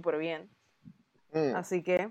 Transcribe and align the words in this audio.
súper 0.00 0.18
bien. 0.18 0.50
Mm. 1.32 1.54
Así 1.56 1.82
que 1.82 2.10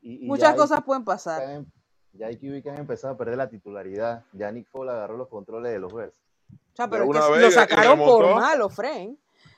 Y- 0.00 0.24
y 0.24 0.28
muchas 0.28 0.50
hay- 0.52 0.56
cosas 0.56 0.82
pueden 0.84 1.04
pasar. 1.04 1.64
Ya 2.12 2.26
hay 2.28 2.36
QB 2.38 2.62
que 2.62 2.70
han 2.70 2.78
empezado 2.78 3.14
a 3.14 3.16
perder 3.16 3.36
la 3.36 3.48
titularidad. 3.48 4.24
Ya 4.32 4.50
Nick 4.50 4.68
Foles 4.68 4.94
agarró 4.94 5.16
los 5.16 5.28
controles 5.28 5.72
de 5.72 5.78
los 5.78 5.92
Bears. 5.92 6.16
O 6.50 6.76
sea, 6.76 6.88
pero 6.88 7.02
es 7.04 7.08
que 7.26 7.32
vez 7.32 7.42
lo 7.42 7.48
y 7.48 7.52
sacaron 7.52 7.98
por 7.98 8.34
malo. 8.36 8.70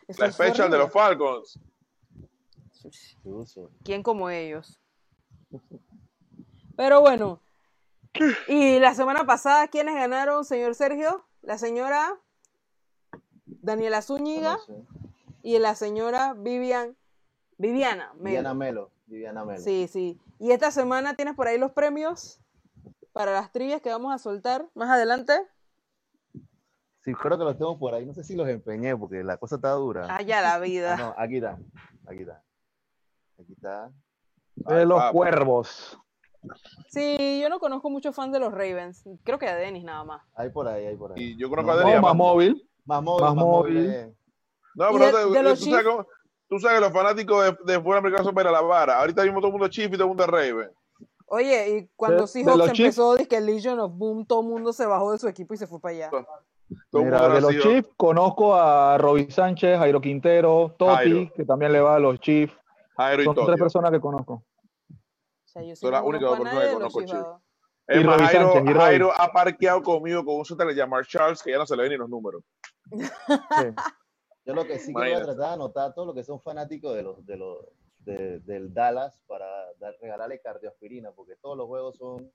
Eso 0.09 0.23
La 0.23 0.27
de 0.71 0.79
los. 0.79 0.93
Falcons. 0.93 1.61
¿Quién 3.85 4.03
como 4.03 4.31
ellos? 4.31 4.81
Pero 6.77 7.01
bueno. 7.03 7.41
Y 8.49 8.79
la 8.81 8.95
semana 8.95 9.25
pasada, 9.25 9.69
¿quiénes 9.69 9.95
ganaron, 9.95 10.45
señor 10.45 10.75
Sergio? 10.75 11.25
La 11.43 11.59
señora 11.59 12.19
Daniela 13.45 14.03
Zúñiga 14.03 14.55
No 14.55 14.59
sé. 14.61 14.85
y 15.43 15.59
la 15.59 15.75
señora 15.75 16.35
Vivian. 16.35 16.97
Viviana. 17.65 18.13
Melo. 18.15 18.25
Viviana 18.25 18.55
Melo. 18.55 18.91
Viviana 19.07 19.45
Melo. 19.45 19.61
Sí, 19.61 19.87
sí. 19.87 20.19
Y 20.39 20.51
esta 20.53 20.71
semana 20.71 21.15
tienes 21.15 21.35
por 21.35 21.47
ahí 21.47 21.59
los 21.59 21.73
premios 21.73 22.41
para 23.13 23.33
las 23.33 23.53
trivias 23.53 23.83
que 23.83 23.91
vamos 23.91 24.15
a 24.15 24.19
soltar 24.19 24.67
más 24.75 24.89
adelante. 24.89 25.35
Sí, 27.03 27.13
creo 27.15 27.37
que 27.39 27.45
los 27.45 27.59
tengo 27.59 27.79
por 27.79 27.95
ahí. 27.95 28.07
No 28.07 28.15
sé 28.15 28.25
si 28.25 28.35
los 28.35 28.49
empeñé 28.49 28.97
porque 28.97 29.23
la 29.23 29.37
cosa 29.37 29.57
está 29.57 29.73
dura. 29.73 30.15
Allá 30.15 30.41
la 30.41 30.55
Ah, 30.55 30.59
vida. 30.59 30.97
no, 30.97 31.15
aquí 31.19 31.37
está. 31.37 31.59
Aquí 32.07 32.21
está. 32.23 32.43
Aquí 33.39 33.53
está. 33.53 33.91
De 34.55 34.87
los 34.87 35.03
cuervos. 35.13 35.99
Sí, 36.89 37.41
yo 37.43 37.51
no 37.51 37.59
conozco 37.59 37.91
muchos 37.91 38.15
fans 38.15 38.33
de 38.33 38.39
los 38.41 38.53
Ravens. 38.53 39.05
Creo 39.23 39.39
que 39.39 39.49
a 39.49 39.57
Denis 39.57 39.85
nada 39.85 40.05
más. 40.05 40.23
Hay 40.35 40.49
por 40.49 40.67
ahí, 40.67 40.87
hay 40.87 40.97
por 40.97 41.13
ahí. 41.13 41.23
Y 41.23 41.37
yo 41.37 41.51
conozco 41.51 41.73
a 41.73 41.75
No, 41.75 41.81
Adrián. 41.83 41.97
No, 42.01 42.09
más 42.09 42.17
móvil. 42.17 42.69
Más 42.87 43.03
móvil. 43.03 43.23
Más 43.25 43.35
Más 43.35 43.45
móvil. 43.45 43.75
móvil. 43.75 43.91
eh. 43.91 44.15
No, 44.75 44.89
pero 44.93 45.07
de- 45.07 45.13
te- 45.13 45.39
de 45.39 45.43
los 45.43 45.59
tú, 45.61 45.71
sabes 45.71 45.85
cómo- 45.87 46.07
tú 46.51 46.59
sabes 46.59 46.79
que 46.79 46.85
los 46.85 46.93
fanáticos 46.93 47.45
de, 47.45 47.57
de 47.73 47.81
fútbol 47.81 47.97
americano 47.99 48.25
son 48.25 48.35
para 48.35 48.51
la 48.51 48.61
vara. 48.61 48.99
Ahorita 49.01 49.23
mismo 49.23 49.39
todo 49.39 49.47
el 49.47 49.53
mundo 49.53 49.67
es 49.67 49.73
Chiefs 49.73 49.89
y 49.89 49.93
todo 49.93 50.03
el 50.03 50.09
mundo 50.09 50.25
es 50.25 50.29
Raven. 50.31 50.71
Oye, 51.27 51.71
y 51.79 51.89
cuando 51.97 52.17
De- 52.17 52.23
de 52.23 52.27
Seahawks 52.27 52.79
empezó, 52.79 53.17
que 53.29 53.37
el 53.37 53.47
Legion 53.47 53.79
of 53.81 53.93
Boom, 53.95 54.27
todo 54.27 54.41
el 54.43 54.49
mundo 54.49 54.73
se 54.73 54.85
bajó 54.85 55.13
de 55.13 55.19
su 55.19 55.29
equipo 55.29 55.55
y 55.55 55.57
se 55.57 55.67
fue 55.69 55.81
para 55.81 55.95
allá. 55.95 56.11
Mira, 56.93 57.29
de 57.29 57.41
los 57.41 57.57
Chiefs 57.59 57.89
conozco 57.97 58.55
a 58.57 58.99
Roby 58.99 59.31
Sánchez, 59.31 59.79
Jairo 59.79 60.01
Quintero, 60.01 60.75
Toti, 60.79 60.95
Jairo. 60.95 61.33
que 61.35 61.45
también 61.45 61.73
le 61.73 61.81
va 61.81 61.97
a 61.97 61.99
los 62.01 62.19
Chiefs. 62.21 62.53
Jairo 62.97 63.23
y 63.23 63.25
Son 63.25 63.35
tres 63.37 63.47
Tokio. 63.47 63.65
personas 63.65 63.91
que 63.93 64.01
conozco. 64.01 64.33
O 64.35 64.45
sea, 65.45 65.63
yo 65.63 65.75
sí 65.75 65.81
Son 65.81 65.93
las 65.93 66.03
no 66.03 66.09
únicas 66.09 66.29
conozco 66.31 66.45
dos 66.45 66.53
a 66.53 66.53
personas 66.53 66.55
nadie 66.55 66.67
que 66.67 66.69
de 66.69 66.75
conozco, 66.75 67.01
Chiefs. 67.05 67.41
Es 67.87 68.01
Y 68.01 68.05
más, 68.05 68.17
Jairo, 68.23 68.53
Sánchez, 68.53 68.71
y. 68.75 68.79
Jairo 68.79 69.13
ha 69.17 69.33
parqueado 69.33 69.83
conmigo 69.83 70.25
con 70.25 70.35
un 70.37 70.45
se 70.45 70.65
le 70.65 70.75
llama 70.75 71.01
Charles 71.05 71.43
que 71.43 71.51
ya 71.53 71.59
no 71.59 71.67
se 71.67 71.77
le 71.77 71.83
ven 71.83 71.93
ni 71.93 71.97
los 71.99 72.09
números. 72.09 72.43
Sí. 72.91 73.67
Yo 74.45 74.55
lo 74.55 74.67
que 74.67 74.79
sí 74.79 74.93
que 74.93 74.99
voy 75.01 75.13
a 75.13 75.17
tratar 75.23 75.37
de 75.49 75.55
anotar 75.55 75.95
todo 75.95 76.07
lo 76.07 76.15
que 76.15 76.25
son 76.25 76.41
fanáticos 76.41 76.95
de 76.95 77.03
los, 77.03 77.25
de 77.27 77.37
los, 77.37 77.59
de- 78.01 78.41
del 78.41 78.73
Dallas 78.73 79.21
para 79.27 79.47
dar- 79.79 79.95
regalarle 80.01 80.41
cardioaspirina, 80.41 81.13
porque 81.13 81.37
todos 81.37 81.57
los 81.57 81.67
juegos 81.67 81.97
son 81.99 82.33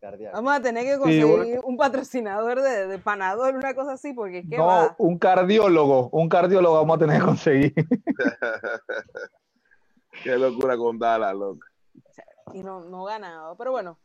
cardíacos. 0.00 0.36
Vamos 0.38 0.52
a 0.52 0.62
tener 0.62 0.84
que 0.84 0.94
Sí, 0.94 0.98
conseguir 1.00 1.60
un 1.64 1.76
patrocinador 1.78 2.60
de, 2.60 2.86
de 2.86 2.98
panador, 2.98 3.54
una 3.56 3.74
cosa 3.74 3.92
así, 3.94 4.12
porque 4.12 4.40
es 4.40 4.48
que 4.48 4.58
No, 4.58 4.66
va. 4.66 4.94
un 4.98 5.18
cardiólogo, 5.18 6.10
un 6.10 6.28
cardiólogo 6.28 6.74
vamos 6.76 6.96
a 6.96 6.98
tener 7.00 7.18
que 7.20 7.24
conseguir. 7.26 7.74
Qué 10.22 10.36
locura 10.38 10.76
con 10.76 10.98
Dallas, 10.98 11.34
loco. 11.34 11.60
Y 12.52 12.62
no, 12.62 12.84
no 12.84 13.04
ganado. 13.04 13.56
Pero 13.56 13.72
bueno, 13.72 13.98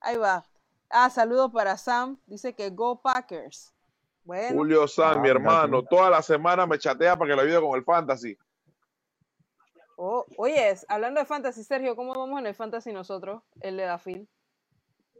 ahí 0.00 0.16
va. 0.16 0.44
Ah, 0.90 1.10
saludos 1.10 1.50
para 1.52 1.76
Sam. 1.76 2.18
Dice 2.26 2.54
que 2.54 2.70
Go 2.70 3.00
Packers. 3.02 3.72
Bueno, 4.26 4.56
Julio 4.58 4.88
San, 4.88 5.18
Ah, 5.18 5.20
mi 5.20 5.28
hermano, 5.28 5.82
toda 5.84 6.10
la 6.10 6.20
semana 6.20 6.66
me 6.66 6.78
chatea 6.78 7.16
para 7.16 7.30
que 7.30 7.36
lo 7.36 7.42
ayude 7.42 7.60
con 7.60 7.78
el 7.78 7.84
fantasy. 7.84 8.36
oh, 9.96 10.24
oye, 10.36 10.74
hablando 10.88 11.20
de 11.20 11.26
fantasy, 11.26 11.62
Sergio, 11.64 11.94
¿cómo 11.96 12.12
vamos 12.12 12.40
en 12.40 12.46
el 12.46 12.54
fantasy 12.54 12.92
nosotros, 12.92 13.42
el 13.60 13.76
de 13.76 13.84
Dafil? 13.84 14.28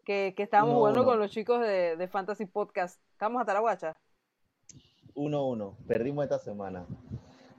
Que, 0.05 0.35
que 0.37 0.43
estábamos 0.43 0.73
No, 0.75 0.79
jugando 0.81 1.01
no. 1.01 1.07
con 1.07 1.19
los 1.19 1.31
chicos 1.31 1.61
de, 1.61 1.97
de 1.97 2.09
Fantasy 2.09 2.47
Podcast. 2.47 3.01
¿Estamos 3.13 3.41
hasta 3.41 3.55
la 3.55 3.61
guacha? 3.61 3.97
1-1. 5.15 5.77
Perdimos 5.87 6.25
esta 6.25 6.39
semana. 6.39 6.85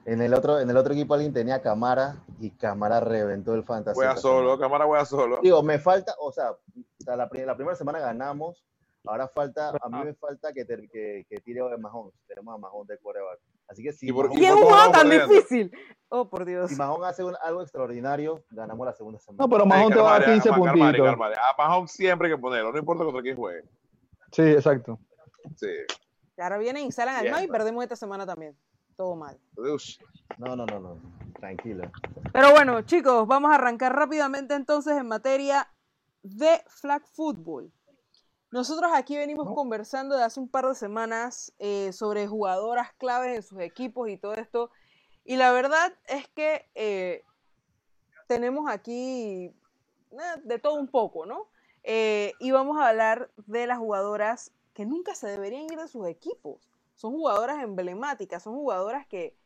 En 0.06 0.22
el 0.22 0.32
otro, 0.32 0.58
en 0.60 0.70
el 0.70 0.76
otro 0.76 0.94
equipo 0.94 1.12
alguien 1.14 1.34
tenía 1.34 1.60
cámara 1.60 2.16
y 2.40 2.50
cámara 2.52 3.00
reventó 3.00 3.54
el 3.54 3.64
fantasy. 3.64 3.96
Voy 3.98 4.06
a 4.06 4.16
solo, 4.16 4.58
cámara 4.58 4.86
voy 4.86 4.98
a 4.98 5.04
solo. 5.04 5.40
Digo, 5.42 5.62
me 5.62 5.78
falta, 5.78 6.14
o 6.20 6.32
sea, 6.32 6.52
la 7.06 7.28
primera 7.28 7.74
semana 7.74 7.98
ganamos. 7.98 8.64
Ahora 9.08 9.26
falta, 9.26 9.70
a 9.80 9.88
mí 9.88 10.04
me 10.04 10.12
falta 10.14 10.52
que, 10.52 10.64
ter- 10.66 10.86
que, 10.90 11.24
que 11.28 11.36
tire 11.38 11.60
a 11.60 11.76
Mahomes. 11.78 12.12
Tenemos 12.26 12.54
a 12.54 12.58
Mahomes 12.58 12.88
de 12.88 12.98
quarterback. 12.98 13.40
Así 13.66 13.82
que 13.82 13.92
si 13.92 14.08
¿Y 14.08 14.12
por- 14.12 14.26
Mahomes, 14.26 14.42
¿Y 14.42 14.44
es 14.46 14.52
por 14.52 14.62
un 14.62 14.68
juego 14.68 14.90
tan 14.92 15.10
difícil? 15.10 15.72
Oh, 16.10 16.28
por 16.28 16.44
Dios. 16.44 16.70
si 16.70 16.76
Mahomes 16.76 17.08
hace 17.08 17.24
un- 17.24 17.36
algo 17.42 17.62
extraordinario, 17.62 18.44
ganamos 18.50 18.84
la 18.86 18.92
segunda 18.92 19.18
semana. 19.18 19.42
No, 19.44 19.48
pero 19.48 19.64
Mahón 19.64 19.92
te 19.92 19.98
va 19.98 20.08
a 20.08 20.12
dar 20.18 20.20
calmare, 20.24 20.42
15 20.42 20.48
calmare, 20.50 20.98
puntitos. 20.98 21.38
A 21.38 21.54
Mahomes 21.56 21.90
siempre 21.90 22.28
hay 22.28 22.34
que 22.34 22.40
ponerlo, 22.40 22.70
no 22.72 22.78
importa 22.78 23.04
contra 23.04 23.22
quién 23.22 23.36
juegue. 23.36 23.62
Sí, 24.32 24.42
exacto. 24.42 24.98
Sí. 25.56 25.68
Y 26.36 26.40
ahora 26.42 26.58
vienen 26.58 26.84
y 26.86 26.92
salen 26.92 27.14
al 27.14 27.30
mar 27.30 27.42
y 27.44 27.48
perdemos 27.48 27.82
esta 27.82 27.96
semana 27.96 28.26
también. 28.26 28.54
Todo 28.96 29.16
mal. 29.16 29.38
No, 30.38 30.54
no, 30.54 30.66
no, 30.66 30.80
no. 30.80 30.98
Tranquilo. 31.38 31.90
Pero 32.32 32.50
bueno, 32.50 32.82
chicos, 32.82 33.26
vamos 33.26 33.50
a 33.52 33.54
arrancar 33.54 33.94
rápidamente 33.94 34.54
entonces 34.54 34.96
en 34.98 35.06
materia 35.08 35.66
de 36.22 36.60
flag 36.68 37.06
football. 37.06 37.72
Nosotros 38.50 38.90
aquí 38.94 39.16
venimos 39.16 39.52
conversando 39.54 40.16
de 40.16 40.24
hace 40.24 40.40
un 40.40 40.48
par 40.48 40.66
de 40.66 40.74
semanas 40.74 41.52
eh, 41.58 41.92
sobre 41.92 42.26
jugadoras 42.26 42.92
claves 42.94 43.36
en 43.36 43.42
sus 43.42 43.60
equipos 43.60 44.08
y 44.08 44.16
todo 44.16 44.34
esto. 44.34 44.70
Y 45.24 45.36
la 45.36 45.52
verdad 45.52 45.92
es 46.06 46.26
que 46.28 46.66
eh, 46.74 47.22
tenemos 48.26 48.70
aquí 48.70 49.52
eh, 50.12 50.40
de 50.44 50.58
todo 50.58 50.74
un 50.74 50.88
poco, 50.88 51.26
¿no? 51.26 51.48
Eh, 51.82 52.32
y 52.40 52.50
vamos 52.50 52.78
a 52.78 52.88
hablar 52.88 53.30
de 53.46 53.66
las 53.66 53.78
jugadoras 53.78 54.52
que 54.72 54.86
nunca 54.86 55.14
se 55.14 55.26
deberían 55.26 55.64
ir 55.64 55.78
de 55.78 55.88
sus 55.88 56.06
equipos. 56.06 56.70
Son 56.94 57.12
jugadoras 57.12 57.62
emblemáticas, 57.62 58.42
son 58.42 58.54
jugadoras 58.54 59.06
que, 59.06 59.36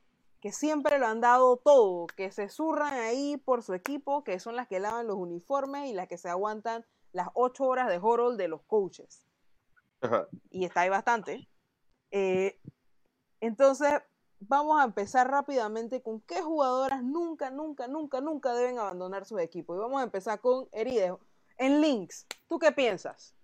que 0.40 0.52
siempre 0.52 0.98
lo 0.98 1.06
han 1.06 1.20
dado 1.20 1.56
todo, 1.56 2.06
que 2.06 2.30
se 2.30 2.48
zurran 2.48 2.94
ahí 2.94 3.36
por 3.36 3.62
su 3.62 3.74
equipo, 3.74 4.22
que 4.24 4.38
son 4.38 4.54
las 4.54 4.68
que 4.68 4.80
lavan 4.80 5.06
los 5.08 5.16
uniformes 5.16 5.88
y 5.88 5.92
las 5.92 6.06
que 6.06 6.18
se 6.18 6.28
aguantan 6.28 6.84
las 7.12 7.28
ocho 7.34 7.64
horas 7.64 7.88
de 7.88 7.98
horror 7.98 8.36
de 8.36 8.48
los 8.48 8.62
coaches. 8.62 9.26
Ajá. 10.00 10.26
Y 10.50 10.64
está 10.64 10.80
ahí 10.80 10.88
bastante. 10.88 11.48
Eh, 12.10 12.58
entonces, 13.40 14.02
vamos 14.40 14.80
a 14.80 14.84
empezar 14.84 15.30
rápidamente 15.30 16.02
con 16.02 16.20
qué 16.22 16.42
jugadoras 16.42 17.02
nunca, 17.02 17.50
nunca, 17.50 17.88
nunca, 17.88 18.20
nunca 18.20 18.52
deben 18.54 18.78
abandonar 18.78 19.24
sus 19.24 19.40
equipos. 19.40 19.76
Y 19.76 19.80
vamos 19.80 20.00
a 20.00 20.04
empezar 20.04 20.40
con 20.40 20.68
Eride. 20.72 21.14
En 21.58 21.80
Links, 21.80 22.26
¿tú 22.48 22.58
qué 22.58 22.72
piensas? 22.72 23.34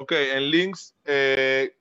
Ok, 0.00 0.12
en 0.12 0.50
links, 0.50 0.94
eh, 1.04 1.76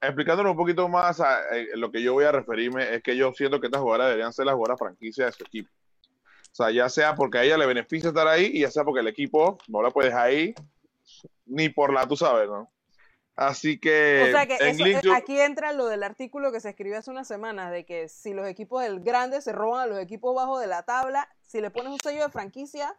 explicándolo 0.00 0.50
un 0.50 0.56
poquito 0.56 0.86
más, 0.86 1.20
a, 1.20 1.56
eh, 1.56 1.68
lo 1.76 1.90
que 1.90 2.02
yo 2.02 2.12
voy 2.12 2.24
a 2.24 2.32
referirme 2.32 2.94
es 2.94 3.02
que 3.02 3.16
yo 3.16 3.32
siento 3.32 3.58
que 3.58 3.68
estas 3.68 3.80
jugadoras 3.80 4.08
deberían 4.08 4.34
ser 4.34 4.44
las 4.44 4.54
jugadoras 4.54 4.78
franquicia 4.78 5.26
de 5.26 5.32
su 5.32 5.44
equipo. 5.44 5.70
O 6.54 6.56
sea, 6.56 6.70
ya 6.70 6.88
sea 6.88 7.16
porque 7.16 7.38
a 7.38 7.42
ella 7.42 7.58
le 7.58 7.66
beneficia 7.66 8.10
estar 8.10 8.28
ahí 8.28 8.48
y 8.54 8.60
ya 8.60 8.70
sea 8.70 8.84
porque 8.84 9.00
el 9.00 9.08
equipo 9.08 9.58
no 9.66 9.82
la 9.82 9.90
puedes 9.90 10.14
ahí, 10.14 10.54
ni 11.46 11.68
por 11.68 11.92
la, 11.92 12.06
tú 12.06 12.14
sabes, 12.16 12.48
¿no? 12.48 12.70
Así 13.34 13.80
que, 13.80 14.22
o 14.28 14.30
sea 14.30 14.46
que 14.46 14.58
en 14.60 14.80
eso- 14.80 15.08
eh, 15.08 15.12
aquí 15.12 15.40
entra 15.40 15.72
lo 15.72 15.86
del 15.86 16.04
artículo 16.04 16.52
que 16.52 16.60
se 16.60 16.68
escribió 16.68 16.96
hace 16.96 17.10
unas 17.10 17.26
semanas 17.26 17.72
de 17.72 17.84
que 17.84 18.08
si 18.08 18.32
los 18.34 18.46
equipos 18.46 18.84
del 18.84 19.00
grande 19.00 19.42
se 19.42 19.50
roban 19.50 19.80
a 19.82 19.86
los 19.86 19.98
equipos 19.98 20.32
bajos 20.36 20.60
de 20.60 20.68
la 20.68 20.84
tabla, 20.84 21.28
si 21.42 21.60
le 21.60 21.70
pones 21.72 21.92
un 21.92 21.98
sello 21.98 22.22
de 22.22 22.30
franquicia, 22.30 22.94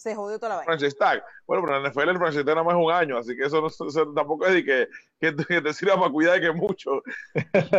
se 0.00 0.14
jodió 0.14 0.38
toda 0.38 0.48
la 0.50 0.56
vaina. 0.56 0.66
franchise 0.72 0.96
tag. 0.96 1.22
Bueno, 1.46 1.62
pero 1.64 1.76
en 1.76 1.82
la 1.82 1.90
NFL 1.90 2.08
el 2.10 2.16
franchise 2.18 2.44
tag 2.44 2.54
nada 2.54 2.64
más 2.64 2.74
es 2.76 2.84
un 2.84 2.90
año, 2.92 3.18
así 3.18 3.36
que 3.36 3.44
eso, 3.44 3.60
no, 3.60 3.66
eso 3.66 4.12
tampoco 4.14 4.46
es 4.46 4.54
de 4.54 4.64
que, 4.64 4.88
que, 5.20 5.36
que 5.44 5.60
te 5.60 5.72
sirva 5.74 5.96
para 5.96 6.10
cuidar 6.10 6.40
de 6.40 6.46
que 6.46 6.52
mucho. 6.52 7.02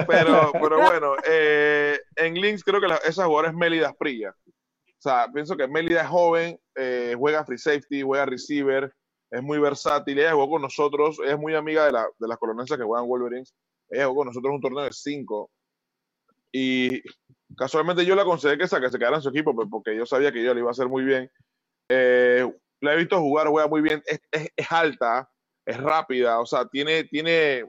Pero, 0.07 0.51
pero 0.53 0.81
bueno, 0.81 1.13
eh, 1.27 1.99
en 2.17 2.35
Links 2.35 2.63
creo 2.63 2.79
que 2.79 2.87
la- 2.87 2.97
esa 2.97 3.25
jugadora 3.25 3.49
es 3.49 3.55
Melida 3.55 3.91
Prilla. 3.93 4.35
O 4.47 5.01
sea, 5.01 5.27
pienso 5.33 5.57
que 5.57 5.67
Melida 5.67 6.01
es 6.03 6.07
joven, 6.09 6.59
eh, 6.75 7.15
juega 7.17 7.43
free 7.43 7.57
safety, 7.57 8.03
juega 8.03 8.27
receiver, 8.27 8.93
es 9.31 9.41
muy 9.41 9.57
versátil. 9.57 10.19
Ella 10.19 10.33
jugó 10.33 10.51
con 10.51 10.61
nosotros, 10.61 11.17
es 11.25 11.37
muy 11.39 11.55
amiga 11.55 11.85
de, 11.85 11.91
la, 11.91 12.07
de 12.19 12.27
las 12.27 12.37
colonenses 12.37 12.77
que 12.77 12.83
juegan 12.83 13.07
Wolverines. 13.07 13.55
Ella 13.89 14.05
jugó 14.05 14.17
con 14.17 14.27
nosotros 14.27 14.53
un 14.53 14.61
torneo 14.61 14.83
de 14.83 14.91
cinco. 14.93 15.49
Y 16.51 17.01
casualmente 17.57 18.05
yo 18.05 18.13
le 18.15 18.21
aconsejé 18.21 18.57
que, 18.57 18.63
que 18.67 18.67
se 18.89 18.99
quedara 18.99 19.15
en 19.15 19.21
su 19.21 19.29
equipo, 19.29 19.55
pues, 19.55 19.67
porque 19.71 19.95
yo 19.95 20.05
sabía 20.05 20.31
que 20.31 20.43
yo 20.43 20.53
le 20.53 20.59
iba 20.59 20.69
a 20.69 20.71
hacer 20.71 20.87
muy 20.87 21.03
bien. 21.03 21.31
Eh, 21.93 22.49
la 22.79 22.93
he 22.93 22.97
visto 22.97 23.19
jugar, 23.19 23.47
juega 23.47 23.67
muy 23.67 23.81
bien, 23.81 24.01
es, 24.05 24.21
es- 24.31 24.49
es 24.55 24.71
alta, 24.71 25.29
es 25.65 25.77
rápida, 25.77 26.39
o 26.39 26.45
sea, 26.45 26.65
tiene, 26.67 27.03
tiene, 27.03 27.65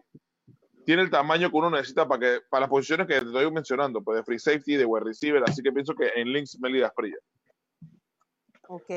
tiene 0.87 1.03
el 1.03 1.11
tamaño 1.11 1.51
que 1.51 1.57
uno 1.57 1.71
necesita 1.71 2.07
para 2.07 2.21
que 2.21 2.39
para 2.49 2.61
las 2.63 2.71
posiciones 2.71 3.09
que 3.09 3.19
te 3.21 3.27
estoy 3.27 3.51
mencionando, 3.51 4.01
pues 4.01 4.19
de 4.19 4.25
free 4.25 4.39
safety, 4.39 4.77
de 4.77 4.85
wide 4.85 5.05
receiver, 5.05 5.43
así 5.45 5.61
que 5.61 5.73
pienso 5.73 5.93
que 5.95 6.09
en 6.15 6.33
links 6.33 6.57
Melida 6.61 6.93
Fría. 6.95 7.17
Ok. 8.69 8.91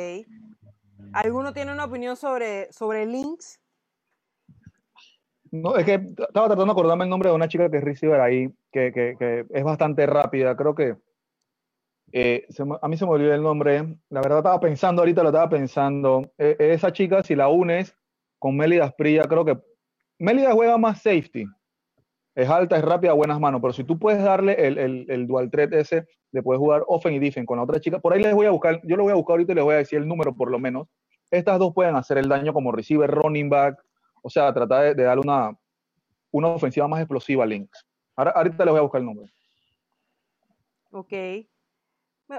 ¿Alguno 1.13 1.54
tiene 1.54 1.74
una 1.74 1.86
opinión 1.86 2.16
sobre, 2.16 2.72
sobre 2.72 3.06
Links? 3.06 3.60
No, 5.51 5.75
es 5.75 5.86
que 5.86 5.94
estaba 5.95 6.48
tratando 6.48 6.66
de 6.66 6.72
acordarme 6.72 7.04
el 7.06 7.10
nombre 7.10 7.30
de 7.30 7.36
una 7.36 7.48
chica 7.48 7.69
que 7.69 7.77
es 7.77 7.83
receiver 7.83 8.19
ahí, 8.22 8.48
que, 8.72 8.92
que, 8.94 9.16
que 9.18 9.45
es 9.50 9.63
bastante 9.63 10.06
rápida. 10.06 10.56
Creo 10.56 10.75
que 10.75 10.95
eh, 12.12 12.48
a 12.81 12.88
mí 12.88 12.98
se 12.98 13.06
me 13.06 13.12
olvidó 13.12 13.34
el 13.34 13.42
nombre. 13.42 13.98
La 14.10 14.22
verdad 14.22 14.40
estaba 14.40 14.60
pensando, 14.60 15.02
ahorita 15.02 15.24
lo 15.24 15.30
estaba 15.30 15.50
pensando. 15.50 16.31
Eh, 16.38 16.56
esa 16.60 16.92
chica, 16.92 17.24
si 17.24 17.36
la 17.36 17.48
unes 17.48 17.96
con 18.40 18.56
Mélida 18.56 18.92
Prilla, 18.92 19.24
creo 19.24 19.46
que 19.46 19.57
Mélida 20.19 20.54
juega 20.54 20.78
más 20.78 21.02
safety. 21.02 21.46
Es 22.36 22.50
alta, 22.50 22.78
es 22.78 22.84
rápida, 22.84 23.13
buenas 23.13 23.40
manos. 23.40 23.62
Pero 23.62 23.74
si 23.74 23.84
tú 23.84 23.98
puedes 23.98 24.24
darle 24.24 24.54
el, 24.54 25.06
el, 25.10 25.28
dual 25.28 25.50
threat 25.50 25.74
ese, 25.74 26.06
de 26.31 26.44
poder 26.44 26.60
jugar 26.60 26.84
offen 26.88 27.13
y 27.13 27.19
defen 27.19 27.46
con 27.46 27.57
la 27.57 27.63
otra 27.63 27.80
chica, 27.80 28.00
por 28.00 28.13
ahí 28.13 28.22
les 28.22 28.34
voy 28.34 28.46
a 28.46 28.51
buscar, 28.51 28.81
yo 28.84 28.98
lo 28.98 29.04
voy 29.04 29.13
a 29.13 29.16
buscar 29.16 29.34
ahorita 29.34 29.54
y 29.54 29.56
les 29.56 29.63
voy 29.63 29.75
a 29.75 29.78
decir 29.78 30.00
el 30.00 30.08
número 30.08 30.36
por 30.36 30.51
lo 30.51 30.60
menos. 30.60 30.88
Estas 31.31 31.60
dos 31.60 31.74
pueden 31.74 31.96
hacer 31.96 32.18
el 32.18 32.28
daño 32.28 32.54
como 32.54 32.72
receiver, 32.72 33.10
running 33.10 33.50
back, 33.50 33.81
o 34.22 34.30
sea, 34.30 34.54
tratar 34.54 34.84
de, 34.84 34.96
de 34.96 35.04
darle 35.04 35.22
una, 35.24 35.58
una 36.31 36.50
ofensiva 36.50 36.88
más 36.88 37.00
explosiva 37.00 37.44
a 37.44 37.48
Lynx. 37.48 37.86
Ahora, 38.18 38.31
ahorita 38.31 38.66
les 38.66 38.72
voy 38.72 38.80
a 38.80 38.84
buscar 38.84 39.00
el 39.00 39.06
número. 39.06 39.30
Ok. 40.92 41.13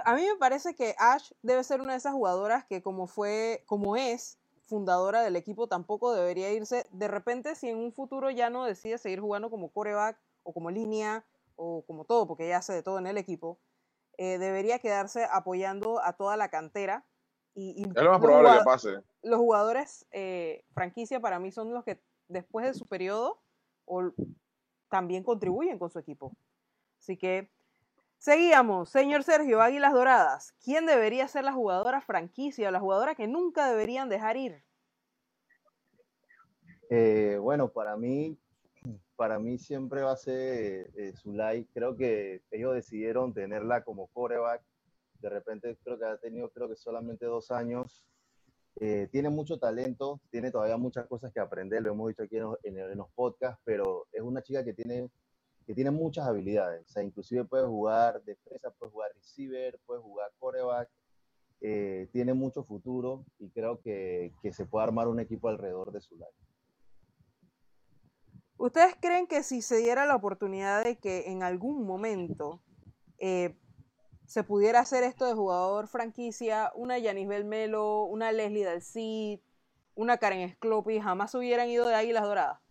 A 0.05 0.15
mí 0.15 0.23
me 0.23 0.37
parece 0.39 0.75
que 0.75 0.95
Ash 0.99 1.31
debe 1.43 1.63
ser 1.63 1.81
una 1.81 1.93
de 1.93 1.99
esas 1.99 2.13
jugadoras 2.13 2.65
que 2.65 2.83
como 2.83 3.07
fue, 3.07 3.63
como 3.67 3.97
es 3.97 4.39
fundadora 4.67 5.23
del 5.23 5.37
equipo, 5.37 5.69
tampoco 5.69 6.13
debería 6.13 6.53
irse. 6.53 6.87
De 6.91 7.09
repente, 7.09 7.55
si 7.55 7.69
en 7.69 7.79
un 7.79 7.93
futuro 7.93 8.31
ya 8.31 8.51
no 8.51 8.65
decide 8.65 8.99
seguir 8.99 9.21
jugando 9.21 9.49
como 9.49 9.71
coreback 9.71 10.21
o 10.43 10.53
como 10.53 10.71
línea 10.71 11.25
o 11.55 11.85
como 11.87 12.05
todo, 12.05 12.27
porque 12.27 12.47
ella 12.47 12.59
hace 12.59 12.73
de 12.73 12.83
todo 12.83 12.99
en 12.99 13.07
el 13.07 13.17
equipo, 13.17 13.61
eh, 14.19 14.39
debería 14.39 14.79
quedarse 14.79 15.27
apoyando 15.31 16.03
a 16.03 16.15
toda 16.15 16.37
la 16.37 16.49
cantera. 16.51 17.07
Y, 17.55 17.83
es 17.83 18.03
lo 18.03 18.11
más 18.11 18.21
probable 18.21 18.59
que 18.59 18.65
pase. 18.65 19.03
Los 19.23 19.39
jugadores 19.39 20.07
eh, 20.11 20.65
franquicia 20.75 21.21
para 21.21 21.39
mí 21.39 21.53
son 21.53 21.73
los 21.73 21.85
que 21.85 22.03
después 22.29 22.67
de 22.67 22.75
su 22.75 22.87
periodo 22.87 23.41
o, 23.87 24.11
también 24.91 25.23
contribuyen 25.23 25.79
con 25.79 25.91
su 25.91 25.99
equipo. 25.99 26.37
Así 26.99 27.17
que 27.17 27.51
Seguíamos, 28.19 28.91
señor 28.91 29.23
Sergio, 29.23 29.61
Águilas 29.61 29.93
Doradas. 29.93 30.55
¿Quién 30.65 30.87
debería 30.87 31.29
ser 31.29 31.45
la 31.45 31.53
jugadora 31.53 32.01
franquicia, 32.01 32.71
la 32.71 32.81
jugadora 32.81 33.15
que 33.15 33.27
nunca 33.27 33.69
deberían 33.69 34.09
dejar 34.09 34.37
ir? 34.37 34.65
Eh, 36.91 37.39
bueno, 37.41 37.69
para 37.69 37.97
mí, 37.97 38.39
para 39.17 39.39
mí 39.39 39.59
siempre 39.59 40.03
va 40.03 40.13
a 40.13 40.17
ser 40.17 40.91
eh, 40.97 41.13
Zulay. 41.17 41.67
Creo 41.67 41.97
que 41.97 42.43
ellos 42.51 42.75
decidieron 42.75 43.33
tenerla 43.35 43.85
como 43.85 44.09
coreback. 44.09 44.63
De 45.21 45.29
repente 45.29 45.77
creo 45.85 45.99
que 45.99 46.05
ha 46.05 46.17
tenido, 46.19 46.51
creo 46.51 46.69
que 46.69 46.77
solamente 46.77 47.27
dos 47.27 47.51
años. 47.51 48.03
Eh, 48.79 49.09
tiene 49.11 49.31
mucho 49.31 49.59
talento, 49.59 50.21
tiene 50.31 50.51
todavía 50.51 50.77
muchas 50.77 51.07
cosas 51.07 51.33
que 51.33 51.41
aprender, 51.41 51.83
lo 51.83 51.93
hemos 51.93 52.09
dicho 52.09 52.25
aquí 52.25 52.37
en, 52.37 52.79
en 52.79 52.99
los 52.99 53.09
podcasts, 53.15 53.59
pero 53.65 54.07
es 54.13 54.21
una 54.21 54.43
chica 54.43 54.63
que 54.63 54.75
tiene 54.75 55.09
que 55.67 55.75
tiene 55.75 55.91
muchas 55.91 56.27
habilidades. 56.27 56.87
O 56.87 56.89
sea, 56.89 57.03
inclusive 57.03 57.45
puede 57.45 57.67
jugar 57.67 58.23
defensa, 58.25 58.71
puede 58.71 58.93
jugar 58.93 59.11
receiver, 59.15 59.79
puede 59.85 60.01
jugar 60.01 60.31
coreback. 60.39 60.89
Eh, 61.61 62.09
tiene 62.13 62.35
mucho 62.35 62.63
futuro 62.65 63.25
y 63.39 63.49
creo 63.51 63.81
que, 63.81 64.33
que, 64.43 64.53
se 64.53 64.67
puede 64.67 64.85
armar 64.85 65.09
un 65.09 65.21
equipo 65.21 65.49
alrededor 65.49 65.91
de 65.91 66.01
su 66.01 66.17
lado. 66.17 66.33
¿Ustedes 68.59 68.95
creen 69.01 69.27
que 69.27 69.43
si 69.43 69.63
se 69.63 69.79
diera 69.79 70.07
la 70.07 70.17
oportunidad 70.17 70.85
de 70.85 70.97
que 70.99 71.31
en 71.31 71.43
algún 71.43 71.85
momento 71.87 72.63
eh, 73.19 73.57
se 74.27 74.45
pudiera 74.45 74.81
hacer 74.81 75.03
esto 75.03 75.27
de 75.27 75.35
jugador 75.35 75.89
franquicia, 75.89 76.73
una 76.75 76.99
Yanis 76.99 77.29
Belmelo, 77.29 78.05
una 78.05 78.33
Leslie 78.33 78.65
Dalcid, 78.65 79.41
una 79.95 80.19
Karen 80.19 80.51
Sclopi, 80.55 81.01
jamás 81.01 81.35
hubieran 81.35 81.69
ido 81.69 81.89
de 81.89 81.95
Águilas 81.95 82.25
Doradas? 82.25 82.66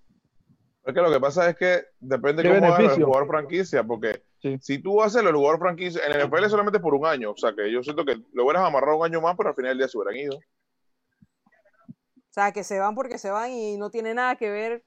Porque 0.86 1.02
lo 1.02 1.12
que 1.12 1.20
pasa 1.20 1.50
es 1.50 1.56
que 1.56 1.84
depende 2.00 2.44
de 2.44 2.60
cómo 2.60 2.72
hagas 2.72 2.96
el 2.96 3.04
jugador 3.04 3.28
franquicia, 3.28 3.84
porque 3.84 4.22
si 4.62 4.78
tú 4.78 5.02
haces 5.02 5.24
el 5.24 5.34
jugador 5.34 5.58
franquicia, 5.58 6.00
en 6.06 6.14
el 6.14 6.28
NFL 6.28 6.46
solamente 6.46 6.80
por 6.80 6.94
un 6.94 7.08
año, 7.08 7.32
o 7.32 7.38
sea 7.38 7.56
que 7.56 7.72
yo 7.72 7.82
siento 7.82 8.06
que 8.06 8.22
lo 8.34 8.44
hubieras 8.44 8.64
amarrado 8.64 9.00
un 9.00 9.06
año 9.06 9.20
más, 9.20 9.36
pero 9.36 9.50
al 9.50 9.56
final 9.56 9.72
del 9.72 9.80
día 9.80 9.88
se 9.88 9.98
hubieran 9.98 10.16
ido. 10.16 10.38
O 10.38 12.30
sea, 12.30 12.52
que 12.52 12.64
se 12.64 12.78
van 12.78 12.94
porque 12.94 13.18
se 13.18 13.32
van 13.32 13.50
y 13.50 13.78
no 13.78 13.90
tiene 13.90 14.14
nada 14.14 14.36
que 14.36 14.52
ver. 14.52 14.84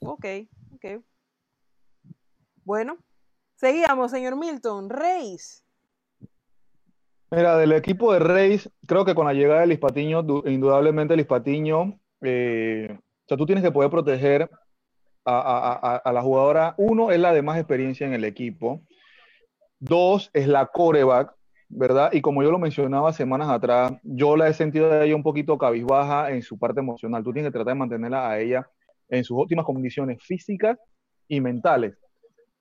Ok, 0.00 0.26
ok. 0.74 1.02
Bueno, 2.62 2.98
seguíamos, 3.56 4.10
señor 4.10 4.36
Milton. 4.36 4.90
Reis. 4.90 5.64
Mira, 7.30 7.56
del 7.56 7.72
equipo 7.72 8.12
de 8.12 8.18
Reis, 8.18 8.68
creo 8.86 9.06
que 9.06 9.14
con 9.14 9.24
la 9.24 9.32
llegada 9.32 9.62
de 9.62 9.68
Liz 9.68 9.78
Patiño, 9.78 10.22
indudablemente 10.44 11.16
Liz 11.16 11.26
Patiño 11.26 11.98
eh, 12.20 12.98
sea, 13.30 13.36
tú 13.36 13.46
tienes 13.46 13.62
que 13.62 13.70
poder 13.70 13.90
proteger 13.90 14.50
a, 15.24 16.10
la 16.12 16.22
jugadora. 16.22 16.74
Uno, 16.78 17.12
es 17.12 17.20
la 17.20 17.32
de 17.32 17.42
más 17.42 17.58
experiencia 17.58 18.06
en 18.06 18.12
el 18.12 18.24
equipo. 18.24 18.82
Dos, 19.78 20.30
es 20.32 20.48
la 20.48 20.66
coreback, 20.66 21.32
¿verdad? 21.68 22.12
Y 22.12 22.20
como 22.20 22.42
yo 22.42 22.50
lo 22.50 22.58
mencionaba 22.58 23.12
semanas 23.12 23.48
atrás, 23.48 23.92
yo 24.02 24.36
la 24.36 24.48
he 24.48 24.54
sentido 24.54 24.90
de 24.90 25.06
ella 25.06 25.14
un 25.14 25.22
poquito 25.22 25.56
cabizbaja 25.56 26.32
en 26.32 26.42
su 26.42 26.58
parte 26.58 26.80
emocional. 26.80 27.22
Tú 27.22 27.32
tienes 27.32 27.50
que 27.50 27.52
tratar 27.52 27.74
de 27.74 27.78
mantenerla 27.78 28.28
a 28.28 28.40
ella 28.40 28.68
en 29.08 29.22
sus 29.22 29.38
óptimas 29.38 29.64
condiciones 29.64 30.20
físicas 30.22 30.76
y 31.28 31.40
mentales. 31.40 31.96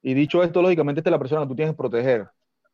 Y 0.04 0.14
dicho 0.14 0.44
esto, 0.44 0.62
lógicamente, 0.62 1.00
esta 1.00 1.10
es 1.10 1.14
la 1.14 1.20
persona 1.20 1.42
que 1.42 1.48
tú 1.48 1.56
tienes 1.56 1.74
que 1.74 1.78
proteger. 1.78 2.28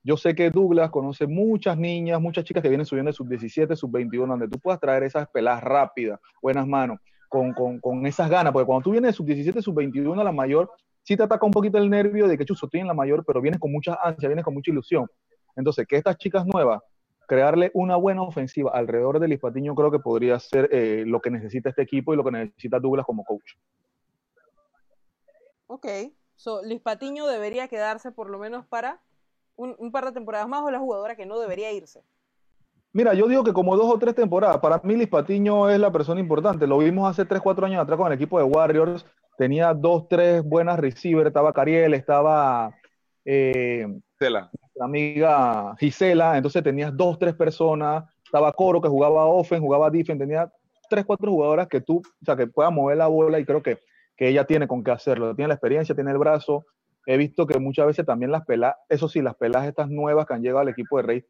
Yo 0.03 0.18
sé 0.18 0.36
que 0.36 0.51
Douglas 0.51 0.92
conoce 0.92 1.25
muchas 1.25 1.77
niñas, 1.77 2.21
muchas 2.21 2.44
chicas 2.44 2.62
que 2.62 2.69
vienen 2.69 2.86
subiendo 2.86 3.09
de 3.09 3.13
sub 3.13 3.30
17, 3.30 3.75
sub 3.75 3.92
21, 3.92 4.27
donde 4.33 4.50
tú 4.50 4.59
puedas 4.59 4.80
traer 4.81 5.03
esas 5.03 5.27
peladas 5.30 5.63
rápidas, 5.63 6.19
buenas 6.42 6.68
manos 6.68 7.00
con, 7.30 7.54
con, 7.54 7.80
con, 7.80 8.06
esas 8.06 8.30
ganas, 8.30 8.54
porque 8.54 8.66
cuando 8.66 8.83
tú 8.83 8.92
vienes 8.92 9.10
de 9.10 9.13
sub-17, 9.13 9.62
sub-21 9.62 10.19
a 10.19 10.24
la 10.24 10.31
mayor, 10.31 10.72
sí 11.04 11.16
te 11.16 11.24
ataca 11.24 11.45
un 11.45 11.51
poquito 11.51 11.77
el 11.77 11.89
nervio 11.89 12.27
de 12.27 12.38
que 12.38 12.45
chuzo 12.45 12.66
estoy 12.66 12.83
la 12.83 12.94
mayor, 12.94 13.24
pero 13.25 13.42
vienes 13.42 13.60
con 13.60 13.72
mucha 13.72 13.98
ansia, 14.01 14.27
vienes 14.27 14.44
con 14.44 14.54
mucha 14.54 14.72
ilusión. 14.72 15.07
Entonces, 15.56 15.88
que 15.88 15.98
estas 15.98 16.18
chicas 16.18 16.45
nuevas, 16.45 16.81
crearle 17.27 17.72
una 17.74 17.95
buena 17.95 18.22
ofensiva 18.22 18.72
alrededor 18.74 19.19
del 19.19 19.30
Lispatiño, 19.30 19.75
creo 19.75 19.92
que 19.92 20.00
podría 20.00 20.39
ser 20.39 20.69
eh, 20.72 21.04
lo 21.06 21.22
que 21.22 21.31
necesita 21.31 21.69
este 21.69 21.81
equipo 21.81 22.13
y 22.13 22.18
lo 22.18 22.24
que 22.24 22.31
necesita 22.31 22.80
Douglas 22.80 23.06
como 23.06 23.24
coach. 23.24 23.54
Ok, 25.68 25.88
so, 26.36 26.62
Lispatiño 26.63 27.25
debería 27.28 27.68
quedarse 27.68 28.12
por 28.12 28.30
lo 28.30 28.38
menos 28.38 28.66
para 28.66 29.01
un 29.57 29.92
par 29.92 30.06
de 30.06 30.12
temporadas 30.12 30.50
más 30.50 30.63
o 30.63 30.69
la 30.69 30.80
jugadora 30.80 31.16
que 31.16 31.25
no 31.25 31.39
debería 31.39 31.71
irse. 31.71 32.04
Mira, 32.95 33.13
yo 33.13 33.27
digo 33.27 33.44
que 33.44 33.51
como 33.51 33.75
dos 33.75 33.94
o 33.94 34.00
tres 34.00 34.15
temporadas. 34.15 34.59
Para 34.59 34.80
mí, 34.86 34.95
Liz 34.95 35.09
Patiño 35.09 35.69
es 35.69 35.77
la 35.77 35.92
persona 35.92 36.21
importante. 36.21 36.65
Lo 36.65 36.77
vimos 36.77 37.12
hace 37.12 37.25
tres, 37.25 37.42
cuatro 37.42 37.65
años 37.65 37.83
atrás 37.83 37.97
con 37.97 38.07
el 38.07 38.13
equipo 38.13 38.38
de 38.38 38.45
Warriors. 38.45 39.06
Tenía 39.38 39.74
dos, 39.74 40.07
tres 40.07 40.42
buenas 40.45 40.80
receivers. 40.80 41.27
Estaba 41.27 41.51
Cariel, 41.51 41.94
estaba 41.94 42.74
eh, 43.25 43.86
la 44.21 44.50
amiga 44.80 45.75
Gisela. 45.77 46.38
Entonces 46.38 46.64
tenías 46.64 46.95
dos, 46.95 47.19
tres 47.19 47.33
personas. 47.35 48.06
Estaba 48.23 48.54
Coro, 48.54 48.81
que 48.81 48.87
jugaba 48.87 49.25
offen, 49.25 49.59
jugaba 49.59 49.90
defense. 49.90 50.23
Tenía 50.23 50.49
tres, 50.90 51.04
cuatro 51.04 51.30
jugadoras 51.30 51.68
que 51.68 51.81
tú, 51.81 51.97
o 51.97 52.25
sea, 52.25 52.37
que 52.37 52.47
puedan 52.47 52.73
mover 52.73 52.95
la 52.95 53.07
bola 53.07 53.40
y 53.40 53.45
creo 53.45 53.61
que, 53.61 53.80
que 54.16 54.30
ella 54.30 54.45
tiene 54.45 54.69
con 54.69 54.85
qué 54.85 54.92
hacerlo. 54.92 55.35
Tiene 55.35 55.49
la 55.49 55.56
experiencia, 55.56 55.95
tiene 55.95 56.11
el 56.11 56.18
brazo. 56.18 56.66
He 57.06 57.18
visto 57.18 57.45
que 57.45 57.59
muchas 57.59 57.87
veces 57.87 58.06
también 58.06 58.31
las 58.31 58.45
pelas, 58.45 58.75
eso 58.87 59.09
sí, 59.09 59.21
las 59.21 59.35
pelas 59.35 59.68
estas 59.68 59.90
nuevas 59.90 60.25
que 60.25 60.33
han 60.33 60.42
llegado 60.42 60.59
al 60.59 60.69
equipo 60.69 60.95
de 60.95 61.04
Rey 61.04 61.25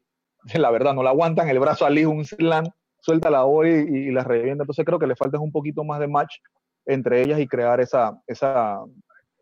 la 0.54 0.70
verdad, 0.70 0.94
no 0.94 1.02
la 1.02 1.10
aguantan 1.10 1.48
el 1.48 1.58
brazo 1.58 1.86
al 1.86 1.98
hijo, 1.98 2.10
un 2.10 2.24
slam, 2.24 2.64
suelta 3.00 3.30
la 3.30 3.42
bola 3.42 3.70
y, 3.70 4.10
la 4.10 4.24
revienta. 4.24 4.62
Entonces 4.62 4.84
creo 4.84 4.98
que 4.98 5.06
le 5.06 5.16
falta 5.16 5.38
un 5.38 5.52
poquito 5.52 5.84
más 5.84 6.00
de 6.00 6.08
match 6.08 6.36
entre 6.86 7.22
ellas 7.22 7.40
y 7.40 7.48
crear 7.48 7.80
esa, 7.80 8.20
esa, 8.26 8.78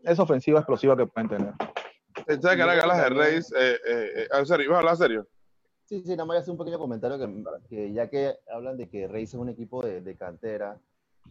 esa 0.03 0.23
ofensiva 0.23 0.61
explosiva 0.61 0.97
que 0.97 1.07
pueden 1.07 1.29
tener. 1.29 1.53
¿Sabes 2.27 2.57
que 2.57 2.63
ahora 2.63 2.75
galas 2.75 2.99
de 2.99 3.09
Reyes? 3.11 3.53
Eh, 3.53 3.77
eh, 3.87 4.29
eh 4.33 4.65
¿Ibas 4.65 4.77
a 4.77 4.79
hablar 4.79 4.97
serio? 4.97 5.27
Sí, 5.85 6.01
sí, 6.01 6.11
nada 6.11 6.25
más 6.25 6.29
voy 6.29 6.37
a 6.37 6.41
hacer 6.41 6.53
un 6.53 6.59
pequeño 6.59 6.79
comentario 6.79 7.19
que, 7.69 7.93
ya 7.93 8.09
que 8.09 8.35
hablan 8.51 8.79
de 8.79 8.89
que 8.89 9.07
Reyes 9.07 9.35
es 9.35 9.35
un 9.35 9.51
equipo 9.51 9.85
de, 9.85 10.01
de 10.01 10.17
cantera, 10.17 10.79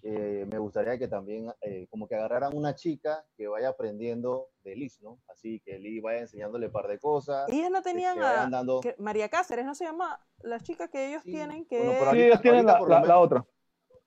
eh, 0.02 0.46
me 0.52 0.58
gustaría 0.58 0.98
que 0.98 1.08
también 1.08 1.52
eh, 1.62 1.88
como 1.90 2.08
que 2.08 2.16
agarraran 2.16 2.56
una 2.56 2.76
chica 2.76 3.26
que 3.38 3.48
vaya 3.48 3.70
aprendiendo 3.70 4.50
de 4.64 4.76
Liz, 4.76 5.02
¿no? 5.02 5.20
Así 5.28 5.62
que 5.64 5.80
Liz 5.80 6.02
vaya 6.02 6.22
enseñándole 6.22 6.68
un 6.68 6.72
par 6.72 6.88
de 6.88 7.00
cosas. 7.00 7.50
Ellas 7.50 7.72
no 7.72 7.82
tenían 7.82 8.22
a 8.22 8.50
María 8.98 9.30
Cáceres, 9.30 9.66
¿no 9.66 9.76
se 9.76 9.86
llama 9.86 10.20
la 10.40 10.60
chica 10.60 10.88
que 10.90 11.10
ellos 11.10 11.24
tienen? 11.24 11.66
Que 11.66 11.80
bueno, 11.84 12.12
sí, 12.12 12.22
ellos 12.22 12.42
tienen 12.42 12.66
la, 12.66 13.20
otra. 13.20 13.46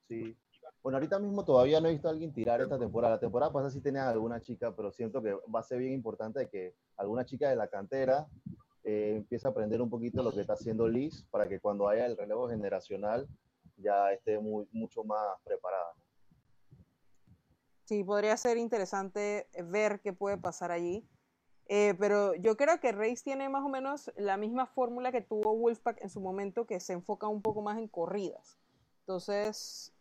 Sí. 0.08 0.36
Bueno, 0.82 0.98
ahorita 0.98 1.18
mismo 1.18 1.44
todavía 1.44 1.80
no 1.80 1.88
he 1.88 1.92
visto 1.92 2.08
a 2.08 2.12
alguien 2.12 2.32
tirar 2.32 2.60
esta 2.60 2.78
temporada. 2.78 3.14
La 3.14 3.20
temporada 3.20 3.52
pasada 3.52 3.70
sí 3.70 3.80
tenía 3.80 4.08
alguna 4.08 4.40
chica, 4.40 4.74
pero 4.74 4.92
siento 4.92 5.22
que 5.22 5.34
va 5.34 5.60
a 5.60 5.62
ser 5.62 5.78
bien 5.78 5.92
importante 5.92 6.48
que 6.48 6.74
alguna 6.96 7.24
chica 7.24 7.48
de 7.48 7.56
la 7.56 7.68
cantera 7.68 8.26
eh, 8.84 9.14
empiece 9.16 9.48
a 9.48 9.50
aprender 9.50 9.82
un 9.82 9.90
poquito 9.90 10.22
lo 10.22 10.30
que 10.30 10.42
está 10.42 10.52
haciendo 10.52 10.86
Liz 10.86 11.26
para 11.30 11.48
que 11.48 11.58
cuando 11.58 11.88
haya 11.88 12.06
el 12.06 12.16
relevo 12.16 12.48
generacional 12.48 13.26
ya 13.76 14.12
esté 14.12 14.38
muy, 14.38 14.68
mucho 14.72 15.04
más 15.04 15.40
preparada. 15.44 15.92
Sí, 17.84 18.02
podría 18.02 18.36
ser 18.36 18.56
interesante 18.56 19.48
ver 19.64 20.00
qué 20.00 20.12
puede 20.12 20.36
pasar 20.36 20.72
allí. 20.72 21.08
Eh, 21.68 21.94
pero 21.98 22.34
yo 22.34 22.56
creo 22.56 22.78
que 22.80 22.92
Reis 22.92 23.24
tiene 23.24 23.48
más 23.48 23.64
o 23.64 23.68
menos 23.68 24.12
la 24.16 24.36
misma 24.36 24.66
fórmula 24.66 25.10
que 25.10 25.20
tuvo 25.20 25.56
Wolfpack 25.56 26.00
en 26.02 26.10
su 26.10 26.20
momento, 26.20 26.66
que 26.66 26.78
se 26.80 26.92
enfoca 26.92 27.26
un 27.28 27.42
poco 27.42 27.62
más 27.62 27.78
en 27.78 27.88
corridas. 27.88 28.58
Entonces, 29.00 29.92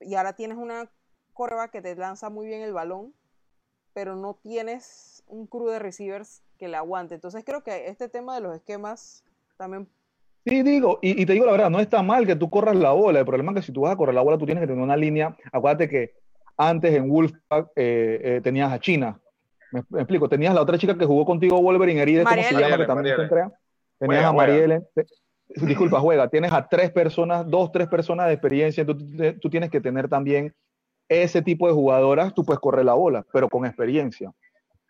y 0.00 0.14
ahora 0.14 0.34
tienes 0.34 0.58
una 0.58 0.90
corva 1.32 1.70
que 1.70 1.82
te 1.82 1.94
lanza 1.94 2.30
muy 2.30 2.46
bien 2.46 2.62
el 2.62 2.72
balón, 2.72 3.14
pero 3.94 4.16
no 4.16 4.34
tienes 4.34 5.22
un 5.26 5.46
crew 5.46 5.68
de 5.68 5.78
receivers 5.78 6.42
que 6.58 6.68
le 6.68 6.76
aguante. 6.76 7.14
Entonces 7.14 7.44
creo 7.44 7.62
que 7.62 7.88
este 7.88 8.08
tema 8.08 8.34
de 8.34 8.40
los 8.40 8.54
esquemas 8.54 9.24
también 9.56 9.90
Sí, 10.44 10.62
digo, 10.62 10.98
y, 11.02 11.24
te 11.24 11.34
digo 11.34 11.46
la 11.46 11.52
verdad, 11.52 11.70
no 11.70 11.78
está 11.78 12.02
mal 12.02 12.26
que 12.26 12.34
tú 12.34 12.50
corras 12.50 12.74
la 12.74 12.92
bola. 12.92 13.20
El 13.20 13.26
problema 13.26 13.52
es 13.52 13.56
que 13.56 13.62
si 13.62 13.72
tú 13.72 13.82
vas 13.82 13.92
a 13.92 13.96
correr 13.96 14.14
la 14.14 14.22
bola, 14.22 14.38
tú 14.38 14.46
tienes 14.46 14.62
que 14.62 14.66
tener 14.66 14.82
una 14.82 14.96
línea. 14.96 15.36
Acuérdate 15.52 15.88
que 15.88 16.14
antes 16.56 16.92
en 16.94 17.08
Wolfpack 17.08 17.68
eh, 17.76 18.20
eh, 18.22 18.40
tenías 18.42 18.72
a 18.72 18.80
China. 18.80 19.20
Me, 19.70 20.00
explico, 20.00 20.28
tenías 20.28 20.54
la 20.54 20.62
otra 20.62 20.78
chica 20.78 20.98
que 20.98 21.06
jugó 21.06 21.24
contigo 21.24 21.60
Wolverine, 21.62 22.02
Heride, 22.02 22.24
¿cómo 22.24 22.42
se 22.42 22.54
llama? 22.54 22.76
Que 22.76 22.86
también 22.86 23.16
se 23.16 23.22
entrega. 23.22 23.52
Tenías 23.98 24.24
a 24.24 24.32
Marielle. 24.32 24.82
Disculpa, 25.48 26.00
juega. 26.00 26.28
Tienes 26.28 26.52
a 26.52 26.66
tres 26.66 26.90
personas, 26.90 27.48
dos, 27.48 27.70
tres 27.70 27.86
personas 27.88 28.26
de 28.26 28.32
experiencia. 28.32 28.80
Entonces 28.80 29.38
tú 29.40 29.48
tienes 29.48 29.70
que 29.70 29.80
tener 29.80 30.08
también 30.08 30.52
ese 31.08 31.40
tipo 31.40 31.68
de 31.68 31.74
jugadoras. 31.74 32.34
Tú 32.34 32.44
puedes 32.44 32.60
correr 32.60 32.84
la 32.84 32.94
bola, 32.94 33.24
pero 33.32 33.48
con 33.48 33.64
experiencia. 33.64 34.32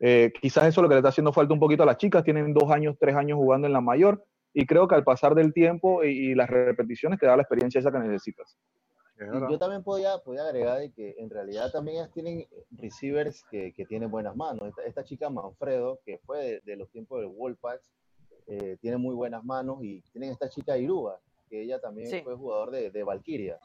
Eh, 0.00 0.32
quizás 0.40 0.64
eso 0.64 0.80
es 0.80 0.82
lo 0.82 0.88
que 0.88 0.94
le 0.94 1.00
está 1.00 1.10
haciendo 1.10 1.32
falta 1.32 1.52
un 1.52 1.60
poquito 1.60 1.82
a 1.82 1.86
las 1.86 1.98
chicas. 1.98 2.24
Tienen 2.24 2.54
dos 2.54 2.70
años, 2.70 2.96
tres 2.98 3.14
años 3.14 3.36
jugando 3.36 3.66
en 3.66 3.72
la 3.72 3.80
mayor 3.80 4.24
y 4.54 4.66
creo 4.66 4.86
que 4.86 4.94
al 4.94 5.04
pasar 5.04 5.34
del 5.34 5.52
tiempo 5.52 6.04
y, 6.04 6.34
las 6.34 6.48
repeticiones 6.48 7.18
te 7.18 7.26
da 7.26 7.36
la 7.36 7.42
experiencia 7.42 7.78
esa 7.78 7.90
que 7.90 7.98
necesitas. 7.98 8.56
yo 9.50 9.58
también 9.58 9.82
podía, 9.82 10.18
podía 10.18 10.42
agregar 10.42 10.78
de 10.78 10.92
que 10.92 11.14
en 11.18 11.30
realidad 11.30 11.70
también 11.70 11.98
ellas 11.98 12.10
tienen 12.12 12.46
receivers 12.70 13.44
que, 13.50 13.72
que 13.72 13.86
tienen 13.86 14.10
buenas 14.10 14.36
manos. 14.36 14.72
Esta, 14.84 15.04
chica 15.04 15.30
Manfredo, 15.30 16.00
que 16.04 16.18
fue 16.18 16.60
de, 16.64 16.76
los 16.76 16.90
tiempos 16.90 17.20
del 17.20 17.28
Wolfpacks, 17.28 17.90
eh, 18.46 18.76
tiene 18.80 18.96
muy 18.96 19.14
buenas 19.14 19.44
manos 19.44 19.78
y 19.82 20.02
tienen 20.12 20.30
esta 20.30 20.48
chica 20.48 20.76
Iruba, 20.76 21.18
que 21.48 21.62
ella 21.62 21.80
también 21.80 22.22
fue 22.24 22.34
jugador 22.34 22.70
de, 22.70 22.90
de 22.90 23.04
Valkyria, 23.04 23.58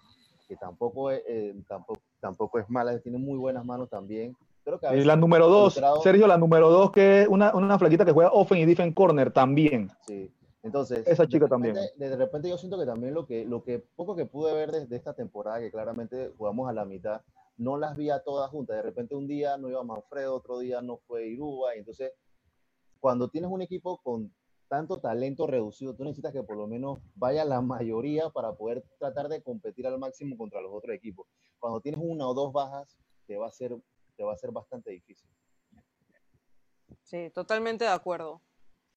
que 0.47 0.55
tampoco 0.55 1.11
es, 1.11 1.21
eh, 1.27 1.55
tampoco, 1.67 1.99
tampoco 2.19 2.59
es 2.59 2.69
mala, 2.69 2.97
tiene 2.99 3.17
muy 3.17 3.37
buenas 3.37 3.65
manos 3.65 3.89
también. 3.89 4.35
Creo 4.63 4.79
que 4.79 4.97
y 4.97 5.03
la 5.03 5.15
número 5.15 5.47
dos, 5.47 5.81
Sergio, 6.03 6.27
la 6.27 6.37
número 6.37 6.69
dos, 6.69 6.91
que 6.91 7.21
es 7.21 7.27
una, 7.27 7.55
una 7.55 7.79
flaquita 7.79 8.03
que 8.03 8.11
juega 8.11 8.31
offen 8.31 8.57
y 8.57 8.65
defense 8.65 8.93
corner 8.93 9.31
también. 9.31 9.89
Sí. 10.05 10.29
Entonces, 10.67 11.07
esa 11.07 11.25
chica 11.25 11.47
también. 11.47 11.75
De 11.95 12.15
repente 12.17 12.49
yo 12.49 12.57
siento 12.57 12.77
que 12.77 12.85
también 12.85 13.13
lo 13.13 13.25
que, 13.25 13.45
lo 13.45 13.63
que 13.63 13.79
poco 13.79 14.17
que 14.17 14.25
pude 14.25 14.53
ver 14.53 14.69
desde 14.69 14.97
esta 14.97 15.13
temporada, 15.13 15.61
que 15.61 15.71
claramente 15.71 16.33
jugamos 16.37 16.69
a 16.69 16.73
la 16.73 16.83
mitad, 16.83 17.21
no 17.55 17.77
las 17.77 17.95
vi 17.95 18.09
a 18.09 18.19
todas 18.19 18.51
juntas. 18.51 18.75
De 18.75 18.81
repente 18.81 19.15
un 19.15 19.27
día 19.27 19.57
no 19.57 19.69
iba 19.69 19.81
Manfredo, 19.83 20.35
otro 20.35 20.59
día 20.59 20.81
no 20.81 20.97
fue 20.97 21.27
Iruba. 21.27 21.73
Y 21.75 21.79
entonces, 21.79 22.11
cuando 22.99 23.29
tienes 23.29 23.49
un 23.49 23.61
equipo 23.61 24.01
con 24.03 24.33
tanto 24.67 24.99
talento 24.99 25.47
reducido, 25.47 25.95
tú 25.95 26.03
necesitas 26.03 26.33
que 26.33 26.43
por 26.43 26.57
lo 26.57 26.67
menos 26.67 26.99
vaya 27.15 27.45
la 27.45 27.61
mayoría 27.61 28.29
para 28.29 28.51
poder 28.51 28.83
tratar 28.99 29.29
de 29.29 29.41
competir 29.41 29.87
al 29.87 29.97
máximo 29.97 30.37
contra 30.37 30.59
los 30.59 30.73
otros 30.73 30.93
equipos. 30.93 31.27
Cuando 31.59 31.79
tienes 31.79 32.01
una 32.03 32.27
o 32.27 32.33
dos 32.33 32.51
bajas, 32.51 32.97
te 33.25 33.37
va 33.37 33.47
a 33.47 33.51
ser, 33.51 33.73
te 34.17 34.23
va 34.25 34.33
a 34.33 34.37
ser 34.37 34.51
bastante 34.51 34.91
difícil. 34.91 35.29
Sí, 37.03 37.29
totalmente 37.29 37.85
de 37.85 37.91
acuerdo. 37.91 38.41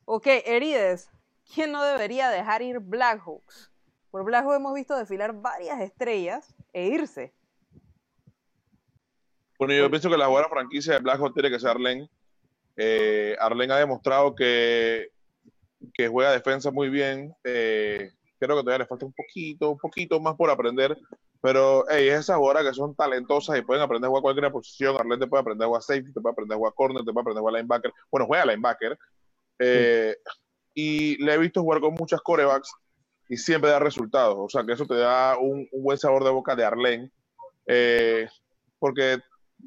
Ok, 0.04 0.26
Herides, 0.26 1.08
¿quién 1.52 1.72
no 1.72 1.84
debería 1.84 2.30
dejar 2.30 2.62
ir 2.62 2.78
Blackhawks? 2.78 3.70
Por 4.10 4.24
Blackhawks 4.24 4.56
hemos 4.56 4.74
visto 4.74 4.96
desfilar 4.96 5.32
varias 5.34 5.80
estrellas 5.80 6.54
e 6.72 6.88
irse. 6.88 7.32
Bueno, 9.58 9.74
yo 9.74 9.90
pienso 9.90 10.08
que 10.08 10.16
la 10.16 10.28
buena 10.28 10.48
franquicia 10.48 10.94
de 10.94 11.00
Blackhawks 11.00 11.34
tiene 11.34 11.50
que 11.50 11.60
ser 11.60 11.70
Arlen. 11.70 12.08
Eh, 12.76 13.36
Arlen 13.38 13.70
ha 13.70 13.76
demostrado 13.76 14.34
que, 14.34 15.10
que 15.92 16.08
juega 16.08 16.32
defensa 16.32 16.70
muy 16.70 16.88
bien. 16.88 17.34
Eh, 17.44 18.10
creo 18.38 18.56
que 18.56 18.62
todavía 18.62 18.78
le 18.78 18.86
falta 18.86 19.04
un 19.04 19.12
poquito, 19.12 19.70
un 19.70 19.78
poquito 19.78 20.18
más 20.18 20.34
por 20.34 20.50
aprender. 20.50 20.96
Pero 21.42 21.84
hey, 21.88 22.08
esas 22.08 22.36
jugadoras 22.36 22.64
que 22.64 22.74
son 22.74 22.94
talentosas 22.94 23.58
y 23.58 23.62
pueden 23.62 23.82
aprender 23.82 24.06
a 24.06 24.10
jugar 24.10 24.22
cualquier 24.22 24.50
posición. 24.50 24.96
Arlen 24.98 25.20
te 25.20 25.26
puede 25.26 25.42
aprender 25.42 25.64
a 25.66 25.68
jugar 25.68 25.82
safety, 25.82 26.12
te 26.12 26.20
puede 26.20 26.32
aprender 26.32 26.54
a 26.54 26.58
jugar 26.58 26.74
corner, 26.74 27.04
te 27.04 27.12
puede 27.12 27.22
aprender 27.22 27.38
a 27.38 27.42
jugar 27.42 27.54
linebacker. 27.54 27.92
Bueno, 28.10 28.26
juega 28.26 28.46
linebacker. 28.46 28.98
Eh, 29.58 30.16
y 30.74 31.22
le 31.22 31.34
he 31.34 31.38
visto 31.38 31.62
jugar 31.62 31.80
con 31.80 31.94
muchas 31.94 32.20
corebacks 32.20 32.72
y 33.28 33.36
siempre 33.36 33.70
da 33.70 33.78
resultados. 33.78 34.36
O 34.38 34.48
sea, 34.48 34.64
que 34.64 34.72
eso 34.72 34.86
te 34.86 34.96
da 34.96 35.38
un, 35.38 35.68
buen 35.72 35.98
sabor 35.98 36.24
de 36.24 36.30
boca 36.30 36.56
de 36.56 36.64
Arlen, 36.64 37.12
eh, 37.66 38.28
porque 38.78 39.18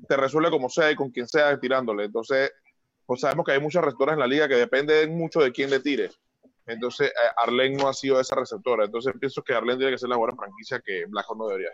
te 0.08 0.18
resuelve 0.18 0.52
como 0.52 0.70
sea 0.70 0.92
y 0.92 0.96
con 0.96 1.12
quien 1.12 1.28
sea 1.28 1.58
tirándole. 1.60 2.06
Entonces, 2.06 2.52
pues 3.06 3.22
sabemos 3.22 3.46
que 3.46 3.54
hay 3.54 3.62
muchas 3.62 3.84
receptoras 3.84 4.14
en 4.14 4.20
la 4.20 4.28
liga 4.28 4.48
que 4.48 4.56
dependen 4.56 5.18
mucho 5.18 5.40
de 5.40 5.52
quién 5.52 5.70
le 5.70 5.80
tire. 5.80 6.10
Entonces, 6.66 7.10
eh, 7.10 7.32
Arlen 7.38 7.76
no 7.78 7.88
ha 7.88 7.94
sido 7.94 8.20
esa 8.20 8.36
receptora. 8.36 8.86
Entonces, 8.86 9.14
pienso 9.20 9.42
que 9.44 9.54
Arlen 9.54 9.78
tiene 9.78 9.94
que 9.94 9.98
ser 9.98 10.10
la 10.10 10.18
buena 10.18 10.36
franquicia 10.36 10.82
que 10.86 11.06
Blackhawk 11.06 11.38
no 11.38 11.48
debería 11.48 11.70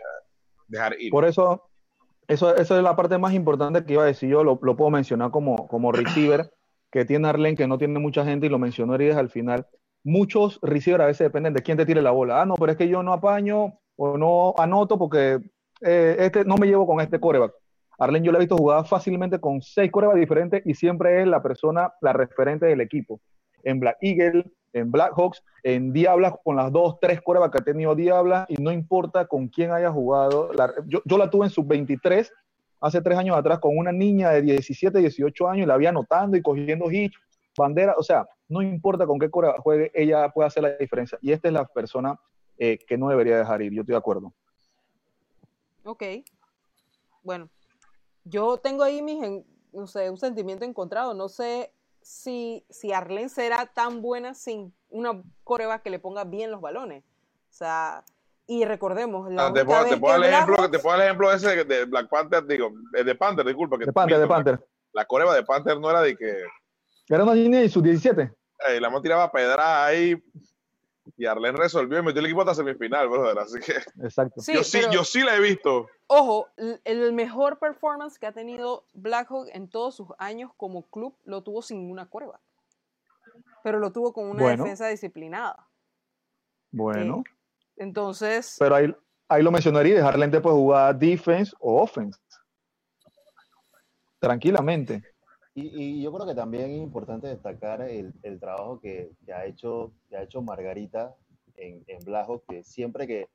dejar 0.68 1.00
ir. 1.00 1.12
Por 1.12 1.26
eso, 1.26 1.70
eso, 2.28 2.56
esa 2.56 2.78
es 2.78 2.84
la 2.84 2.96
parte 2.96 3.18
más 3.18 3.34
importante 3.34 3.84
que 3.84 3.94
iba 3.94 4.04
a 4.04 4.08
decir 4.08 4.30
yo. 4.30 4.44
Lo, 4.44 4.60
lo 4.62 4.76
puedo 4.76 4.92
mencionar 4.92 5.32
como, 5.32 5.68
como 5.68 5.92
receiver 5.92 6.52
que 6.92 7.06
tiene 7.06 7.28
Arlen, 7.28 7.56
que 7.56 7.68
no 7.68 7.78
tiene 7.78 8.00
mucha 8.00 8.26
gente, 8.26 8.48
y 8.48 8.50
lo 8.50 8.60
mencionó 8.60 8.96
Herides 8.96 9.18
al 9.18 9.30
final, 9.30 9.68
muchos 10.04 10.60
receivers 10.62 11.04
a 11.04 11.08
veces 11.08 11.26
dependen 11.26 11.54
de 11.54 11.62
quién 11.62 11.78
te 11.78 11.86
tire 11.86 12.02
la 12.02 12.12
bola. 12.12 12.42
Ah, 12.42 12.46
no, 12.46 12.56
pero 12.56 12.72
es 12.72 12.78
que 12.78 12.88
yo 12.88 13.04
no 13.04 13.14
apaño 13.14 13.74
o 13.96 14.18
no 14.18 14.54
anoto 14.58 14.98
porque 14.98 15.40
eh, 15.82 16.16
este, 16.20 16.46
no 16.46 16.56
me 16.56 16.68
llevo 16.68 16.88
con 16.88 17.02
este 17.02 17.20
coreback. 17.20 17.54
Arlen 18.00 18.24
yo 18.24 18.32
le 18.32 18.38
he 18.38 18.42
visto 18.42 18.56
jugar 18.56 18.88
fácilmente 18.88 19.40
con 19.40 19.62
seis 19.62 19.92
corebacks 19.92 20.20
diferentes 20.20 20.62
y 20.66 20.74
siempre 20.74 21.22
es 21.22 21.28
la 21.28 21.44
persona, 21.44 21.94
la 22.02 22.14
referente 22.14 22.66
del 22.66 22.80
equipo. 22.80 23.20
En 23.64 23.82
Black 23.82 23.98
Eagle, 24.02 24.46
en 24.72 24.90
Black 24.90 25.14
Hawks, 25.18 25.44
en 25.64 25.92
Diablas, 25.92 26.34
con 26.44 26.56
las 26.56 26.72
dos, 26.72 26.98
tres 27.02 27.22
corebacks 27.22 27.52
que 27.52 27.62
ha 27.62 27.66
tenido 27.66 27.96
Diablas, 27.96 28.46
y 28.48 28.62
no 28.62 28.72
importa 28.72 29.26
con 29.26 29.50
quién 29.50 29.72
haya 29.72 29.92
jugado. 29.92 30.52
yo, 30.88 31.02
yo, 31.04 31.18
la 31.18 31.30
tuve 31.30 31.48
en 31.48 31.52
sub-23 31.52 32.32
hace 32.80 33.02
tres 33.02 33.18
años 33.18 33.38
atrás 33.38 33.60
con 33.60 33.78
una 33.78 33.92
niña 33.92 34.30
de 34.32 34.42
17, 34.42 35.00
18 35.00 35.48
años 35.48 35.64
y 35.64 35.68
la 35.68 35.74
había 35.74 35.90
anotando 35.90 36.38
y 36.38 36.42
cogiendo 36.42 36.92
hits, 36.92 37.18
bandera, 37.58 37.96
o 37.98 38.04
sea, 38.04 38.28
no 38.48 38.62
importa 38.62 39.06
con 39.06 39.20
qué 39.20 39.30
cora 39.30 39.56
juegue, 39.60 39.92
ella 39.94 40.30
puede 40.30 40.48
hacer 40.48 40.64
la 40.64 40.76
diferencia. 40.78 41.18
Y 41.22 41.32
esta 41.32 41.48
es 41.48 41.54
la 41.54 41.66
persona 41.66 42.20
eh, 42.58 42.80
que 42.88 42.98
no 42.98 43.10
debería 43.10 43.38
dejar 43.38 43.62
ir, 43.62 43.74
yo 43.74 43.82
estoy 43.82 43.94
de 43.94 44.00
acuerdo. 44.00 44.34
Ok. 45.84 46.04
Bueno, 47.24 47.50
yo 48.24 48.58
tengo 48.58 48.84
ahí 48.84 49.02
mis, 49.02 49.20
no 49.74 49.88
sé, 49.88 50.10
un 50.10 50.18
sentimiento 50.18 50.66
encontrado. 50.66 51.14
No 51.14 51.30
sé 51.30 51.74
si, 52.02 52.66
si 52.70 52.92
Arlen 52.92 53.30
será 53.30 53.66
tan 53.68 54.02
buena 54.02 54.34
sin 54.34 54.74
una 54.90 55.22
coreba 55.44 55.82
que 55.82 55.90
le 55.90 56.00
ponga 56.00 56.24
bien 56.24 56.52
los 56.52 56.62
balones. 56.62 57.04
O 57.04 57.54
sea, 57.54 58.04
y 58.50 58.66
recordemos, 58.66 59.32
la 59.32 59.46
ah, 59.46 59.54
te, 59.54 59.64
puedo, 59.64 59.86
te, 59.86 59.98
puedo 59.98 60.16
el 60.16 60.24
ejemplo, 60.24 60.72
te 60.72 60.80
puedo 60.80 60.96
el 60.96 61.04
ejemplo 61.04 61.32
ese 61.32 61.64
de 61.66 61.86
Black 61.86 62.10
Panther, 62.10 62.44
digo, 62.48 62.72
de 62.92 63.14
Panther, 63.14 63.46
disculpa. 63.46 63.78
Que 63.78 63.86
de 63.86 63.94
Panther, 63.94 64.20
de 64.20 64.28
Panther. 64.28 64.68
La, 64.92 65.06
coreba 65.06 65.36
de 65.36 65.44
Panther 65.44 65.80
no 65.80 65.88
era 65.88 66.02
de 66.02 66.18
que... 66.18 66.36
Era 67.08 67.24
una 67.26 67.36
línea 67.36 67.60
de 67.60 67.70
sus 67.70 67.84
17. 67.84 68.34
la 68.80 68.88
hemos 68.88 69.04
tiraba 69.04 69.32
pedra 69.32 69.86
ahí 69.86 70.20
y 71.16 71.28
Arlen 71.28 71.56
resolvió 71.58 72.00
y 72.00 72.02
metió 72.02 72.22
el 72.22 72.26
equipo 72.26 72.42
hasta 72.42 72.56
semifinal, 72.56 73.08
brother. 73.08 73.38
Así 73.38 73.60
que 73.60 73.74
Exacto. 74.04 74.42
yo, 74.52 74.64
sí, 74.64 74.80
yo 74.92 75.04
sí 75.04 75.22
la 75.22 75.36
he 75.36 75.42
visto. 75.42 75.88
Ojo, 76.08 76.48
el 76.58 77.14
mejor 77.14 77.60
performance 77.60 78.18
que 78.18 78.26
ha 78.26 78.32
tenido 78.32 78.86
Blackhawk 78.94 79.48
en 79.54 79.70
todos 79.70 79.96
sus 79.96 80.08
años 80.18 80.52
como 80.58 80.90
club 80.90 81.16
lo 81.24 81.44
tuvo 81.44 81.62
sin 81.62 81.92
una 81.92 82.10
coreba. 82.10 82.40
Pero 83.64 83.78
lo 83.78 83.92
tuvo 83.92 84.12
con 84.12 84.28
una 84.28 84.50
defensa 84.50 84.88
disciplinada. 84.88 85.68
Bueno. 86.72 87.24
Eh, 87.28 87.39
entonces. 87.80 88.56
Pero 88.60 88.76
ahí, 88.76 88.94
ahí 89.28 89.42
lo 89.42 89.52
mencionaría, 89.52 89.96
dejar 89.96 90.20
lente 90.20 90.40
pues 90.40 90.54
jugar 90.54 90.98
defense 90.98 91.52
o 91.60 91.82
offense. 91.82 92.20
Tranquilamente. 94.20 95.04
Y, 95.56 96.02
yo 96.02 96.14
creo 96.14 96.28
que 96.28 96.36
también 96.36 96.72
es 96.72 96.78
importante 96.78 97.28
destacar 97.28 97.82
el, 97.82 98.14
el 98.24 98.40
trabajo 98.40 98.80
que, 98.80 99.12
que, 99.26 99.34
ha 99.34 99.46
hecho, 99.46 99.92
que 100.08 100.16
ha 100.16 100.24
hecho 100.24 100.42
Margarita 100.42 101.16
en, 101.56 101.84
en 101.88 102.00
Blajo, 102.06 102.44
que 102.48 102.64
siempre 102.64 103.08
que 103.08 103.28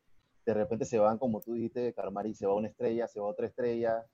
de 0.47 0.55
repente 0.55 0.85
se 0.85 0.99
van, 0.99 1.19
como 1.19 1.41
tú 1.41 1.55
dijiste, 1.55 1.93
Carmari, 1.93 2.35
se 2.35 2.47
va 2.47 2.55
una 2.55 2.69
estrella, 2.69 3.09
se 3.09 3.21
va 3.21 3.27
otra 3.27 3.47
estrella, 3.47 4.07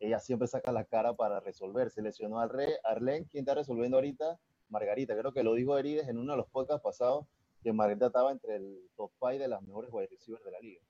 ella 0.00 0.18
siempre 0.20 0.48
saca 0.48 0.70
la 0.70 0.84
cara 0.84 1.14
para 1.14 1.40
resolver. 1.40 1.90
Se 1.90 2.02
lesionó 2.02 2.40
al 2.40 2.50
Rey, 2.50 2.70
Arlen, 2.84 3.24
¿quién 3.24 3.42
está 3.42 3.54
resolviendo 3.54 3.96
ahorita? 3.96 4.38
Margarita, 4.68 5.16
creo 5.16 5.32
que 5.32 5.42
lo 5.42 5.54
dijo 5.54 5.76
Herides 5.78 6.08
en 6.08 6.18
uno 6.18 6.32
de 6.32 6.38
los 6.38 6.48
podcasts 6.48 6.82
pasados, 6.82 7.26
que 7.62 7.72
Margarita 7.72 8.06
estaba 8.06 8.32
entre 8.32 8.56
el 8.56 8.88
top 8.96 9.10
5 9.20 9.38
de 9.38 9.48
las 9.48 9.62
mejores 9.62 9.90
wide 9.92 10.08
receivers 10.08 10.44
de 10.44 10.50
la 10.50 10.60
liga. 10.60 10.80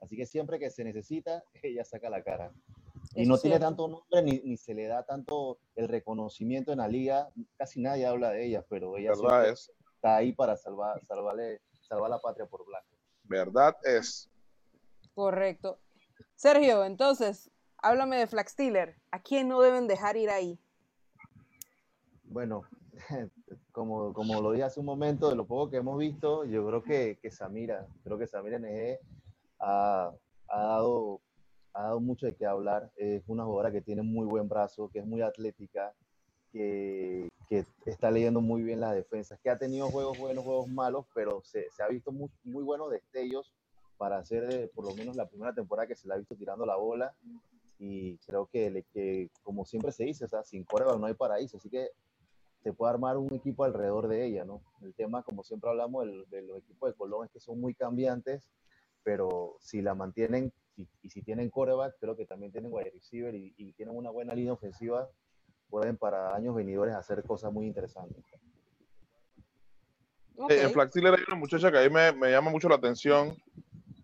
Así 0.00 0.16
que 0.16 0.26
siempre 0.26 0.58
que 0.58 0.70
se 0.70 0.84
necesita, 0.84 1.44
ella 1.62 1.84
saca 1.84 2.10
la 2.10 2.22
cara. 2.22 2.52
Y 3.14 3.26
no 3.26 3.36
tiene 3.36 3.58
tanto 3.58 3.88
nombre 3.88 4.22
ni, 4.22 4.40
ni, 4.40 4.56
se 4.56 4.74
le 4.74 4.86
da 4.86 5.04
tanto 5.04 5.58
el 5.74 5.88
reconocimiento 5.88 6.72
en 6.72 6.78
la 6.78 6.88
liga. 6.88 7.28
Casi 7.58 7.80
nadie 7.80 8.06
habla 8.06 8.30
de 8.30 8.46
ella, 8.46 8.64
pero 8.68 8.96
ella 8.96 9.12
está 9.12 10.16
ahí 10.16 10.32
para 10.32 10.56
salvar, 10.56 11.04
salvarle, 11.04 11.60
salvar 11.80 12.10
la 12.10 12.20
patria 12.20 12.46
por 12.46 12.64
blanco. 12.64 12.88
Verdad 13.24 13.76
es. 13.84 14.30
Correcto. 15.14 15.78
Sergio, 16.36 16.84
entonces, 16.84 17.50
háblame 17.78 18.16
de 18.16 18.26
Flax 18.26 18.52
Steeler. 18.52 18.96
¿A 19.10 19.20
quién 19.20 19.48
no 19.48 19.60
deben 19.60 19.86
dejar 19.86 20.16
ir 20.16 20.30
ahí? 20.30 20.58
Bueno, 22.24 22.62
como, 23.72 24.12
como 24.12 24.40
lo 24.40 24.52
dije 24.52 24.64
hace 24.64 24.80
un 24.80 24.86
momento, 24.86 25.28
de 25.28 25.36
lo 25.36 25.46
poco 25.46 25.70
que 25.70 25.78
hemos 25.78 25.98
visto, 25.98 26.44
yo 26.44 26.66
creo 26.66 26.82
que, 26.82 27.18
que 27.20 27.30
Samira, 27.30 27.86
creo 28.04 28.18
que 28.18 28.26
Samira 28.26 28.58
NG 28.58 28.98
ha, 29.58 30.12
ha, 30.48 30.62
dado, 30.62 31.20
ha 31.72 31.82
dado 31.84 32.00
mucho 32.00 32.26
de 32.26 32.34
qué 32.34 32.46
hablar. 32.46 32.92
Es 32.96 33.22
una 33.26 33.44
jugadora 33.44 33.72
que 33.72 33.80
tiene 33.80 34.02
muy 34.02 34.26
buen 34.26 34.48
brazo, 34.48 34.90
que 34.92 35.00
es 35.00 35.06
muy 35.06 35.22
atlética, 35.22 35.92
que, 36.52 37.28
que, 37.48 37.64
está 37.86 38.10
leyendo 38.10 38.40
muy 38.40 38.62
bien 38.62 38.80
las 38.80 38.94
defensas, 38.94 39.40
que 39.40 39.50
ha 39.50 39.58
tenido 39.58 39.88
juegos 39.88 40.18
buenos, 40.18 40.44
juegos 40.44 40.68
malos, 40.68 41.06
pero 41.14 41.40
se, 41.42 41.70
se 41.70 41.82
ha 41.82 41.88
visto 41.88 42.12
muy, 42.12 42.28
muy 42.44 42.62
buenos 42.62 42.90
destellos 42.90 43.54
para 43.96 44.18
hacer 44.18 44.70
por 44.74 44.84
lo 44.84 44.94
menos 44.94 45.16
la 45.16 45.28
primera 45.28 45.54
temporada 45.54 45.88
que 45.88 45.96
se 45.96 46.06
la 46.06 46.14
ha 46.14 46.18
visto 46.18 46.36
tirando 46.36 46.66
la 46.66 46.76
bola. 46.76 47.14
Y 47.78 48.18
creo 48.18 48.46
que, 48.46 48.84
que 48.92 49.30
como 49.42 49.64
siempre 49.64 49.90
se 49.92 50.04
dice, 50.04 50.26
o 50.26 50.28
sea, 50.28 50.44
sin 50.44 50.64
coreback 50.64 50.98
no 50.98 51.06
hay 51.06 51.14
paraíso, 51.14 51.56
así 51.56 51.68
que 51.68 51.88
se 52.62 52.72
puede 52.72 52.92
armar 52.92 53.16
un 53.16 53.32
equipo 53.34 53.64
alrededor 53.64 54.08
de 54.08 54.24
ella, 54.24 54.44
¿no? 54.44 54.62
El 54.82 54.94
tema, 54.94 55.22
como 55.22 55.42
siempre 55.42 55.68
hablamos, 55.70 56.06
de 56.30 56.42
los 56.42 56.58
equipos 56.58 56.90
de 56.90 56.96
Colón 56.96 57.26
es 57.26 57.32
que 57.32 57.40
son 57.40 57.60
muy 57.60 57.74
cambiantes, 57.74 58.48
pero 59.02 59.56
si 59.60 59.82
la 59.82 59.94
mantienen 59.94 60.52
y, 60.76 60.86
si 61.10 61.22
tienen 61.22 61.50
coreback, 61.50 61.96
creo 62.00 62.16
que 62.16 62.24
también 62.24 62.52
tienen 62.52 62.72
wide 62.72 62.90
receiver 62.90 63.34
y, 63.34 63.52
y, 63.56 63.72
tienen 63.72 63.96
una 63.96 64.10
buena 64.10 64.34
línea 64.34 64.52
ofensiva, 64.52 65.08
pueden 65.68 65.96
para 65.96 66.34
años 66.34 66.54
venidores 66.54 66.94
hacer 66.94 67.24
cosas 67.24 67.52
muy 67.52 67.66
interesantes. 67.66 68.24
Okay. 70.36 70.60
En 70.60 70.70
Flag 70.70 70.90
hay 70.94 71.24
una 71.26 71.36
muchacha 71.36 71.70
que 71.70 71.78
ahí 71.78 71.90
me, 71.90 72.12
me 72.12 72.30
llama 72.30 72.50
mucho 72.50 72.68
la 72.68 72.76
atención, 72.76 73.36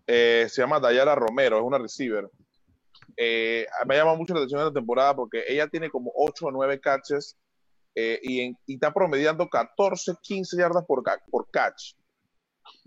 eh, 0.05 0.47
se 0.49 0.61
llama 0.61 0.79
Dayara 0.79 1.15
Romero, 1.15 1.57
es 1.57 1.63
una 1.63 1.77
receiver. 1.77 2.29
Eh, 3.17 3.65
me 3.85 3.95
llama 3.95 4.15
mucho 4.15 4.33
la 4.33 4.41
atención 4.41 4.61
esta 4.61 4.73
temporada 4.73 5.15
porque 5.15 5.43
ella 5.47 5.67
tiene 5.67 5.89
como 5.89 6.11
8 6.15 6.45
o 6.45 6.51
9 6.51 6.79
catches 6.79 7.37
eh, 8.01 8.19
y, 8.23 8.39
en, 8.39 8.57
y, 8.65 8.75
está 8.75 8.93
promediando 8.93 9.49
14, 9.49 10.13
15 10.21 10.55
yardas 10.55 10.85
por, 10.85 11.03
por 11.29 11.51
catch. 11.51 11.95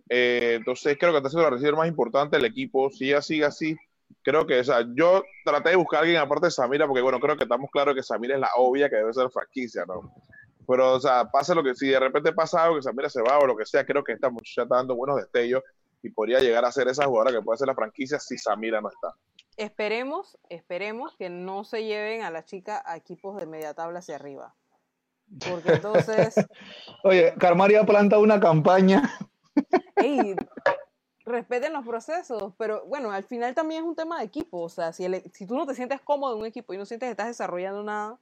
Eh, 0.09 0.55
entonces 0.57 0.97
creo 0.99 1.13
que 1.13 1.19
está 1.19 1.29
siendo 1.29 1.45
la 1.45 1.51
receiver 1.51 1.77
más 1.77 1.89
importante 1.89 2.37
del 2.37 2.47
equipo. 2.47 2.89
Si 2.91 3.11
ella 3.11 3.21
sigue 3.21 3.45
así, 3.45 3.77
creo 4.23 4.47
que, 4.47 4.61
o 4.61 4.65
sea, 4.65 4.87
yo 4.95 5.23
traté 5.45 5.71
de 5.71 5.77
buscar 5.77 5.99
a 5.99 6.03
alguien 6.03 6.19
aparte 6.19 6.47
de 6.47 6.51
Samira, 6.51 6.87
porque 6.87 7.03
bueno, 7.03 7.21
creo 7.21 7.37
que 7.37 7.45
estamos 7.45 7.71
claros 7.71 7.95
que 7.95 8.03
Samira 8.03 8.37
es 8.37 8.41
la 8.41 8.51
obvia 8.57 8.89
que 8.89 8.97
debe 8.97 9.13
ser 9.13 9.29
franquicia, 9.31 9.85
¿no? 9.87 10.15
Pero, 10.67 10.95
o 10.95 11.01
sea, 11.01 11.27
pase 11.31 11.55
lo 11.55 11.63
que, 11.63 11.75
si 11.75 11.89
de 11.89 12.01
repente 12.01 12.33
pasa 12.33 12.65
algo 12.65 12.77
que 12.77 12.83
Samira 12.83 13.11
se 13.11 13.21
va 13.21 13.39
o 13.39 13.47
lo 13.47 13.57
que 13.57 13.67
sea, 13.67 13.85
creo 13.85 14.03
que 14.03 14.13
esta 14.13 14.31
muchacha 14.31 14.63
está 14.63 14.77
dando 14.77 14.97
buenos 14.97 15.17
destellos 15.17 15.63
y 16.03 16.09
podría 16.09 16.41
llegar 16.41 16.65
a 16.65 16.73
ser 16.73 16.89
esa 16.89 17.05
jugadora 17.05 17.33
que 17.33 17.43
puede 17.43 17.59
ser 17.59 17.67
la 17.67 17.75
franquicia 17.75 18.19
si 18.19 18.39
Samira 18.39 18.81
no 18.81 18.89
está. 18.89 19.15
Esperemos, 19.59 20.39
esperemos 20.49 21.15
que 21.19 21.29
no 21.29 21.65
se 21.65 21.85
lleven 21.85 22.23
a 22.23 22.31
la 22.31 22.45
chica 22.45 22.83
a 22.87 22.97
equipos 22.97 23.37
de 23.37 23.47
media 23.47 23.75
tabla 23.75 23.99
hacia 23.99 24.17
arriba. 24.17 24.55
Porque 25.51 25.73
entonces. 25.73 26.35
Oye, 27.05 27.35
Carmaria 27.39 27.85
planta 27.85 28.19
una 28.19 28.39
campaña. 28.41 29.03
Ey, 29.97 30.35
respeten 31.25 31.73
los 31.73 31.87
procesos, 31.87 32.53
pero 32.59 32.85
bueno, 32.87 33.11
al 33.11 33.25
final 33.25 33.55
también 33.55 33.83
es 33.83 33.89
un 33.89 33.97
tema 33.97 34.19
de 34.19 34.25
equipo. 34.25 34.61
O 34.63 34.69
sea, 34.69 34.93
si, 34.93 35.05
el, 35.05 35.23
si 35.33 35.47
tú 35.47 35.57
no 35.57 35.67
te 35.67 35.75
sientes 35.75 36.01
cómodo 36.03 36.35
en 36.35 36.41
un 36.41 36.47
equipo 36.47 36.75
y 36.75 36.79
no 36.79 36.87
sientes 36.87 37.07
que 37.07 37.11
estás 37.13 37.29
desarrollando 37.29 37.83
nada, 37.83 38.19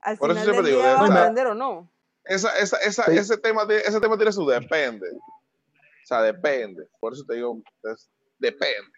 al 0.00 0.18
Por 0.18 0.30
final 0.30 0.46
del 0.46 0.64
digo, 0.64 0.78
día 0.78 0.94
vas 0.94 1.10
a 1.10 1.14
aprender 1.20 1.46
o 1.48 1.54
no. 1.54 1.88
Esa, 2.24 2.56
esa, 2.58 2.78
esa, 2.78 3.04
Sí. 3.04 3.18
ese, 3.18 3.36
tema, 3.38 3.64
de- 3.66 3.80
ese 3.80 4.00
tema 4.00 4.16
tiene 4.16 4.32
su 4.32 4.46
depende. 4.46 5.08
O 5.12 6.06
sea, 6.06 6.22
depende. 6.22 6.88
Por 7.00 7.12
eso 7.12 7.24
te 7.26 7.34
digo, 7.34 7.58
es- 7.84 8.08
depende. 8.38 8.90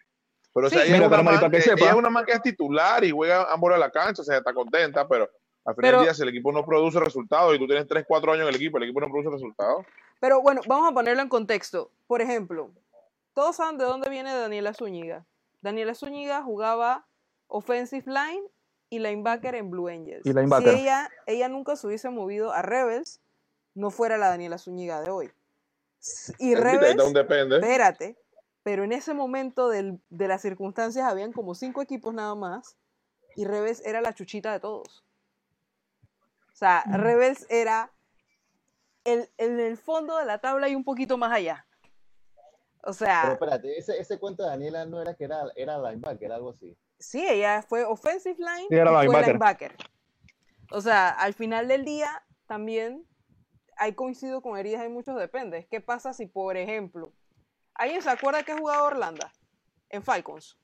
Pero 0.53 0.67
o 0.67 0.69
sea, 0.69 0.81
Sí. 0.81 0.87
ella, 0.87 0.95
Mira, 0.95 1.05
es 1.07 1.11
una 1.21 1.31
man 1.39 1.51
que 1.51 1.61
sepa. 1.61 1.79
ella 1.81 1.89
es 1.91 1.95
una 1.95 2.09
man 2.09 2.25
que 2.25 2.31
es 2.33 2.41
titular 2.41 3.03
y 3.03 3.11
juega 3.11 3.51
ambos 3.51 3.71
de 3.71 3.77
la 3.79 3.91
cancha, 3.91 4.21
o 4.21 4.25
sea, 4.25 4.37
está 4.37 4.53
contenta, 4.53 5.07
pero 5.07 5.29
al 5.67 5.75
final 5.75 5.81
Pero- 5.89 5.97
del 5.99 6.05
día, 6.07 6.13
si 6.13 6.21
el 6.23 6.29
equipo 6.29 6.51
no 6.51 6.65
produce 6.65 6.99
resultados 6.99 7.53
y 7.55 7.59
tú 7.59 7.67
tienes 7.67 7.87
3, 7.87 8.05
4 8.07 8.31
años 8.31 8.43
en 8.43 8.49
el 8.49 8.55
equipo, 8.55 8.77
el 8.77 8.83
equipo 8.85 9.01
no 9.01 9.09
produce 9.09 9.29
resultados. 9.29 9.85
Pero 10.19 10.41
bueno, 10.41 10.61
vamos 10.67 10.89
a 10.89 10.93
ponerlo 10.93 11.21
en 11.21 11.29
contexto. 11.29 11.91
Por 12.07 12.21
ejemplo, 12.21 12.71
todos 13.33 13.57
saben 13.57 13.77
de 13.77 13.83
dónde 13.85 14.09
viene 14.09 14.33
Daniela 14.33 14.73
Zúñiga. 14.73 15.25
Daniela 15.61 15.93
Zúñiga 15.93 16.41
jugaba 16.41 17.05
offensive 17.47 18.05
line 18.07 18.41
y 18.89 18.99
linebacker 18.99 19.55
en 19.55 19.69
Blue 19.69 19.89
Angels. 19.89 20.25
Y 20.25 20.29
linebacker. 20.33 20.73
Si 20.73 20.79
ella, 20.81 21.09
ella 21.25 21.49
nunca 21.49 21.75
se 21.75 21.85
hubiese 21.85 22.09
movido 22.09 22.53
a 22.53 22.61
Rebels, 22.61 23.19
no 23.75 23.91
fuera 23.91 24.17
la 24.17 24.29
Daniela 24.29 24.57
Zúñiga 24.57 25.01
de 25.01 25.11
hoy. 25.11 25.31
Y 26.39 26.55
Rebels, 26.55 27.03
espérate, 27.03 28.15
pero 28.63 28.83
en 28.85 28.93
ese 28.93 29.13
momento 29.13 29.67
del- 29.69 29.99
de 30.09 30.27
las 30.29 30.41
circunstancias 30.41 31.05
habían 31.05 31.33
como 31.33 31.53
cinco 31.55 31.81
equipos 31.81 32.13
nada 32.13 32.33
más 32.35 32.77
y 33.35 33.43
Rebels 33.45 33.85
era 33.85 33.99
la 34.01 34.13
chuchita 34.13 34.53
de 34.53 34.59
todos. 34.61 35.03
O 36.57 36.59
sea, 36.59 36.83
Rebels 36.91 37.45
era 37.51 37.93
el, 39.03 39.29
en 39.37 39.59
el 39.59 39.77
fondo 39.77 40.17
de 40.17 40.25
la 40.25 40.39
tabla 40.39 40.67
y 40.67 40.73
un 40.73 40.83
poquito 40.83 41.15
más 41.15 41.31
allá. 41.31 41.67
O 42.81 42.93
Pero 42.93 42.95
sea, 42.95 43.31
espérate, 43.33 43.77
ese, 43.77 43.99
ese 43.99 44.17
cuento 44.17 44.41
de 44.41 44.49
Daniela 44.49 44.83
no 44.87 44.99
era 44.99 45.13
que 45.13 45.25
era, 45.25 45.43
era 45.55 45.77
linebacker, 45.77 46.31
algo 46.31 46.49
así. 46.49 46.75
sí, 46.97 47.27
ella 47.27 47.61
fue 47.61 47.83
offensive 47.85 48.37
line 48.39 48.65
Sí, 48.69 48.75
era 48.75 48.89
y 49.03 49.05
fue 49.05 49.21
linebacker. 49.21 49.27
linebacker. 49.27 49.75
O 50.71 50.81
sea, 50.81 51.09
al 51.09 51.35
final 51.35 51.67
del 51.67 51.85
día 51.85 52.25
también 52.47 53.05
hay 53.77 53.93
coincido 53.93 54.41
con 54.41 54.57
heridas 54.57 54.81
hay 54.81 54.89
muchos 54.89 55.15
dependes. 55.15 55.67
¿Qué 55.69 55.79
pasa 55.79 56.11
si, 56.11 56.25
por 56.25 56.57
ejemplo, 56.57 57.13
¿alguien 57.75 58.01
se 58.01 58.09
acuerda 58.09 58.41
que 58.41 58.57
jugaba 58.57 58.81
Orlando 58.81 59.27
en 59.89 60.01
Falcons? 60.01 60.57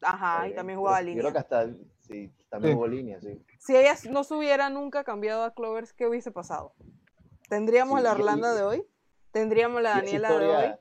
Ajá, 0.00 0.48
y 0.48 0.54
también 0.54 0.78
pero 0.78 0.80
jugaba 0.80 1.00
Yo 1.02 1.06
línea. 1.08 1.22
creo 1.22 1.32
que 1.32 1.38
hasta, 1.38 1.66
sí, 2.06 2.32
también 2.48 2.72
Sí. 2.72 2.74
jugó 2.74 2.86
línea, 2.86 3.20
sí. 3.20 3.44
Si 3.58 3.76
ella 3.76 3.94
no 4.10 4.24
se 4.24 4.34
hubiera 4.34 4.70
nunca 4.70 5.04
cambiado 5.04 5.44
a 5.44 5.52
Clovers, 5.54 5.92
¿qué 5.92 6.06
hubiese 6.06 6.30
pasado? 6.30 6.74
¿Tendríamos 7.48 7.98
Sí, 7.98 8.04
la 8.04 8.12
Orlando 8.12 8.52
y- 8.52 8.56
de 8.56 8.62
hoy? 8.62 8.86
¿Tendríamos 9.32 9.82
la 9.82 9.90
Daniela 9.96 10.38
de 10.38 10.46
hoy? 10.48 10.74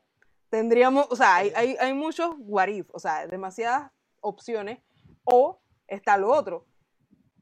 Tendríamos, 0.50 1.08
o 1.10 1.16
sea, 1.16 1.36
hay, 1.38 1.52
hay, 1.56 1.76
hay 1.80 1.94
muchos 1.94 2.36
what 2.38 2.68
if, 2.68 2.88
o 2.94 3.00
sea, 3.00 3.26
demasiadas 3.28 3.92
opciones. 4.22 4.80
O 5.24 5.60
está 5.88 6.18
lo 6.18 6.32
otro. 6.32 6.66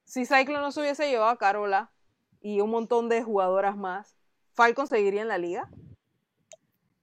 Si 0.06 0.26
Cyclone 0.26 0.62
no 0.62 0.72
se 0.72 0.80
hubiese 0.82 1.10
llevado 1.10 1.30
a 1.32 1.38
Carola 1.38 1.92
y 2.40 2.62
un 2.62 2.70
montón 2.70 3.10
de 3.10 3.22
jugadoras 3.24 3.76
más, 3.76 4.16
¿Falcon 4.54 4.88
seguiría 4.88 5.22
en 5.22 5.28
la 5.28 5.38
liga? 5.38 5.70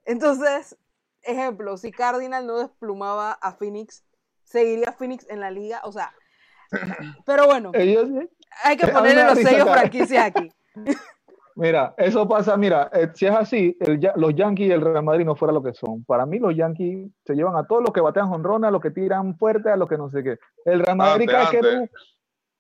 Entonces, 0.05 0.77
ejemplo, 1.23 1.77
si 1.77 1.91
Cardinal 1.93 2.47
no 2.47 2.59
desplumaba 2.59 3.33
a 3.33 3.53
Phoenix, 3.53 4.05
¿seguiría 4.45 4.93
Phoenix 4.93 5.27
en 5.29 5.41
la 5.41 5.51
liga? 5.51 5.81
O 5.85 5.93
sea, 5.93 6.15
pero 7.25 7.47
bueno, 7.47 7.71
Ellos, 7.75 8.09
hay 8.65 8.77
que 8.77 8.87
Eh, 8.87 8.93
ponerle 8.93 9.25
los 9.25 9.39
sellos 9.39 9.65
cara. 9.65 9.81
franquicias 9.81 10.25
aquí. 10.27 10.51
mira, 11.57 11.95
eso 11.97 12.27
pasa, 12.29 12.57
mira, 12.57 12.91
eh, 12.93 13.09
si 13.15 13.27
es 13.27 13.33
así, 13.33 13.77
el 13.81 14.01
los 14.17 14.35
Yankees 14.35 14.69
y 14.69 14.73
el 14.73 14.81
Real 14.81 15.03
Madrid 15.03 15.25
no 15.25 15.35
fuera 15.35 15.53
lo 15.53 15.63
que 15.63 15.75
son. 15.75 16.05
Para 16.05 16.27
mí 16.27 16.39
los 16.39 16.55
Yankees 16.55 17.11
se 17.25 17.35
llevan 17.35 17.57
a 17.57 17.67
todos 17.67 17.83
los 17.83 17.93
que 17.93 18.01
batean 18.01 18.29
jonrona, 18.29 18.69
a 18.69 18.71
los 18.71 18.81
que 18.81 18.91
tiran 18.91 19.37
fuerte, 19.37 19.71
a 19.71 19.77
los 19.77 19.89
que 19.89 19.99
no 19.99 20.11
sé 20.11 20.23
qué. 20.23 20.37
El 20.65 20.81
Real 20.81 20.97
Madrid 20.97 21.29
cada 21.29 21.51
que. 21.51 21.89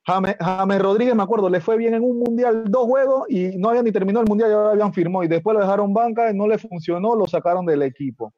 James, 0.06 0.36
James 0.40 0.80
Rodríguez, 0.80 1.14
me 1.14 1.22
acuerdo, 1.22 1.50
le 1.50 1.60
fue 1.60 1.76
bien 1.76 1.92
en 1.92 2.02
un 2.02 2.18
mundial, 2.18 2.64
dos 2.66 2.86
juegos, 2.86 3.26
y 3.28 3.58
no 3.58 3.68
habían 3.68 3.84
ni 3.84 3.92
terminado 3.92 4.22
el 4.22 4.28
mundial, 4.28 4.50
ya 4.50 4.70
habían 4.70 4.90
firmado, 4.94 5.22
y 5.22 5.28
después 5.28 5.54
lo 5.54 5.60
dejaron 5.60 5.92
banca, 5.92 6.32
no 6.32 6.48
le 6.48 6.56
funcionó, 6.56 7.14
lo 7.14 7.26
sacaron 7.26 7.66
del 7.66 7.82
equipo. 7.82 8.32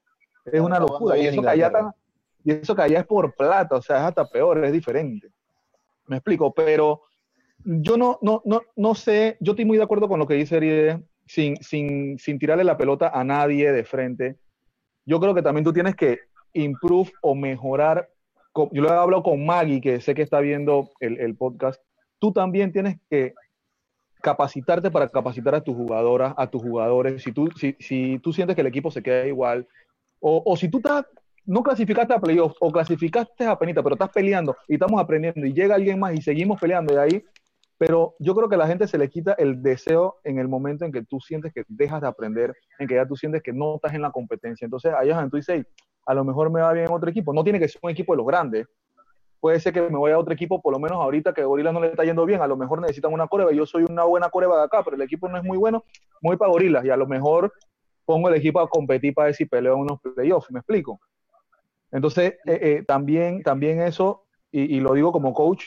Es 0.45 0.61
una 0.61 0.81
locura. 0.81 1.17
Y 1.17 1.27
eso, 1.29 1.41
que 1.41 1.49
allá 1.49 1.71
y 2.43 2.53
eso 2.53 2.75
que 2.75 2.83
allá 2.83 2.99
es 2.99 3.07
por 3.07 3.37
plata, 3.37 3.77
o 3.77 3.83
sea, 3.83 3.99
es 3.99 4.03
hasta 4.03 4.25
peor, 4.27 4.65
es 4.65 4.73
diferente. 4.73 5.29
Me 6.11 6.17
explico, 6.17 6.53
pero 6.53 7.03
yo 7.65 7.97
no, 7.97 8.19
no, 8.21 8.43
no, 8.45 8.63
no 8.75 8.95
sé, 8.97 9.37
yo 9.39 9.53
estoy 9.53 9.65
muy 9.65 9.77
de 9.77 9.85
acuerdo 9.85 10.09
con 10.09 10.19
lo 10.19 10.27
que 10.27 10.35
dice 10.35 10.57
Ariel, 10.57 11.05
sin, 11.25 11.57
sin, 11.63 12.19
sin 12.19 12.41
tirarle 12.41 12.65
la 12.65 12.77
pelota 12.77 13.11
a 13.15 13.23
nadie 13.23 13.71
de 13.71 13.85
frente. 13.85 14.37
Yo 15.07 15.21
creo 15.21 15.35
que 15.35 15.43
también 15.43 15.65
tú 15.65 15.73
tienes 15.73 15.95
que 15.95 16.19
improve 16.53 17.13
o 17.23 17.37
mejorar. 17.37 18.11
Yo 18.73 18.83
lo 18.83 18.89
he 18.89 18.93
hablado 18.93 19.23
con 19.23 19.47
Maggie, 19.47 19.81
que 19.81 20.01
sé 20.01 20.17
que 20.17 20.23
está 20.23 20.41
viendo 20.41 20.91
el, 20.99 21.21
el 21.21 21.37
podcast. 21.37 21.81
Tú 22.19 22.33
también 22.33 22.73
tienes 22.73 22.99
que 23.09 23.35
capacitarte 24.21 24.91
para 24.91 25.09
capacitar 25.09 25.55
a 25.55 25.63
tus 25.63 25.77
jugadoras, 25.77 26.35
a 26.37 26.51
tus 26.51 26.61
jugadores. 26.61 27.23
Si 27.23 27.31
tú, 27.31 27.49
si, 27.57 27.77
si 27.79 28.19
tú 28.19 28.33
sientes 28.33 28.57
que 28.57 28.63
el 28.63 28.67
equipo 28.67 28.91
se 28.91 29.05
queda 29.05 29.29
igual, 29.29 29.69
o, 30.19 30.43
o 30.45 30.57
si 30.57 30.69
tú 30.69 30.79
estás, 30.79 31.07
no 31.51 31.65
clasificaste 31.65 32.15
a 32.15 32.21
playoffs 32.21 32.57
o 32.61 32.71
clasificaste 32.71 33.45
a 33.45 33.59
penita, 33.59 33.83
pero 33.83 33.97
estás 33.97 34.11
peleando 34.11 34.57
y 34.69 34.75
estamos 34.75 35.01
aprendiendo 35.01 35.45
y 35.45 35.53
llega 35.53 35.75
alguien 35.75 35.99
más 35.99 36.15
y 36.15 36.23
seguimos 36.23 36.61
peleando 36.61 36.95
de 36.95 37.01
ahí. 37.01 37.25
Pero 37.77 38.15
yo 38.21 38.37
creo 38.37 38.49
que 38.49 38.55
a 38.55 38.59
la 38.59 38.69
gente 38.69 38.87
se 38.87 38.97
le 38.97 39.11
quita 39.11 39.33
el 39.33 39.61
deseo 39.61 40.19
en 40.23 40.39
el 40.39 40.47
momento 40.47 40.85
en 40.85 40.93
que 40.93 41.03
tú 41.03 41.19
sientes 41.19 41.53
que 41.53 41.65
dejas 41.67 42.03
de 42.03 42.07
aprender, 42.07 42.55
en 42.79 42.87
que 42.87 42.95
ya 42.95 43.05
tú 43.05 43.17
sientes 43.17 43.43
que 43.43 43.53
no 43.53 43.75
estás 43.75 43.95
en 43.95 44.03
la 44.03 44.13
competencia. 44.13 44.65
Entonces, 44.65 44.93
ahí 44.97 45.09
es 45.09 45.17
donde 45.17 45.31
tú 45.31 45.39
dices, 45.39 45.57
"Ey, 45.57 45.65
a 46.07 46.15
lo 46.15 46.25
mejor 46.25 46.53
me 46.53 46.61
va 46.61 46.73
bien 46.73 46.87
en 46.87 46.93
otro 46.93 47.11
equipo. 47.11 47.33
No 47.33 47.43
tiene 47.43 47.59
que 47.59 47.67
ser 47.67 47.81
un 47.83 47.91
equipo 47.91 48.13
de 48.13 48.19
los 48.19 48.27
grandes. 48.27 48.69
Puede 49.41 49.59
ser 49.59 49.73
que 49.73 49.81
me 49.81 49.99
vaya 49.99 50.15
a 50.15 50.19
otro 50.19 50.33
equipo, 50.33 50.63
por 50.63 50.73
lo 50.73 50.79
menos 50.79 50.99
ahorita 50.99 51.33
que 51.33 51.43
Gorila 51.43 51.73
no 51.73 51.81
le 51.81 51.89
está 51.89 52.05
yendo 52.05 52.25
bien. 52.27 52.43
A 52.43 52.47
lo 52.47 52.57
mejor 52.57 52.81
necesitan 52.81 53.13
una 53.13 53.27
coreba. 53.27 53.51
Yo 53.51 53.67
soy 53.67 53.85
una 53.91 54.05
buena 54.05 54.31
coreba 54.31 54.57
de 54.57 54.65
acá, 54.67 54.85
pero 54.85 54.95
el 54.95 55.03
equipo 55.03 55.29
no 55.29 55.37
es 55.37 55.43
muy 55.43 55.59
bueno. 55.59 55.83
Voy 56.23 56.37
para 56.37 56.53
Gorilas 56.53 56.85
y 56.85 56.91
a 56.91 56.97
lo 56.97 57.09
mejor 57.09 57.53
pongo 58.05 58.29
el 58.29 58.37
equipo 58.37 58.61
a 58.61 58.69
competir 58.69 59.15
para 59.15 59.27
ver 59.27 59.35
si 59.35 59.47
peleo 59.47 59.75
en 59.75 59.81
unos 59.81 60.01
playoffs. 60.01 60.51
¿Me 60.53 60.61
explico? 60.61 61.01
Entonces, 61.93 62.35
eh, 62.47 62.59
eh, 62.63 62.85
también, 62.87 63.43
también 63.43 63.81
eso, 63.81 64.25
y, 64.53 64.81
lo 64.81 64.95
digo 64.95 65.13
como 65.13 65.33
coach, 65.33 65.65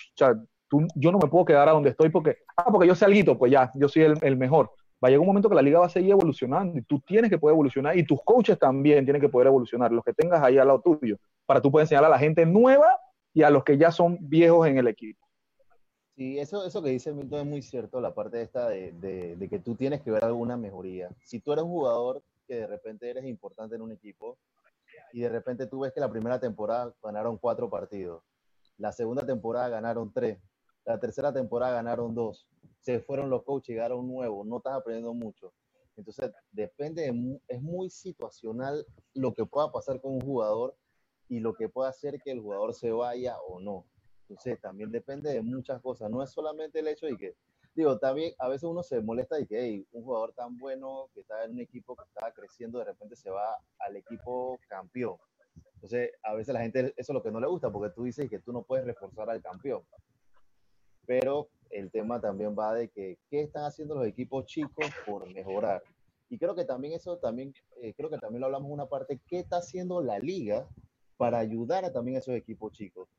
yo 0.96 1.12
no 1.12 1.20
me 1.20 1.30
puedo 1.30 1.46
quedar 1.46 1.70
a 1.70 1.72
donde 1.72 1.92
estoy 1.92 2.10
porque, 2.10 2.38
ah, 2.58 2.66
porque 2.72 2.88
yo 2.88 2.96
sé 2.96 3.06
algo, 3.06 3.38
pues 3.38 3.52
ya, 3.52 3.72
yo 3.76 3.88
soy 3.88 4.04
el, 4.04 4.18
el 4.22 4.38
mejor. 4.38 4.72
Va 5.04 5.08
a 5.08 5.10
llegar 5.10 5.22
un 5.22 5.28
momento 5.28 5.50
que 5.50 5.56
la 5.56 5.62
liga 5.62 5.80
va 5.80 5.88
a 5.88 5.90
seguir 5.90 6.12
evolucionando 6.12 6.78
y 6.78 6.82
tú 6.82 7.00
tienes 7.02 7.30
que 7.30 7.38
poder 7.38 7.54
evolucionar 7.54 7.98
y 7.98 8.06
tus 8.06 8.20
coaches 8.24 8.58
también 8.58 9.04
tienen 9.06 9.22
que 9.22 9.30
poder 9.30 9.48
evolucionar, 9.48 9.92
los 9.92 10.04
que 10.04 10.14
tengas 10.14 10.42
ahí 10.42 10.58
al 10.58 10.68
lado 10.68 10.82
tuyo, 10.82 11.18
para 11.46 11.62
tú 11.62 11.72
poder 11.72 11.84
enseñar 11.84 12.06
a 12.06 12.10
la 12.10 12.20
gente 12.20 12.46
nueva 12.46 12.88
y 13.34 13.44
a 13.44 13.50
los 13.50 13.64
que 13.64 13.78
ya 13.78 13.92
son 13.92 14.18
viejos 14.22 14.68
en 14.68 14.78
el 14.78 14.88
equipo. 14.88 15.20
Sí, 16.16 16.38
eso, 16.38 16.66
eso 16.66 16.82
que 16.84 16.92
dice 16.92 17.12
Milton 17.12 17.40
es 17.40 17.46
muy 17.46 17.62
cierto, 17.62 18.00
la 18.00 18.14
parte 18.14 18.42
esta 18.42 18.70
de, 18.70 18.92
de, 18.94 19.36
de, 19.36 19.50
que 19.50 19.60
tú 19.60 19.76
tienes 19.76 20.02
que 20.02 20.12
ver 20.12 20.24
alguna 20.24 20.56
mejoría. 20.58 21.10
Si 21.26 21.40
tú 21.40 21.52
eres 21.52 21.64
un 21.64 21.72
jugador 21.72 22.22
que 22.48 22.56
de 22.56 22.68
repente 22.68 23.10
eres 23.10 23.26
importante 23.26 23.76
en 23.76 23.82
un 23.82 23.92
equipo 23.92 24.38
y 25.14 25.22
de 25.22 25.30
repente 25.30 25.68
tú 25.68 25.82
ves 25.82 25.94
que 25.94 26.00
la 26.00 26.10
primera 26.10 26.40
temporada 26.40 26.94
ganaron 27.02 27.38
cuatro 27.38 27.70
partidos, 27.70 28.24
la 28.78 28.92
segunda 28.92 29.24
temporada 29.26 29.70
ganaron 29.70 30.12
tres, 30.12 30.40
la 30.86 31.00
tercera 31.00 31.32
temporada 31.32 31.76
ganaron 31.76 32.16
dos, 32.16 32.48
se 32.80 33.00
fueron 33.00 33.30
los 33.30 33.44
coaches, 33.44 33.70
llegaron 33.76 34.08
nuevos, 34.08 34.46
no 34.46 34.58
estás 34.58 34.74
aprendiendo 34.74 35.14
mucho. 35.14 35.54
Entonces, 35.96 36.32
depende, 36.52 37.04
de, 37.04 37.40
es 37.48 37.62
muy 37.62 37.92
situacional 37.92 38.86
lo 39.14 39.36
que 39.36 39.46
pueda 39.46 39.72
pasar 39.72 40.02
con 40.02 40.14
un 40.14 40.22
jugador 40.22 40.76
y 41.30 41.40
lo 41.40 41.54
que 41.54 41.70
pueda 41.70 41.90
hacer 41.90 42.20
que 42.20 42.32
el 42.32 42.42
jugador 42.42 42.74
se 42.74 42.92
vaya 42.92 43.38
o 43.48 43.60
no. 43.60 43.86
Entonces, 44.22 44.60
también 44.60 44.92
depende 44.92 45.32
de 45.32 45.44
muchas 45.44 45.80
cosas. 45.80 46.10
No 46.10 46.24
es 46.24 46.32
solamente 46.32 46.80
el 46.80 46.88
hecho 46.88 47.06
de 47.06 47.18
que, 47.18 47.36
digo, 47.76 47.98
también 47.98 48.34
a 48.40 48.48
veces 48.48 48.64
uno 48.64 48.84
se 48.84 49.02
molesta 49.02 49.36
de 49.36 49.48
que 49.48 49.60
hey, 49.60 49.88
un 49.92 50.04
jugador 50.04 50.34
tan 50.34 50.58
bueno 50.58 51.10
que 51.14 51.22
está 51.22 51.44
en 51.44 51.52
un 51.52 51.60
equipo 51.60 51.96
que 51.96 52.04
estaba 52.04 52.32
creciendo, 52.32 52.80
de 52.80 52.86
repente 52.86 53.16
se 53.16 53.30
va 53.30 53.58
al 53.80 53.96
equipo 53.96 54.60
campeón. 54.68 55.18
Entonces, 55.76 56.12
a 56.24 56.34
veces 56.34 56.54
la 56.54 56.62
gente, 56.62 56.80
eso 56.80 56.94
es 56.98 57.10
lo 57.10 57.22
que 57.22 57.32
no 57.32 57.40
le 57.40 57.48
gusta, 57.48 57.72
porque 57.72 57.94
tú 57.94 58.04
dices 58.04 58.30
que 58.30 58.40
tú 58.40 58.54
no 58.54 58.64
puedes 58.64 58.86
reforzar 58.86 59.30
al 59.30 59.42
campeón. 59.42 59.84
Pero 61.06 61.50
el 61.70 61.92
tema 61.92 62.22
también 62.22 62.56
va 62.58 62.74
de 62.74 62.90
que, 62.90 63.20
¿qué 63.30 63.42
están 63.42 63.66
haciendo 63.66 63.96
los 63.96 64.08
equipos 64.08 64.46
chicos 64.46 64.86
por 65.06 65.32
mejorar? 65.34 65.84
Y 66.30 66.38
creo 66.38 66.56
que 66.56 66.64
también 66.64 66.94
eso, 66.94 67.18
también, 67.18 67.54
eh, 67.82 67.94
creo 67.96 68.10
que 68.10 68.18
también 68.18 68.42
lo 68.42 68.46
hablamos 68.46 68.72
una 68.72 68.86
parte, 68.86 69.20
¿qué 69.28 69.40
está 69.40 69.58
haciendo 69.58 70.02
la 70.02 70.20
liga 70.20 70.68
para 71.18 71.40
ayudar 71.40 71.86
a 71.86 71.92
también 71.92 72.16
a 72.16 72.20
esos 72.20 72.36
equipos 72.36 72.72
chicos? 72.72 73.10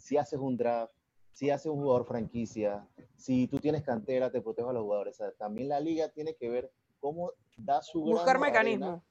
si 0.00 0.16
haces 0.16 0.38
un 0.38 0.56
draft, 0.56 0.92
si 1.32 1.50
haces 1.50 1.66
un 1.66 1.80
jugador 1.80 2.06
franquicia, 2.06 2.86
si 3.16 3.46
tú 3.46 3.58
tienes 3.58 3.82
cantera, 3.82 4.30
te 4.30 4.40
proteges 4.40 4.70
a 4.70 4.72
los 4.72 4.82
jugadores. 4.82 5.18
también 5.38 5.68
la 5.68 5.80
liga 5.80 6.08
tiene 6.08 6.34
que 6.34 6.50
ver 6.50 6.72
cómo 7.00 7.32
da 7.56 7.82
su... 7.82 8.02
Buscar 8.02 8.38
mecanismos. 8.38 9.02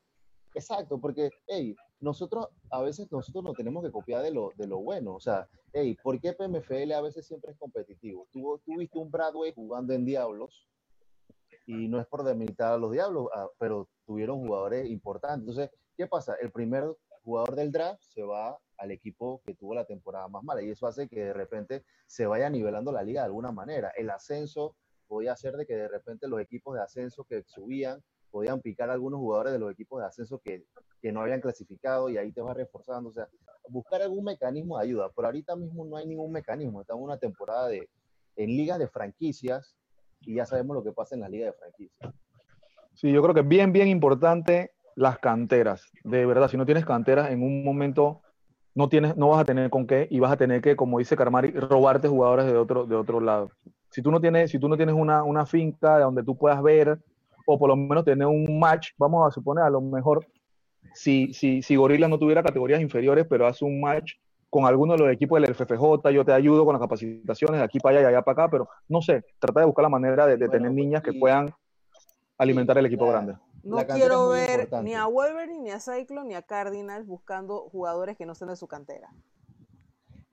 Exacto, 0.53 0.99
porque, 0.99 1.29
hey, 1.47 1.75
nosotros 1.99 2.47
a 2.71 2.81
veces 2.81 3.11
nosotros 3.11 3.43
no 3.43 3.53
tenemos 3.53 3.83
que 3.83 3.91
copiar 3.91 4.23
de 4.23 4.31
lo, 4.31 4.51
de 4.55 4.67
lo 4.67 4.79
bueno. 4.79 5.15
O 5.15 5.19
sea, 5.19 5.47
hey, 5.73 5.95
¿por 6.01 6.19
qué 6.19 6.33
PMFL 6.33 6.91
a 6.93 7.01
veces 7.01 7.25
siempre 7.27 7.51
es 7.51 7.57
competitivo? 7.57 8.27
Tú, 8.31 8.59
tú 8.65 8.77
viste 8.77 8.97
un 8.97 9.11
Bradway 9.11 9.53
jugando 9.53 9.93
en 9.93 10.05
Diablos 10.05 10.67
y 11.67 11.87
no 11.87 11.99
es 11.99 12.07
por 12.07 12.23
demilitar 12.23 12.73
a 12.73 12.77
los 12.77 12.91
Diablos, 12.91 13.27
ah, 13.35 13.47
pero 13.59 13.87
tuvieron 14.05 14.39
jugadores 14.39 14.89
importantes. 14.89 15.41
Entonces, 15.41 15.69
¿qué 15.95 16.07
pasa? 16.07 16.35
El 16.41 16.51
primer 16.51 16.85
jugador 17.23 17.55
del 17.55 17.71
draft 17.71 18.01
se 18.01 18.23
va 18.23 18.57
al 18.79 18.91
equipo 18.91 19.41
que 19.45 19.53
tuvo 19.53 19.75
la 19.75 19.85
temporada 19.85 20.27
más 20.27 20.43
mala 20.43 20.61
y 20.61 20.69
eso 20.69 20.87
hace 20.87 21.07
que 21.07 21.25
de 21.25 21.33
repente 21.33 21.83
se 22.07 22.25
vaya 22.25 22.49
nivelando 22.49 22.91
la 22.91 23.03
liga 23.03 23.21
de 23.21 23.27
alguna 23.27 23.51
manera. 23.51 23.91
El 23.95 24.09
ascenso 24.09 24.75
podía 25.07 25.33
hacer 25.33 25.57
de 25.57 25.65
que 25.65 25.75
de 25.75 25.87
repente 25.87 26.27
los 26.27 26.39
equipos 26.41 26.75
de 26.75 26.81
ascenso 26.81 27.23
que 27.25 27.43
subían 27.43 28.01
podían 28.31 28.61
picar 28.61 28.89
a 28.89 28.93
algunos 28.93 29.19
jugadores 29.19 29.53
de 29.53 29.59
los 29.59 29.71
equipos 29.71 30.01
de 30.01 30.07
ascenso 30.07 30.39
que, 30.39 30.63
que 31.01 31.11
no 31.11 31.21
habían 31.21 31.41
clasificado 31.41 32.09
y 32.09 32.17
ahí 32.17 32.31
te 32.31 32.41
vas 32.41 32.55
reforzando. 32.55 33.09
O 33.09 33.13
sea, 33.13 33.27
buscar 33.69 34.01
algún 34.01 34.23
mecanismo 34.23 34.77
de 34.77 34.85
ayuda. 34.85 35.09
Por 35.09 35.25
ahorita 35.25 35.55
mismo 35.55 35.85
no 35.85 35.97
hay 35.97 36.05
ningún 36.05 36.31
mecanismo. 36.31 36.81
Estamos 36.81 37.01
en 37.01 37.05
una 37.05 37.17
temporada 37.17 37.67
de, 37.67 37.89
en 38.35 38.49
ligas 38.49 38.79
de 38.79 38.87
franquicias 38.87 39.75
y 40.21 40.35
ya 40.35 40.45
sabemos 40.45 40.75
lo 40.75 40.83
que 40.83 40.91
pasa 40.91 41.15
en 41.15 41.21
las 41.21 41.29
ligas 41.31 41.53
de 41.53 41.59
franquicias. 41.59 42.13
Sí, 42.93 43.11
yo 43.11 43.21
creo 43.21 43.33
que 43.33 43.41
es 43.41 43.47
bien, 43.47 43.71
bien 43.71 43.87
importante 43.87 44.71
las 44.95 45.19
canteras. 45.19 45.85
De 46.03 46.25
verdad, 46.25 46.49
si 46.49 46.57
no 46.57 46.65
tienes 46.65 46.85
canteras, 46.85 47.31
en 47.31 47.41
un 47.41 47.63
momento 47.63 48.21
no, 48.75 48.89
tienes, 48.89 49.17
no 49.17 49.29
vas 49.29 49.41
a 49.41 49.45
tener 49.45 49.69
con 49.69 49.87
qué 49.87 50.07
y 50.09 50.19
vas 50.19 50.31
a 50.31 50.37
tener 50.37 50.61
que, 50.61 50.75
como 50.75 50.99
dice 50.99 51.15
Carmari, 51.15 51.51
robarte 51.51 52.07
jugadores 52.07 52.45
de 52.45 52.57
otro, 52.57 52.85
de 52.85 52.95
otro 52.95 53.19
lado. 53.19 53.51
Si 53.89 54.01
tú 54.01 54.11
no 54.11 54.21
tienes, 54.21 54.51
si 54.51 54.59
tú 54.59 54.69
no 54.69 54.77
tienes 54.77 54.95
una, 54.95 55.23
una 55.23 55.45
finca 55.45 55.99
donde 55.99 56.23
tú 56.23 56.37
puedas 56.37 56.61
ver 56.61 56.99
o 57.45 57.57
por 57.57 57.69
lo 57.69 57.75
menos 57.75 58.05
tener 58.05 58.27
un 58.27 58.59
match, 58.59 58.89
vamos 58.97 59.27
a 59.27 59.31
suponer, 59.31 59.63
a 59.63 59.69
lo 59.69 59.81
mejor, 59.81 60.25
si, 60.93 61.33
si, 61.33 61.61
si 61.61 61.75
Gorilla 61.75 62.07
no 62.07 62.19
tuviera 62.19 62.43
categorías 62.43 62.81
inferiores, 62.81 63.25
pero 63.27 63.47
hace 63.47 63.65
un 63.65 63.81
match 63.81 64.13
con 64.49 64.65
alguno 64.65 64.93
de 64.93 64.99
los 64.99 65.11
equipos 65.11 65.41
del 65.41 65.53
FFJ, 65.53 66.11
yo 66.11 66.25
te 66.25 66.33
ayudo 66.33 66.65
con 66.65 66.73
las 66.73 66.81
capacitaciones 66.81 67.59
de 67.59 67.63
aquí 67.63 67.79
para 67.79 67.99
allá 67.99 68.07
y 68.09 68.13
allá 68.13 68.21
para 68.21 68.43
acá, 68.43 68.51
pero 68.51 68.67
no 68.87 69.01
sé, 69.01 69.23
trata 69.37 69.61
de 69.61 69.65
buscar 69.67 69.83
la 69.83 69.89
manera 69.89 70.25
de, 70.25 70.49
tener 70.49 70.71
niñas 70.71 71.03
que 71.03 71.13
puedan 71.13 71.53
alimentar 72.37 72.77
el 72.77 72.85
equipo 72.85 73.07
grande. 73.07 73.35
No 73.63 73.85
quiero 73.85 74.29
ver 74.29 74.69
ni 74.83 74.93
a 74.93 75.05
Wolverine, 75.05 75.61
ni 75.61 75.71
a 75.71 75.79
Cyclone, 75.79 76.29
ni 76.29 76.35
a 76.35 76.41
Cardinals 76.41 77.05
buscando 77.05 77.69
jugadores 77.69 78.17
que 78.17 78.25
no 78.25 78.35
sean 78.35 78.49
de 78.49 78.55
su 78.55 78.67
cantera. 78.67 79.09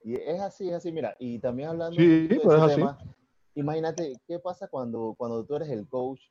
Y 0.03 0.15
es 0.15 0.39
así, 0.39 0.69
es 0.69 0.75
así, 0.75 0.91
mira, 0.91 1.15
y 1.19 1.39
también 1.39 1.69
hablando 1.69 2.01
de 2.01 2.39
pues 2.41 2.63
ese 2.63 2.75
tema, 2.75 2.97
imagínate, 3.55 4.13
¿qué 4.25 4.39
pasa 4.39 4.67
cuando, 4.69 5.15
cuando 5.17 5.43
tú 5.43 5.55
eres 5.55 5.69
el 5.69 5.87
coach 5.87 6.21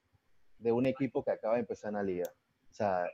de 0.58 0.72
un 0.72 0.86
equipo 0.86 1.22
que 1.22 1.32
acaba 1.32 1.54
de 1.54 1.60
empezar 1.60 1.90
en 1.90 1.96
la 1.96 2.02
liga? 2.02 2.32
O 2.70 2.74
sea, 2.74 3.04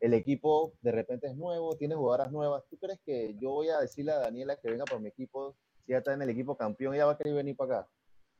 el 0.00 0.14
equipo 0.14 0.72
de 0.80 0.92
repente 0.92 1.26
es 1.26 1.36
nuevo, 1.36 1.76
tiene 1.76 1.94
jugadoras 1.94 2.32
nuevas. 2.32 2.64
¿Tú 2.70 2.78
crees 2.78 2.98
que 3.04 3.36
yo 3.38 3.50
voy 3.50 3.68
a 3.68 3.78
decirle 3.78 4.12
a 4.12 4.18
Daniela 4.18 4.56
que 4.56 4.70
venga 4.70 4.84
por 4.84 5.00
mi 5.00 5.08
equipo, 5.08 5.54
si 5.84 5.92
ya 5.92 5.98
está 5.98 6.14
en 6.14 6.22
el 6.22 6.30
equipo 6.30 6.56
campeón, 6.56 6.94
ella 6.94 7.06
va 7.06 7.12
a 7.12 7.18
querer 7.18 7.34
venir 7.34 7.56
para 7.56 7.80
acá? 7.80 7.88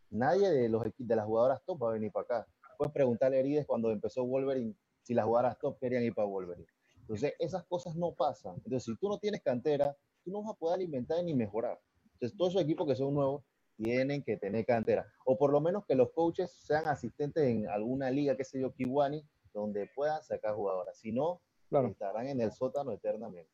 Nadie 0.09 0.49
de, 0.51 0.69
los, 0.69 0.83
de 0.97 1.17
las 1.17 1.27
jugadoras 1.27 1.63
top 1.65 1.83
va 1.83 1.91
a 1.91 1.93
venir 1.93 2.11
para 2.11 2.25
acá. 2.25 2.47
Puedes 2.79 2.95
preguntarle 2.95 3.37
a 3.37 3.41
Herides 3.41 3.67
cuando 3.67 3.91
empezó 3.91 4.25
Wolverine 4.25 4.75
si 5.07 5.15
las 5.15 5.25
jugadoras 5.25 5.57
top 5.61 5.79
querían 5.79 6.03
ir 6.03 6.15
para 6.15 6.27
Wolverine. 6.27 6.67
Entonces, 7.03 7.35
esas 7.39 7.65
cosas 7.67 7.95
no 7.95 8.13
pasan. 8.13 8.57
Entonces, 8.57 8.83
si 8.83 8.97
tú 8.97 9.09
no 9.09 9.19
tienes 9.19 9.41
cantera, 9.41 9.97
tú 10.25 10.33
no 10.33 10.43
vas 10.43 10.51
a 10.51 10.59
poder 10.59 10.75
alimentar 10.75 11.23
ni 11.23 11.33
mejorar. 11.33 11.79
Entonces, 12.15 12.37
todos 12.37 12.51
esos 12.51 12.63
equipos 12.63 12.89
que 12.89 12.97
son 12.97 13.15
nuevos 13.15 13.45
tienen 13.77 14.25
que 14.25 14.37
tener 14.37 14.67
cantera. 14.67 15.07
O 15.25 15.39
por 15.39 15.53
lo 15.53 15.61
menos 15.61 15.85
que 15.87 15.95
los 15.95 16.11
coaches 16.11 16.51
sean 16.51 16.89
asistentes 16.89 17.45
en 17.45 17.69
alguna 17.69 18.11
liga, 18.11 18.37
qué 18.37 18.43
sé 18.43 18.61
yo, 18.61 18.73
Kiwani, 18.73 19.25
donde 19.55 19.89
puedan 19.95 20.21
sacar 20.25 20.57
jugadoras. 20.57 20.99
Si 20.99 21.13
no, 21.13 21.41
estarán 21.71 22.27
en 22.27 22.41
el 22.41 22.51
sótano 22.51 22.91
eternamente. 22.91 23.53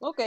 Ok, 0.00 0.20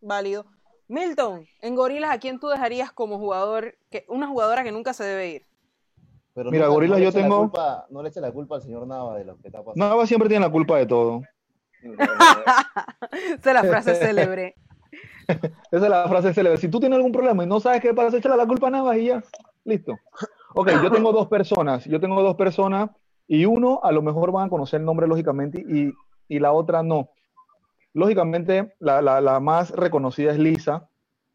válido. 0.00 0.44
Milton, 0.88 1.46
en 1.60 1.76
Gorilas, 1.76 2.10
¿a 2.10 2.18
quién 2.18 2.40
tú 2.40 2.48
dejarías 2.48 2.90
como 2.90 3.18
jugador, 3.18 3.78
que, 3.90 4.04
una 4.08 4.26
jugadora 4.26 4.64
que 4.64 4.72
nunca 4.72 4.92
se 4.92 5.04
debe 5.04 5.28
ir? 5.28 5.46
Mira, 6.50 6.68
Gorila, 6.68 6.98
yo 6.98 7.12
tengo. 7.12 7.52
no 7.90 8.02
le 8.02 8.08
eche 8.08 8.20
la 8.20 8.32
culpa 8.32 8.56
al 8.56 8.62
señor 8.62 8.86
Nava 8.86 9.16
de 9.16 9.24
lo 9.24 9.36
que 9.38 9.48
está 9.48 9.62
pasando. 9.62 9.88
Nava 9.88 10.06
siempre 10.06 10.28
tiene 10.28 10.44
la 10.44 10.52
culpa 10.52 10.78
de 10.78 10.86
todo. 10.86 11.22
Esa 11.82 13.50
es 13.50 13.54
la 13.54 13.64
frase 13.64 13.94
célebre. 13.94 14.54
Esa 15.28 15.84
es 15.84 15.88
la 15.88 16.08
frase 16.08 16.34
célebre. 16.34 16.58
Si 16.58 16.68
tú 16.68 16.80
tienes 16.80 16.96
algún 16.96 17.12
problema 17.12 17.44
y 17.44 17.46
no 17.46 17.60
sabes 17.60 17.80
qué 17.80 17.94
pasa, 17.94 18.16
échale 18.16 18.36
la 18.36 18.46
culpa 18.46 18.68
a 18.68 18.70
Nava 18.70 18.96
y 18.96 19.06
ya. 19.06 19.22
Listo. 19.64 19.96
Ok, 20.54 20.70
yo 20.82 20.90
tengo 20.90 21.12
dos 21.12 21.28
personas. 21.28 21.84
Yo 21.84 22.00
tengo 22.00 22.22
dos 22.22 22.36
personas 22.36 22.90
y 23.26 23.44
uno 23.44 23.80
a 23.82 23.92
lo 23.92 24.02
mejor 24.02 24.32
van 24.32 24.46
a 24.46 24.50
conocer 24.50 24.80
el 24.80 24.86
nombre 24.86 25.06
lógicamente 25.06 25.60
y, 25.60 25.92
y 26.28 26.38
la 26.38 26.52
otra 26.52 26.82
no. 26.82 27.10
Lógicamente, 27.92 28.74
la, 28.78 29.02
la, 29.02 29.20
la 29.20 29.40
más 29.40 29.70
reconocida 29.70 30.32
es 30.32 30.38
Lisa. 30.38 30.88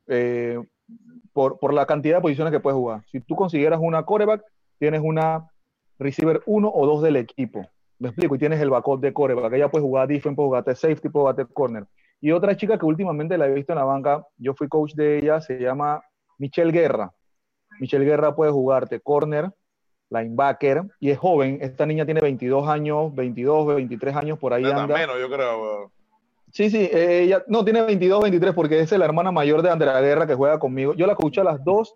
Eh, 0.07 0.59
por, 1.33 1.59
por, 1.59 1.73
la 1.73 1.85
cantidad 1.85 2.17
de 2.17 2.21
posiciones 2.21 2.51
que 2.51 2.59
puede 2.59 2.75
jugar. 2.75 3.03
Si 3.11 3.19
tú 3.19 3.35
consiguieras 3.35 3.79
una 3.81 4.03
coreback, 4.03 4.43
tienes 4.79 5.01
una 5.03 5.49
receiver 5.99 6.41
1 6.45 6.71
o 6.73 6.85
2 6.85 7.01
del 7.03 7.15
equipo. 7.17 7.65
Me 7.99 8.09
explico, 8.09 8.35
y 8.35 8.39
tienes 8.39 8.59
el 8.59 8.69
backup 8.69 8.99
de 8.99 9.13
coreback, 9.13 9.53
ella 9.53 9.71
puede 9.71 9.83
jugar 9.85 10.07
defense, 10.07 10.35
puede 10.35 10.47
jugar 10.47 10.63
safety, 10.75 11.09
puede 11.09 11.33
jugar 11.33 11.47
corner. 11.53 11.85
Y 12.19 12.31
otra 12.31 12.55
chica 12.55 12.77
que 12.77 12.85
últimamente 12.85 13.37
la 13.37 13.47
he 13.47 13.53
visto 13.53 13.73
en 13.73 13.79
la 13.79 13.85
banca, 13.85 14.25
yo 14.37 14.53
fui 14.53 14.67
coach 14.67 14.93
de 14.93 15.19
ella, 15.19 15.41
se 15.41 15.59
llama 15.59 16.01
Michelle 16.37 16.71
Guerra. 16.71 17.13
Michelle 17.79 18.05
Guerra 18.05 18.35
puede 18.35 18.51
jugarte 18.51 18.99
corner, 18.99 19.51
linebacker, 20.09 20.83
y 20.99 21.09
es 21.09 21.17
joven. 21.17 21.59
Esta 21.61 21.85
niña 21.85 22.05
tiene 22.05 22.21
22 22.21 22.67
años, 22.67 23.13
22, 23.13 23.75
23 23.75 24.15
años, 24.15 24.39
por 24.39 24.53
ahí 24.53 24.63
anda. 24.63 24.87
menos, 24.87 25.15
yo 25.19 25.29
creo. 25.29 25.91
Sí, 26.51 26.69
sí, 26.69 26.89
ella 26.93 27.43
no 27.47 27.63
tiene 27.63 27.81
22, 27.81 28.21
23 28.21 28.53
porque 28.53 28.79
es 28.79 28.91
la 28.91 29.05
hermana 29.05 29.31
mayor 29.31 29.61
de 29.61 29.71
Andrea 29.71 29.99
Guerra 30.01 30.27
que 30.27 30.35
juega 30.35 30.59
conmigo. 30.59 30.93
Yo 30.93 31.07
la 31.07 31.15
coaché 31.15 31.41
a 31.41 31.45
las 31.45 31.63
dos 31.63 31.95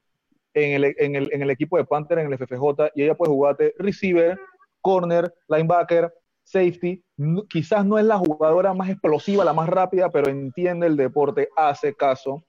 en 0.57 0.83
el, 0.83 0.95
en, 0.97 1.15
el, 1.15 1.29
en 1.31 1.41
el, 1.41 1.49
equipo 1.49 1.77
de 1.77 1.85
Panther, 1.85 2.19
en 2.19 2.31
el 2.31 2.37
FFJ, 2.37 2.91
y 2.95 3.03
ella 3.03 3.15
puede 3.15 3.31
jugarte 3.31 3.73
receiver, 3.77 4.37
corner, 4.81 5.33
linebacker, 5.47 6.11
safety. 6.43 7.03
quizás 7.49 7.85
no 7.85 7.99
es 7.99 8.05
la 8.05 8.17
jugadora 8.17 8.73
más 8.73 8.89
explosiva, 8.89 9.45
la 9.45 9.53
más 9.53 9.69
rápida, 9.69 10.09
pero 10.09 10.29
entiende 10.29 10.87
el 10.87 10.97
deporte, 10.97 11.49
hace 11.55 11.93
caso. 11.93 12.43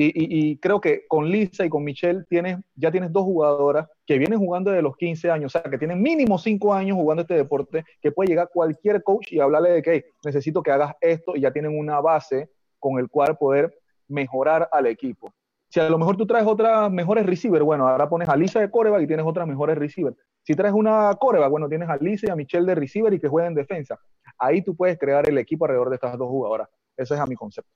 Y, 0.00 0.12
y, 0.14 0.58
creo 0.58 0.80
que 0.80 1.06
con 1.08 1.28
Lisa 1.28 1.64
y 1.64 1.68
con 1.68 1.82
Michelle 1.82 2.22
tienes, 2.28 2.58
ya 2.76 2.92
tienes 2.92 3.12
dos 3.12 3.24
jugadoras 3.24 3.88
que 4.06 4.16
vienen 4.16 4.38
jugando 4.38 4.70
desde 4.70 4.82
los 4.82 4.96
15 4.96 5.28
años, 5.28 5.52
o 5.52 5.58
sea, 5.58 5.68
que 5.68 5.76
tienen 5.76 6.00
mínimo 6.00 6.38
5 6.38 6.72
años 6.72 6.96
jugando 6.96 7.22
este 7.22 7.34
deporte, 7.34 7.84
que 8.00 8.12
puede 8.12 8.28
llegar 8.28 8.48
cualquier 8.52 9.02
coach 9.02 9.32
y 9.32 9.40
hablarle 9.40 9.70
de 9.70 9.82
que 9.82 10.04
necesito 10.24 10.62
que 10.62 10.70
hagas 10.70 10.94
esto 11.00 11.34
y 11.34 11.40
ya 11.40 11.52
tienen 11.52 11.76
una 11.76 12.00
base 12.00 12.48
con 12.78 13.00
el 13.00 13.08
cual 13.08 13.36
poder 13.36 13.76
mejorar 14.06 14.68
al 14.70 14.86
equipo. 14.86 15.32
Si 15.78 15.84
a 15.84 15.88
lo 15.90 15.96
mejor 15.96 16.16
tú 16.16 16.26
traes 16.26 16.44
otras 16.44 16.90
mejores 16.90 17.24
receivers, 17.24 17.64
bueno, 17.64 17.86
ahora 17.86 18.08
pones 18.08 18.28
a 18.28 18.34
Lisa 18.34 18.58
de 18.58 18.68
coreback 18.68 19.02
y 19.02 19.06
tienes 19.06 19.24
otras 19.24 19.46
mejores 19.46 19.78
receivers. 19.78 20.16
Si 20.42 20.56
traes 20.56 20.74
una 20.74 21.14
coreback, 21.14 21.48
bueno, 21.50 21.68
tienes 21.68 21.88
a 21.88 21.96
Lisa 21.98 22.26
y 22.26 22.30
a 22.30 22.34
Michelle 22.34 22.66
de 22.66 22.74
receiver 22.74 23.14
y 23.14 23.20
que 23.20 23.28
jueguen 23.28 23.52
en 23.52 23.54
defensa. 23.54 23.96
Ahí 24.38 24.60
tú 24.60 24.74
puedes 24.74 24.98
crear 24.98 25.28
el 25.28 25.38
equipo 25.38 25.66
alrededor 25.66 25.90
de 25.90 25.94
estas 25.94 26.18
dos 26.18 26.26
jugadoras. 26.28 26.68
Ese 26.96 27.14
es 27.14 27.20
a 27.20 27.26
mi 27.26 27.36
concepto. 27.36 27.70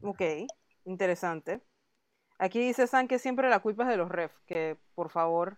Ok, 0.00 0.22
interesante. 0.84 1.60
Aquí 2.38 2.60
dice 2.60 2.86
San 2.86 3.08
que 3.08 3.18
siempre 3.18 3.50
la 3.50 3.58
culpa 3.58 3.82
es 3.82 3.88
de 3.88 3.96
los 3.96 4.08
refs, 4.08 4.38
que 4.46 4.76
por 4.94 5.10
favor, 5.10 5.56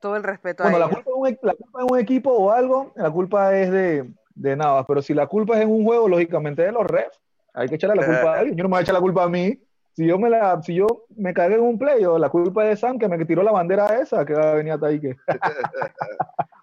todo 0.00 0.16
el 0.16 0.22
respeto 0.22 0.64
Bueno, 0.64 0.76
a 0.76 0.80
la 0.80 0.86
ellos. 0.86 1.02
un, 1.06 1.38
la 1.40 1.54
culpa 1.54 1.78
de 1.78 1.84
un 1.90 1.98
equipo 1.98 2.30
o 2.30 2.50
algo, 2.50 2.92
la 2.94 3.10
culpa 3.10 3.56
es 3.58 3.70
de, 3.72 4.12
de 4.34 4.56
nada. 4.56 4.84
Pero 4.84 5.00
si 5.00 5.14
la 5.14 5.26
culpa 5.28 5.56
es 5.56 5.62
en 5.62 5.70
un 5.70 5.82
juego, 5.82 6.08
lógicamente 6.08 6.60
es 6.60 6.66
de 6.68 6.72
los 6.72 6.84
refs. 6.86 7.18
Hay 7.54 7.68
que 7.68 7.74
echarle 7.76 7.96
la 7.96 8.06
culpa 8.06 8.34
a 8.34 8.38
alguien. 8.40 8.56
Yo 8.56 8.62
no 8.62 8.68
me 8.68 8.74
voy 8.74 8.78
a 8.80 8.82
echar 8.82 8.94
la 8.94 9.00
culpa 9.00 9.24
a 9.24 9.28
mí. 9.28 9.58
Si 9.92 10.06
yo 10.06 10.18
me 10.18 10.30
la, 10.30 10.62
si 10.62 10.74
yo 10.76 10.86
me 11.16 11.34
cagué 11.34 11.56
en 11.56 11.62
un 11.62 11.76
play, 11.78 12.04
o 12.04 12.16
la 12.18 12.28
culpa 12.30 12.62
es 12.64 12.70
de 12.70 12.76
Sam 12.76 12.98
que 12.98 13.08
me 13.08 13.22
tiró 13.24 13.42
la 13.42 13.50
bandera 13.52 13.86
esa 14.00 14.24
que 14.24 14.34
va 14.34 14.52
a 14.52 14.54
venir 14.54 14.72
hasta 14.72 14.86
ahí 14.86 15.00
que. 15.00 15.16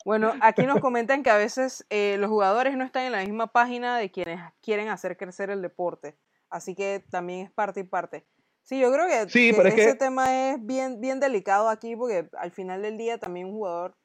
Bueno, 0.06 0.32
aquí 0.42 0.66
nos 0.66 0.80
comentan 0.80 1.22
que 1.24 1.30
a 1.30 1.38
veces 1.38 1.86
eh, 1.90 2.16
los 2.18 2.30
jugadores 2.30 2.78
no 2.78 2.86
están 2.86 3.04
en 3.04 3.12
la 3.12 3.20
misma 3.24 3.48
página 3.48 3.98
de 3.98 4.10
quienes 4.10 4.40
quieren 4.62 4.88
hacer 4.88 5.18
crecer 5.18 5.50
el 5.50 5.62
deporte. 5.62 6.18
Así 6.50 6.76
que 6.76 7.04
también 7.12 7.46
es 7.48 7.52
parte 7.52 7.82
y 7.82 7.84
parte. 7.84 8.26
Sí, 8.64 8.80
yo 8.80 8.92
creo 8.92 9.06
que, 9.08 9.30
Sí, 9.30 9.52
que 9.52 9.58
pero 9.58 9.70
es 9.70 9.76
ese 9.76 9.92
que- 9.92 9.96
tema 9.96 10.52
es 10.52 10.66
bien, 10.66 11.02
bien 11.02 11.20
delicado 11.20 11.68
aquí 11.68 11.96
porque 11.98 12.30
al 12.40 12.52
final 12.52 12.82
del 12.82 12.98
día 12.98 13.18
también 13.18 13.48
un 13.48 13.54
jugador 13.54 13.96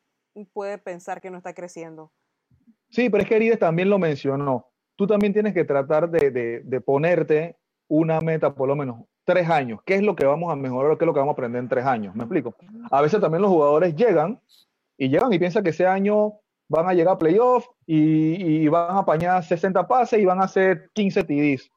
puede 0.52 0.78
pensar 0.78 1.20
que 1.20 1.30
no 1.30 1.38
está 1.38 1.54
creciendo. 1.54 2.12
Sí, 2.90 3.08
pero 3.08 3.22
es 3.22 3.28
que 3.28 3.36
Arides 3.36 3.58
también 3.60 3.88
lo 3.88 3.98
mencionó. 4.00 4.71
Tú 4.96 5.06
también 5.06 5.32
tienes 5.32 5.54
que 5.54 5.64
tratar 5.64 6.10
de, 6.10 6.30
de- 6.30 6.60
de 6.64 6.80
ponerte 6.80 7.56
una 7.88 8.20
meta, 8.20 8.54
por 8.54 8.68
lo 8.68 8.76
menos 8.76 9.00
tres 9.24 9.48
años. 9.48 9.80
¿Qué 9.84 9.94
es 9.96 10.02
lo 10.02 10.16
que 10.16 10.26
vamos 10.26 10.52
a 10.52 10.56
mejorar? 10.56 10.96
¿Qué 10.98 11.04
es 11.04 11.06
lo 11.06 11.12
que 11.14 11.20
vamos 11.20 11.32
a 11.32 11.34
aprender 11.34 11.60
en 11.62 11.68
tres 11.68 11.84
años? 11.84 12.14
¿Me 12.14 12.24
explico? 12.24 12.54
A 12.90 13.00
veces 13.02 13.20
también 13.20 13.42
los 13.42 13.50
jugadores 13.50 13.94
llegan 13.94 14.40
y 14.98 15.08
llegan 15.08 15.32
y 15.32 15.38
piensan 15.38 15.62
que 15.64 15.70
ese 15.70 15.86
año 15.86 16.34
van 16.68 16.86
a 16.88 16.94
llegar 16.94 17.14
a 17.14 17.18
playoff 17.18 17.66
y, 17.86 18.42
y 18.64 18.68
van 18.68 18.96
a 18.96 19.00
apañar 19.00 19.42
60 19.44 19.86
pases 19.86 20.20
y 20.20 20.24
van 20.24 20.40
a 20.40 20.44
hacer 20.44 20.90
15 20.94 21.24
TDs. 21.24 21.70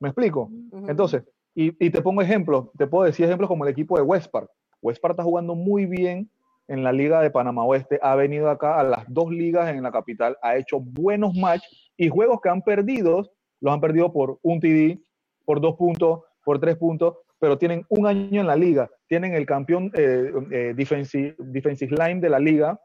¿Me 0.00 0.08
explico? 0.08 0.50
Entonces, 0.88 1.22
y, 1.54 1.74
y 1.84 1.90
te 1.90 2.00
pongo 2.02 2.22
ejemplos, 2.22 2.68
te 2.78 2.86
puedo 2.86 3.04
decir 3.04 3.26
ejemplos 3.26 3.48
como 3.48 3.64
el 3.64 3.70
equipo 3.70 3.96
de 3.96 4.02
Westpark. 4.02 4.48
Westpark 4.80 5.12
está 5.12 5.24
jugando 5.24 5.54
muy 5.54 5.86
bien 5.86 6.30
en 6.68 6.84
la 6.84 6.92
Liga 6.92 7.20
de 7.20 7.30
Panamá 7.30 7.64
Oeste, 7.64 7.98
ha 8.02 8.14
venido 8.14 8.48
acá 8.48 8.78
a 8.78 8.84
las 8.84 9.04
dos 9.08 9.30
ligas 9.30 9.68
en 9.70 9.82
la 9.82 9.90
capital, 9.90 10.36
ha 10.42 10.56
hecho 10.56 10.78
buenos 10.80 11.34
matches 11.34 11.87
y 11.98 12.08
juegos 12.08 12.40
que 12.40 12.48
han 12.48 12.62
perdido, 12.62 13.30
los 13.60 13.74
han 13.74 13.80
perdido 13.80 14.10
por 14.12 14.38
un 14.42 14.60
TD, 14.60 15.02
por 15.44 15.60
dos 15.60 15.76
puntos, 15.76 16.20
por 16.44 16.58
tres 16.58 16.76
puntos, 16.76 17.16
pero 17.38 17.58
tienen 17.58 17.84
un 17.88 18.06
año 18.06 18.40
en 18.40 18.46
la 18.46 18.56
liga, 18.56 18.88
tienen 19.06 19.34
el 19.34 19.44
campeón 19.44 19.90
eh, 19.94 20.32
eh, 20.50 20.72
defensive, 20.74 21.34
defensive 21.38 21.94
line 21.96 22.20
de 22.20 22.30
la 22.30 22.38
liga. 22.38 22.80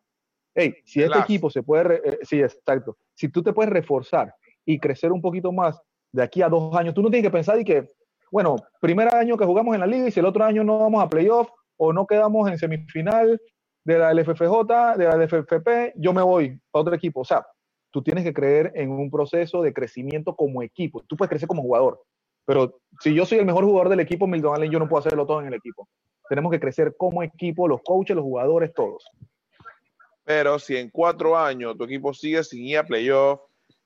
Hey, 0.54 0.76
si 0.84 1.02
este 1.02 1.20
equipo 1.20 1.50
se 1.50 1.64
puede, 1.64 2.02
eh, 2.04 2.20
sí, 2.24 2.42
exacto, 2.42 2.98
si 3.14 3.30
tú 3.30 3.42
te 3.42 3.54
puedes 3.54 3.72
reforzar 3.72 4.34
y 4.66 4.80
crecer 4.80 5.12
un 5.12 5.22
poquito 5.22 5.52
más 5.52 5.80
de 6.12 6.24
aquí 6.24 6.42
a 6.42 6.50
dos 6.50 6.76
años, 6.76 6.94
tú 6.94 7.02
no 7.02 7.10
tienes 7.10 7.28
que 7.28 7.36
pensar 7.36 7.60
y 7.60 7.64
que, 7.64 7.92
bueno, 8.32 8.56
primer 8.82 9.14
año 9.14 9.38
que 9.38 9.46
jugamos 9.46 9.76
en 9.76 9.82
la 9.82 9.88
liga 9.88 10.08
y 10.08 10.12
si 10.12 10.20
el 10.20 10.26
otro 10.26 10.44
año 10.44 10.64
no 10.64 10.80
vamos 10.80 11.04
a 11.04 11.10
playoff 11.10 11.50
o 11.78 11.94
no 11.94 12.06
quedamos 12.06 12.50
en 12.50 12.58
semifinal 12.58 13.40
de 13.86 13.98
la 13.98 14.14
LFFJ, 14.14 14.98
de 14.98 15.06
la 15.06 15.18
LFFP, 15.18 15.94
yo 15.96 16.14
me 16.14 16.22
voy 16.22 16.60
a 16.74 16.80
otro 16.80 16.96
equipo. 16.96 17.22
O 17.22 17.26
sea, 17.26 17.46
tú 17.94 18.02
tienes 18.02 18.24
que 18.24 18.34
creer 18.34 18.72
en 18.76 18.90
un 18.90 19.12
proceso 19.12 19.62
de 19.62 19.72
crecimiento 19.72 20.36
como 20.36 20.64
equipo. 20.64 21.04
Tú 21.08 21.16
puedes 21.16 21.30
crecer 21.30 21.48
como 21.48 21.62
jugador, 21.62 22.02
pero 22.44 22.80
si 23.00 23.14
yo 23.14 23.24
soy 23.24 23.38
el 23.38 23.46
mejor 23.46 23.64
jugador 23.66 23.90
del 23.90 24.00
equipo, 24.00 24.26
Milton 24.26 24.56
Allen, 24.56 24.72
yo 24.72 24.80
no 24.80 24.90
puedo 24.90 25.00
hacerlo 25.00 25.28
todo 25.28 25.40
en 25.42 25.48
el 25.48 25.54
equipo. 25.54 25.88
Tenemos 26.28 26.52
que 26.52 26.60
crecer 26.60 26.96
como 26.98 27.22
equipo, 27.22 27.68
los 27.68 27.82
coaches, 27.84 28.16
los 28.16 28.24
jugadores, 28.24 28.74
todos. 28.74 29.06
Pero 30.24 30.58
si 30.58 30.76
en 30.76 30.90
cuatro 30.90 31.38
años 31.38 31.78
tu 31.78 31.84
equipo 31.84 32.14
sigue 32.16 32.44
sin 32.44 32.66
ir 32.66 32.80
a 32.80 32.84
playoff 32.84 33.42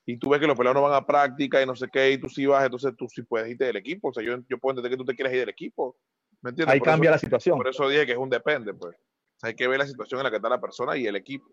y 0.06 0.17
tú 0.17 0.30
ves 0.30 0.39
que 0.39 0.48
los 0.48 0.58
pelados 0.58 0.76
no 0.82 0.88
van 0.88 0.93
a 0.93 1.06
práctica 1.06 1.62
y 1.62 1.65
no 1.65 1.76
sé 1.76 1.88
qué, 1.91 2.12
y 2.12 2.17
tú 2.17 2.30
sí 2.30 2.46
vas, 2.46 2.63
entonces 2.63 2.93
tú 2.96 3.08
sí 3.10 3.24
puedes 3.24 3.50
irte 3.50 3.65
del 3.65 3.76
equipo. 3.76 4.08
O 4.10 4.13
sea, 4.13 4.24
yo, 4.24 4.38
yo 4.48 4.58
puedo 4.58 4.72
entender 4.72 4.91
que 4.91 4.98
tú 4.98 5.04
te 5.06 5.15
quieres 5.15 5.34
ir 5.34 5.39
del 5.41 5.50
equipo. 5.50 5.98
¿Me 6.41 6.52
entiendes? 6.52 6.74
Ahí 6.76 6.80
Por 6.80 6.88
cambia 6.88 7.10
eso- 7.10 7.15
la 7.15 7.20
situación. 7.20 7.58
Por 7.58 7.67
eso 7.67 7.89
dije 7.89 8.06
que 8.06 8.13
es 8.13 8.17
un 8.17 8.30
depende, 8.30 8.74
pues. 8.74 8.96
O 8.96 9.39
sea, 9.39 9.50
hay 9.50 9.56
que 9.56 9.67
ver 9.67 9.80
la 9.80 9.88
situación 9.88 10.20
en 10.20 10.24
la 10.26 10.30
que 10.30 10.38
está 10.38 10.48
la 10.48 10.62
persona 10.62 10.96
y 10.96 11.08
el 11.08 11.15
equipo. 11.17 11.50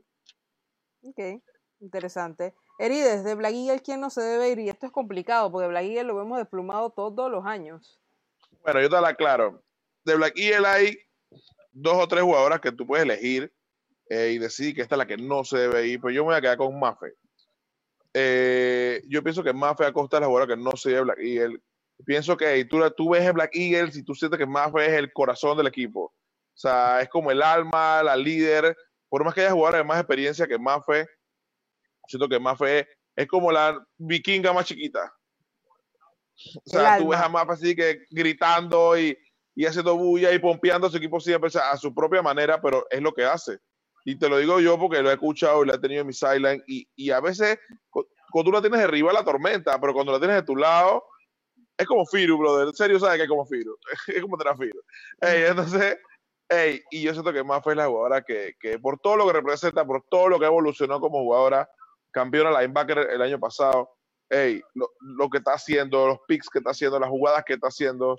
Ok, 1.02 1.18
interesante. 1.84 2.54
Erides, 2.78 3.22
de 3.22 3.34
Black 3.34 3.54
Eagle, 3.54 3.80
¿quién 3.80 4.00
no 4.00 4.10
se 4.10 4.20
debe 4.20 4.50
ir? 4.50 4.58
Y 4.58 4.68
esto 4.68 4.86
es 4.86 4.92
complicado 4.92 5.50
porque 5.52 5.68
Black 5.68 5.84
Eagle 5.84 6.04
lo 6.04 6.16
vemos 6.16 6.38
desplumado 6.38 6.90
todos 6.90 7.30
los 7.30 7.46
años. 7.46 8.00
Bueno, 8.62 8.80
yo 8.80 8.90
te 8.90 9.00
la 9.00 9.08
aclaro. 9.08 9.62
De 10.04 10.16
Black 10.16 10.34
Eagle 10.36 10.66
hay 10.66 10.98
dos 11.72 11.94
o 11.96 12.08
tres 12.08 12.22
jugadoras 12.22 12.60
que 12.60 12.72
tú 12.72 12.86
puedes 12.86 13.04
elegir 13.04 13.52
eh, 14.08 14.32
y 14.34 14.38
decidir 14.38 14.74
que 14.74 14.82
esta 14.82 14.94
es 14.94 14.98
la 14.98 15.06
que 15.06 15.16
no 15.16 15.44
se 15.44 15.58
debe 15.58 15.86
ir, 15.86 16.00
pero 16.00 16.12
yo 16.12 16.22
me 16.22 16.30
voy 16.30 16.36
a 16.36 16.40
quedar 16.40 16.58
con 16.58 16.78
Mafe. 16.78 17.14
Eh, 18.12 19.02
yo 19.08 19.22
pienso 19.22 19.42
que 19.42 19.52
Mafe 19.52 19.84
Acosta 19.84 20.16
es 20.16 20.20
la 20.22 20.26
jugadora 20.26 20.54
que 20.54 20.62
no 20.62 20.72
se 20.76 20.90
debe 20.90 21.02
Black 21.02 21.18
Eagle. 21.18 21.60
Pienso 22.04 22.36
que 22.36 22.64
tú, 22.64 23.10
ves 23.10 23.24
el 23.24 23.32
Black 23.32 23.50
Eagle 23.54 23.92
si 23.92 24.02
tú 24.02 24.14
sientes 24.14 24.38
que 24.38 24.46
Mafe 24.46 24.86
es 24.86 24.92
el 24.92 25.12
corazón 25.12 25.56
del 25.56 25.66
equipo. 25.66 26.04
O 26.04 26.56
sea, 26.56 27.00
es 27.00 27.08
como 27.08 27.30
el 27.30 27.42
alma, 27.42 28.02
la 28.02 28.16
líder. 28.16 28.76
Por 29.08 29.24
más 29.24 29.34
que 29.34 29.42
haya 29.42 29.52
jugadores 29.52 29.80
de 29.80 29.84
más 29.84 29.98
experiencia 29.98 30.46
que 30.46 30.58
Mafe, 30.58 31.06
siento 32.06 32.28
que 32.28 32.38
Mafe 32.40 32.80
es, 32.80 32.86
es 33.16 33.26
como 33.26 33.50
la 33.52 33.84
vikinga 33.96 34.52
más 34.52 34.66
chiquita. 34.66 35.12
O 36.56 36.60
sea, 36.64 36.80
tú 36.98 37.08
ves 37.08 37.20
a 37.20 37.28
Mafe 37.28 37.52
así 37.52 37.76
que 37.76 38.00
gritando 38.10 38.98
y, 38.98 39.16
y 39.54 39.66
haciendo 39.66 39.96
bulla 39.96 40.32
y 40.32 40.38
pompeando 40.38 40.86
a 40.88 40.90
su 40.90 40.96
equipo 40.96 41.20
siempre 41.20 41.48
o 41.48 41.50
sea, 41.50 41.70
a 41.70 41.76
su 41.76 41.94
propia 41.94 42.22
manera, 42.22 42.60
pero 42.60 42.86
es 42.90 43.00
lo 43.00 43.12
que 43.12 43.24
hace. 43.24 43.58
Y 44.04 44.18
te 44.18 44.28
lo 44.28 44.38
digo 44.38 44.60
yo 44.60 44.78
porque 44.78 45.00
lo 45.00 45.10
he 45.10 45.14
escuchado 45.14 45.62
y 45.62 45.66
lo 45.68 45.74
he 45.74 45.78
tenido 45.78 46.00
en 46.02 46.06
mi 46.08 46.12
sideline. 46.12 46.62
Y, 46.66 46.86
y 46.96 47.10
a 47.10 47.20
veces, 47.20 47.58
cu- 47.88 48.06
cuando 48.30 48.50
tú 48.50 48.54
la 48.54 48.60
tienes 48.60 48.80
arriba 48.80 49.12
la 49.12 49.24
tormenta, 49.24 49.80
pero 49.80 49.94
cuando 49.94 50.12
la 50.12 50.18
tienes 50.18 50.36
de 50.36 50.42
tu 50.42 50.56
lado, 50.56 51.04
es 51.78 51.86
como 51.86 52.04
Firu, 52.04 52.36
brother. 52.36 52.68
En 52.68 52.74
serio, 52.74 52.98
sabes 52.98 53.16
que 53.16 53.22
es 53.22 53.28
como 53.28 53.46
Firu. 53.46 53.76
es 54.08 54.20
como 54.20 54.36
tener 54.36 54.56
Firu. 54.56 54.80
Ey, 55.20 55.44
entonces, 55.44 55.96
ey, 56.48 56.82
y 56.90 57.02
yo 57.02 57.12
siento 57.12 57.32
que 57.32 57.42
Mafe 57.44 57.70
es 57.70 57.76
la 57.76 57.86
jugadora 57.86 58.22
que, 58.22 58.54
que, 58.60 58.78
por 58.78 58.98
todo 58.98 59.16
lo 59.16 59.26
que 59.26 59.32
representa, 59.34 59.86
por 59.86 60.04
todo 60.10 60.28
lo 60.28 60.38
que 60.38 60.46
evolucionó 60.46 61.00
como 61.00 61.20
jugadora, 61.20 61.68
campeona 62.14 62.50
linebacker 62.61 62.98
el 63.11 63.20
año 63.20 63.38
pasado, 63.38 63.90
ey, 64.31 64.62
lo, 64.74 64.88
lo 65.00 65.29
que 65.29 65.38
está 65.38 65.53
haciendo, 65.55 66.07
los 66.07 66.18
picks 66.29 66.48
que 66.48 66.59
está 66.61 66.70
haciendo, 66.70 66.98
las 66.98 67.11
jugadas 67.11 67.44
que 67.44 67.55
está 67.55 67.66
haciendo, 67.68 68.16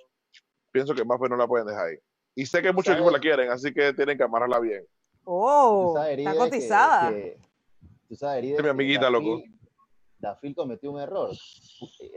pienso 0.72 0.94
que 0.94 1.04
Mafe 1.06 1.30
no 1.30 1.38
la 1.38 1.48
pueden 1.48 1.66
dejar 1.68 1.88
ahí. 1.88 1.96
Y 2.36 2.46
sé 2.46 2.62
que 2.62 2.72
muchos 2.74 2.88
¿Sabes? 2.88 2.98
equipos 3.00 3.14
la 3.14 3.20
quieren, 3.20 3.50
así 3.50 3.74
que 3.74 3.94
tienen 3.94 4.18
que 4.18 4.24
amarrarla 4.24 4.60
bien. 4.60 4.86
Oh, 5.24 5.94
está 5.96 6.12
Erides, 6.12 6.34
que- 6.34 6.38
cotizada. 6.40 7.10
que- 7.12 7.38
tú 8.10 8.16
Es 8.28 8.64
mi 8.64 8.70
amiguita, 8.70 9.10
loco. 9.10 9.38
Dafil- 9.40 9.60
Dafil 10.20 10.56
cometió 10.56 10.92
un 10.92 11.00
error. 11.02 11.32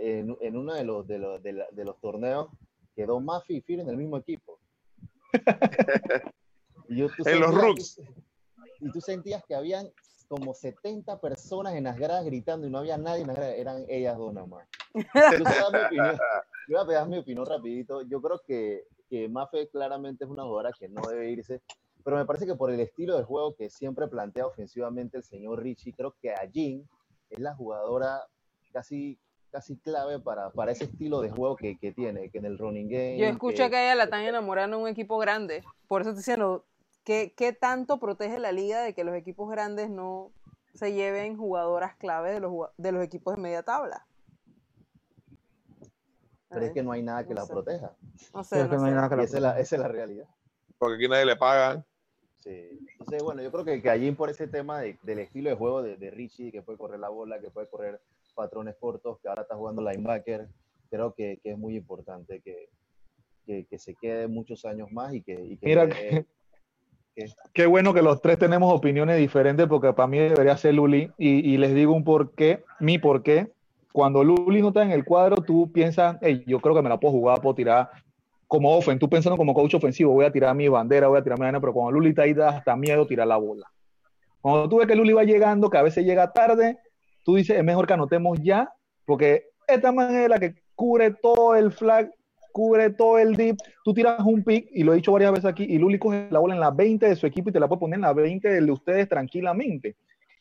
En, 0.01 0.37
en 0.41 0.57
uno 0.57 0.75
de 0.75 0.85
los, 0.85 1.07
de, 1.07 1.19
los, 1.19 1.43
de, 1.43 1.53
la- 1.53 1.69
de 1.71 1.85
los 1.85 1.99
torneos 2.01 2.49
quedó 2.95 3.21
Mafi 3.21 3.57
y 3.57 3.61
Fir 3.63 3.81
en 3.81 3.89
el 3.89 3.97
mismo 3.97 4.17
equipo. 4.19 4.59
Yo- 6.89 7.09
En 7.25 7.41
los 7.41 7.55
Rooks. 7.55 8.01
Y 8.81 8.91
tú 8.91 9.01
sentías 9.01 9.43
que 9.47 9.55
habían 9.55 9.89
como 10.29 10.55
70 10.55 11.21
personas 11.21 11.75
en 11.75 11.85
las 11.85 11.99
gradas 11.99 12.25
gritando 12.25 12.67
y 12.67 12.71
no 12.71 12.79
había 12.79 12.99
nadie 12.99 13.23
en 13.23 13.29
las 13.29 13.37
gradas, 13.37 13.55
eran 13.57 13.85
ellas 13.89 14.17
dos 14.17 14.33
nada 14.33 14.47
más. 14.47 14.69
Yo 15.39 15.45
voy 15.45 15.99
a 15.99 16.19
yo 16.69 16.77
voy 16.77 16.87
pegar 16.87 17.09
mi 17.09 17.19
opinión 17.19 17.47
rapidito. 17.47 18.03
Yo 18.03 18.21
creo 18.21 18.41
que, 18.47 18.85
que 19.09 19.29
Mafe 19.29 19.69
claramente 19.69 20.25
es 20.25 20.31
una 20.31 20.43
jugadora 20.43 20.71
que 20.79 20.89
no 20.89 21.01
debe 21.09 21.31
irse, 21.31 21.63
pero 22.05 22.17
me 22.17 22.27
parece 22.27 22.47
que 22.47 22.55
por 22.55 22.71
el 22.71 22.81
estilo 22.81 23.17
de 23.17 23.25
juego 23.25 23.55
que 23.55 23.71
siempre 23.71 24.07
plantea 24.07 24.47
ofensivamente 24.47 25.17
el 25.17 25.23
señor 25.25 25.63
Richie, 25.63 25.95
creo 25.95 26.15
que 26.21 26.31
a 26.31 26.45
Jean 26.45 26.87
es 27.31 27.39
la 27.39 27.55
jugadora 27.55 28.23
casi, 28.73 29.19
casi 29.51 29.77
clave 29.77 30.19
para, 30.19 30.51
para 30.51 30.73
ese 30.73 30.85
estilo 30.85 31.21
de 31.21 31.31
juego 31.31 31.57
que, 31.57 31.79
que 31.79 31.93
tiene, 31.93 32.31
que 32.31 32.39
en 32.39 32.45
el 32.45 32.59
running 32.59 32.89
game. 32.89 33.19
Yo 33.19 33.27
escuché 33.27 33.71
que 33.71 33.77
a 33.77 33.85
ella 33.85 33.95
la 33.95 34.05
están 34.05 34.25
enamorando 34.25 34.77
en 34.77 34.83
un 34.83 34.89
equipo 34.89 35.19
grande. 35.19 35.65
Por 35.87 36.03
eso 36.03 36.11
te 36.11 36.19
diciendo, 36.19 36.65
¿qué, 37.09 37.33
¿qué 37.35 37.55
tanto 37.55 37.99
protege 37.99 38.39
la 38.39 38.53
liga 38.53 38.83
de 38.83 38.93
que 38.93 39.03
los 39.03 39.15
equipos 39.15 39.51
grandes 39.51 39.89
no 39.89 40.31
se 40.75 40.93
lleven 40.93 41.39
jugadoras 41.39 41.97
clave 41.97 42.33
de 42.33 42.41
los, 42.41 42.53
de 42.77 42.93
los 42.93 43.03
equipos 43.03 43.35
de 43.35 43.41
media 43.41 43.63
tabla? 43.63 44.07
Pero 46.51 46.67
es 46.67 46.73
que 46.73 46.83
no 46.83 46.93
hay 46.93 47.03
nada 47.03 47.25
que 47.25 47.31
No 47.31 47.37
la 47.41 47.47
sé. 47.47 47.53
proteja. 47.55 47.97
No 48.35 48.45
sé, 48.45 48.57
que 48.69 48.77
nada 48.77 49.09
que 49.09 49.17
la- 49.17 49.23
esa 49.23 49.37
es 49.39 49.43
la, 49.43 49.59
esa 49.59 49.77
es 49.77 49.81
la 49.81 49.89
realidad. 49.89 50.29
Porque 50.77 50.97
aquí 50.97 51.09
nadie 51.09 51.25
le 51.25 51.37
pagan. 51.37 51.83
Sí. 52.41 52.79
Entonces, 52.93 53.23
bueno, 53.23 53.41
yo 53.41 53.51
creo 53.53 53.65
que, 53.65 53.81
que 53.81 53.89
allí 53.89 54.13
por 54.13 54.29
ese 54.29 54.47
tema 54.47 54.81
de- 54.81 54.99
del 55.03 55.21
estilo 55.21 55.49
de 55.49 55.57
juego 55.57 55.83
de, 55.83 55.97
de 55.97 56.11
Richie, 56.11 56.53
que 56.53 56.61
puede 56.61 56.77
correr 56.77 57.01
la 57.01 57.09
bola, 57.09 57.41
que 57.41 57.49
puede 57.51 57.69
correr 57.71 58.03
patrones 58.35 58.77
cortos, 58.79 59.19
que 59.21 59.29
ahora 59.29 59.43
está 59.43 59.57
jugando 59.57 59.81
linebacker, 59.81 60.47
creo 60.91 61.15
que, 61.15 61.41
que 61.43 61.53
es 61.53 61.59
muy 61.59 61.75
importante 61.75 62.43
que, 62.43 62.69
que, 63.47 63.65
que 63.65 63.79
se 63.79 63.95
quede 63.95 64.29
muchos 64.29 64.67
años 64.67 64.93
más 64.93 65.15
y 65.15 65.23
que... 65.23 65.43
y 65.43 65.57
que 65.57 65.67
Mira 65.67 65.89
Qué 67.53 67.67
bueno 67.67 67.95
que 67.95 68.03
los 68.03 68.21
tres 68.21 68.39
tenemos 68.39 68.73
opiniones 68.73 69.19
diferentes 69.19 69.67
porque 69.67 69.93
para 69.93 70.07
mí 70.07 70.19
debería 70.19 70.57
ser 70.57 70.75
Luli 70.75 71.11
y, 71.19 71.57
les 71.57 71.75
digo 71.75 71.93
un 71.93 72.05
por 72.05 72.33
qué, 72.33 72.65
mi 72.81 72.99
por 72.99 73.23
qué. 73.23 73.53
Cuando 73.93 74.23
Luli 74.23 74.61
no 74.61 74.69
está 74.69 74.83
en 74.83 74.93
el 74.93 75.05
cuadro, 75.05 75.37
tú 75.37 75.73
piensas, 75.73 76.19
hey, 76.21 76.45
yo 76.47 76.61
creo 76.61 76.75
que 76.75 76.83
me 76.83 76.89
la 76.89 77.01
puedo 77.01 77.13
jugar, 77.13 77.41
puedo 77.41 77.55
tirar 77.55 77.91
como 78.47 78.77
ofen, 78.77 78.99
tú 78.99 79.09
pensando 79.09 79.37
como 79.37 79.53
coach 79.53 79.75
ofensivo, 79.75 80.13
voy 80.13 80.25
a 80.25 80.33
tirar 80.33 80.55
mi 80.55 80.69
bandera, 80.69 81.09
voy 81.09 81.19
a 81.19 81.23
tirar 81.23 81.39
mi 81.39 81.45
vaina, 81.45 81.61
pero 81.61 81.73
cuando 81.73 81.93
Luli 81.93 82.11
está 82.11 82.23
ahí 82.23 82.33
da 82.33 82.51
hasta 82.51 82.77
miedo 82.77 83.07
tirar 83.07 83.27
la 83.27 83.37
bola. 83.37 83.67
Cuando 84.41 84.69
tú 84.69 84.79
ves 84.79 84.87
que 84.87 84.95
Luli 84.95 85.13
va 85.13 85.25
llegando, 85.25 85.69
que 85.69 85.79
a 85.79 85.83
veces 85.83 86.05
llega 86.05 86.33
tarde, 86.33 86.79
tú 87.25 87.35
dices, 87.35 87.59
es 87.59 87.65
mejor 87.65 87.87
que 87.87 87.95
anotemos 87.95 88.39
ya, 88.41 88.73
porque 89.05 89.49
esta 89.67 89.93
man 89.93 90.15
es 90.15 90.29
la 90.29 90.39
que 90.39 90.55
cubre 90.75 91.11
todo 91.11 91.57
el 91.57 91.73
flag 91.73 92.11
cubre 92.53 92.91
todo 92.91 93.19
el 93.19 93.37
dip, 93.37 93.57
tú 93.85 93.95
tiras 93.95 94.21
un 94.25 94.43
pick, 94.43 94.69
y 94.73 94.83
lo 94.83 94.93
he 94.93 94.97
dicho 94.97 95.13
varias 95.13 95.33
veces 95.33 95.47
aquí, 95.47 95.65
y 95.65 95.79
Luli 95.79 95.99
coge 95.99 96.29
la 96.31 96.39
bola 96.39 96.55
en 96.55 96.61
la 96.61 96.71
20 96.71 97.09
de 97.09 97.17
su 97.17 97.27
equipo 97.27 97.51
y 97.51 97.53
te 97.53 97.61
la 97.61 97.69
puede 97.69 97.81
poner 97.81 97.97
en 97.97 98.03
la 98.03 98.13
20 98.13 98.49
de 98.49 98.73
ustedes 98.73 99.09
tranquilamente. 99.09 99.97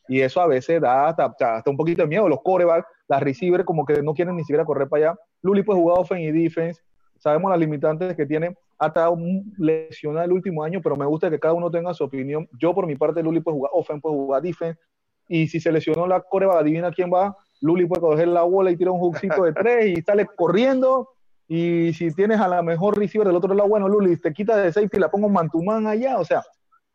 Y 0.07 0.21
eso 0.21 0.41
a 0.41 0.47
veces 0.47 0.81
da 0.81 1.09
hasta, 1.09 1.25
hasta 1.25 1.69
un 1.69 1.77
poquito 1.77 2.03
de 2.03 2.07
miedo. 2.07 2.29
Los 2.29 2.41
corebacks, 2.41 2.87
las 3.07 3.21
receivers, 3.21 3.65
como 3.65 3.85
que 3.85 4.01
no 4.01 4.13
quieren 4.13 4.35
ni 4.35 4.43
siquiera 4.43 4.65
correr 4.65 4.87
para 4.87 5.09
allá. 5.11 5.19
Luli 5.41 5.63
puede 5.63 5.79
jugar 5.79 5.99
offense 5.99 6.23
y 6.23 6.31
defense. 6.31 6.81
Sabemos 7.17 7.51
las 7.51 7.59
limitantes 7.59 8.15
que 8.15 8.25
tiene. 8.25 8.55
Ha 8.79 8.87
estado 8.87 9.17
lesionado 9.57 10.25
el 10.25 10.31
último 10.31 10.63
año, 10.63 10.81
pero 10.81 10.95
me 10.95 11.05
gusta 11.05 11.29
que 11.29 11.39
cada 11.39 11.53
uno 11.53 11.69
tenga 11.69 11.93
su 11.93 12.03
opinión. 12.03 12.47
Yo, 12.59 12.73
por 12.73 12.85
mi 12.85 12.95
parte, 12.95 13.21
Luli 13.21 13.41
puede 13.41 13.57
jugar 13.57 13.71
offense, 13.73 14.01
puede 14.01 14.15
jugar 14.15 14.41
defense. 14.41 14.79
Y 15.27 15.47
si 15.47 15.59
se 15.59 15.71
lesionó 15.71 16.07
la 16.07 16.21
coreback, 16.21 16.61
adivina 16.61 16.91
quién 16.91 17.11
va. 17.11 17.35
Luli 17.59 17.85
puede 17.85 18.01
coger 18.01 18.27
la 18.27 18.43
bola 18.43 18.71
y 18.71 18.77
tirar 18.77 18.93
un 18.93 18.99
hookcito 18.99 19.43
de 19.43 19.53
tres 19.53 19.97
y 19.97 20.01
sale 20.01 20.25
corriendo 20.37 21.09
y 21.47 21.93
si 21.93 22.13
tienes 22.13 22.39
a 22.41 22.47
la 22.47 22.61
mejor 22.61 22.97
receiver 22.97 23.27
del 23.27 23.37
otro 23.37 23.53
lado, 23.53 23.69
bueno, 23.69 23.87
Luli, 23.87 24.17
te 24.17 24.33
quita 24.33 24.57
de 24.57 24.73
safety 24.73 24.97
y 24.97 24.99
la 24.99 25.09
pongo 25.09 25.29
mantumán 25.29 25.87
allá. 25.87 26.19
O 26.19 26.25
sea, 26.25 26.43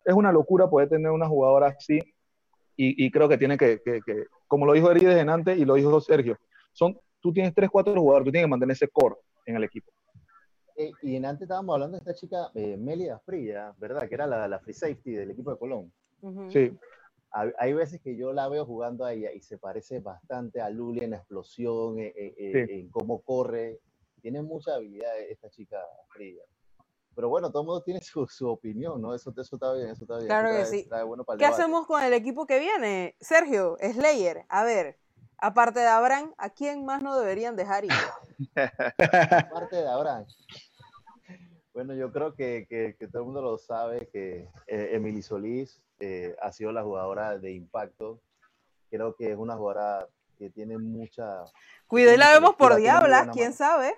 es 0.04 0.14
una 0.14 0.30
locura 0.30 0.68
poder 0.68 0.90
tener 0.90 1.10
una 1.10 1.26
jugadora 1.26 1.68
así. 1.68 1.98
Y, 2.76 3.10
creo 3.12 3.28
que 3.28 3.38
tiene 3.38 3.56
que, 3.56 3.80
como 4.48 4.66
lo 4.66 4.72
dijo 4.72 4.90
Erides 4.90 5.18
en 5.18 5.30
antes 5.30 5.56
y 5.56 5.64
lo 5.64 5.74
dijo 5.74 6.00
Sergio, 6.00 6.36
son, 6.72 6.98
tú 7.20 7.32
tienes 7.32 7.54
tres, 7.54 7.70
cuatro 7.70 7.94
jugadores, 7.94 8.24
tú 8.24 8.32
tienes 8.32 8.46
que 8.46 8.50
mantener 8.50 8.72
ese 8.72 8.88
core 8.88 9.14
en 9.46 9.54
el 9.54 9.64
equipo. 9.64 9.92
Eh, 10.76 10.90
y 11.02 11.14
en 11.14 11.24
antes 11.24 11.42
estábamos 11.42 11.74
hablando 11.74 11.96
de 11.96 11.98
esta 12.00 12.14
chica, 12.14 12.50
eh, 12.54 12.76
Melia 12.76 13.20
Fría, 13.20 13.72
¿verdad? 13.78 14.08
Que 14.08 14.14
era 14.16 14.26
la, 14.26 14.48
la, 14.48 14.58
free 14.58 14.74
safety 14.74 15.12
del 15.12 15.30
equipo 15.30 15.52
de 15.52 15.58
Colón. 15.58 15.92
Sí. 16.48 16.76
Hay, 17.30 17.72
veces 17.72 18.00
que 18.00 18.16
yo 18.16 18.32
la 18.32 18.48
veo 18.48 18.66
jugando 18.66 19.04
a 19.04 19.12
ella 19.12 19.30
y 19.32 19.40
se 19.42 19.58
parece 19.58 20.00
bastante 20.00 20.60
a 20.60 20.68
Luli 20.68 21.04
en 21.04 21.10
la 21.10 21.18
explosión, 21.18 22.00
en, 22.00 22.12
en 22.16 22.88
cómo 22.88 23.20
corre 23.20 23.80
tiene 24.22 24.40
mucha 24.40 24.74
habilidad 24.74 25.18
esta 25.28 25.50
chica 25.50 25.78
fría. 26.08 26.42
Pero 27.14 27.28
bueno, 27.28 27.50
todo 27.50 27.62
el 27.62 27.66
mundo 27.66 27.82
tiene 27.82 28.00
su, 28.00 28.26
su, 28.26 28.48
opinión, 28.48 29.02
¿no? 29.02 29.14
Eso, 29.14 29.34
eso 29.36 29.56
está 29.56 29.72
bien, 29.74 29.88
eso 29.88 30.04
está 30.04 30.16
bien. 30.16 30.28
Claro 30.28 30.50
que 30.50 30.64
sí. 30.64 30.88
¿Qué 31.38 31.44
hacemos 31.44 31.86
con 31.86 32.02
el 32.02 32.14
equipo 32.14 32.46
que 32.46 32.58
viene? 32.58 33.16
Sergio, 33.20 33.76
Slayer, 33.80 34.46
a 34.48 34.64
ver, 34.64 34.98
aparte 35.36 35.80
de 35.80 35.88
Abraham, 35.88 36.32
¿a 36.38 36.50
quién 36.50 36.86
más 36.86 37.02
no 37.02 37.18
deberían 37.18 37.54
dejar 37.54 37.84
ir? 37.84 37.90
aparte 38.56 39.76
de 39.76 39.88
Abraham. 39.88 40.24
Bueno, 41.74 41.94
yo 41.94 42.12
creo 42.12 42.34
que, 42.34 42.66
que, 42.68 42.96
que, 42.98 43.08
todo 43.08 43.22
el 43.22 43.26
mundo 43.26 43.42
lo 43.42 43.58
sabe, 43.58 44.08
que 44.12 44.48
eh, 44.66 44.90
Emily 44.92 45.22
Solís 45.22 45.82
eh, 46.00 46.36
ha 46.40 46.52
sido 46.52 46.70
la 46.72 46.82
jugadora 46.82 47.38
de 47.38 47.52
impacto. 47.52 48.20
Creo 48.90 49.16
que 49.16 49.32
es 49.32 49.38
una 49.38 49.56
jugadora 49.56 50.06
que 50.38 50.50
tiene 50.50 50.76
mucha... 50.76 51.44
Cuidado 51.86 52.14
y 52.14 52.18
la 52.18 52.32
vemos 52.32 52.56
por 52.56 52.76
diabla, 52.76 53.30
quién 53.32 53.52
sabe. 53.52 53.94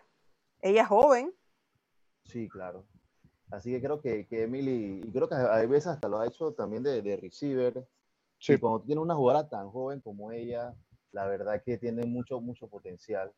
Ella 0.65 0.81
es 0.81 0.89
joven. 0.89 1.31
Sí, 2.25 2.49
claro. 2.49 2.87
Así 3.51 3.71
que 3.71 3.83
creo 3.83 4.01
que, 4.01 4.27
que 4.27 4.45
Emily, 4.45 5.03
y 5.05 5.13
creo 5.13 5.29
que 5.29 5.35
a 5.35 5.59
veces 5.67 5.89
hasta 5.89 6.09
lo 6.09 6.19
ha 6.19 6.27
hecho 6.27 6.55
también 6.55 6.83
de, 6.83 7.03
de 7.03 7.19
receiver. 7.19 7.87
Sí. 8.39 8.55
Y 8.55 8.59
cuando 8.59 8.81
tiene 8.81 9.03
una 9.03 9.15
jugadora 9.15 9.47
tan 9.47 9.69
joven 9.69 10.01
como 10.01 10.33
ella, 10.33 10.75
la 11.13 11.27
verdad 11.27 11.63
que 11.63 11.77
tiene 11.77 12.07
mucho, 12.07 12.41
mucho 12.41 12.67
potencial. 12.67 13.31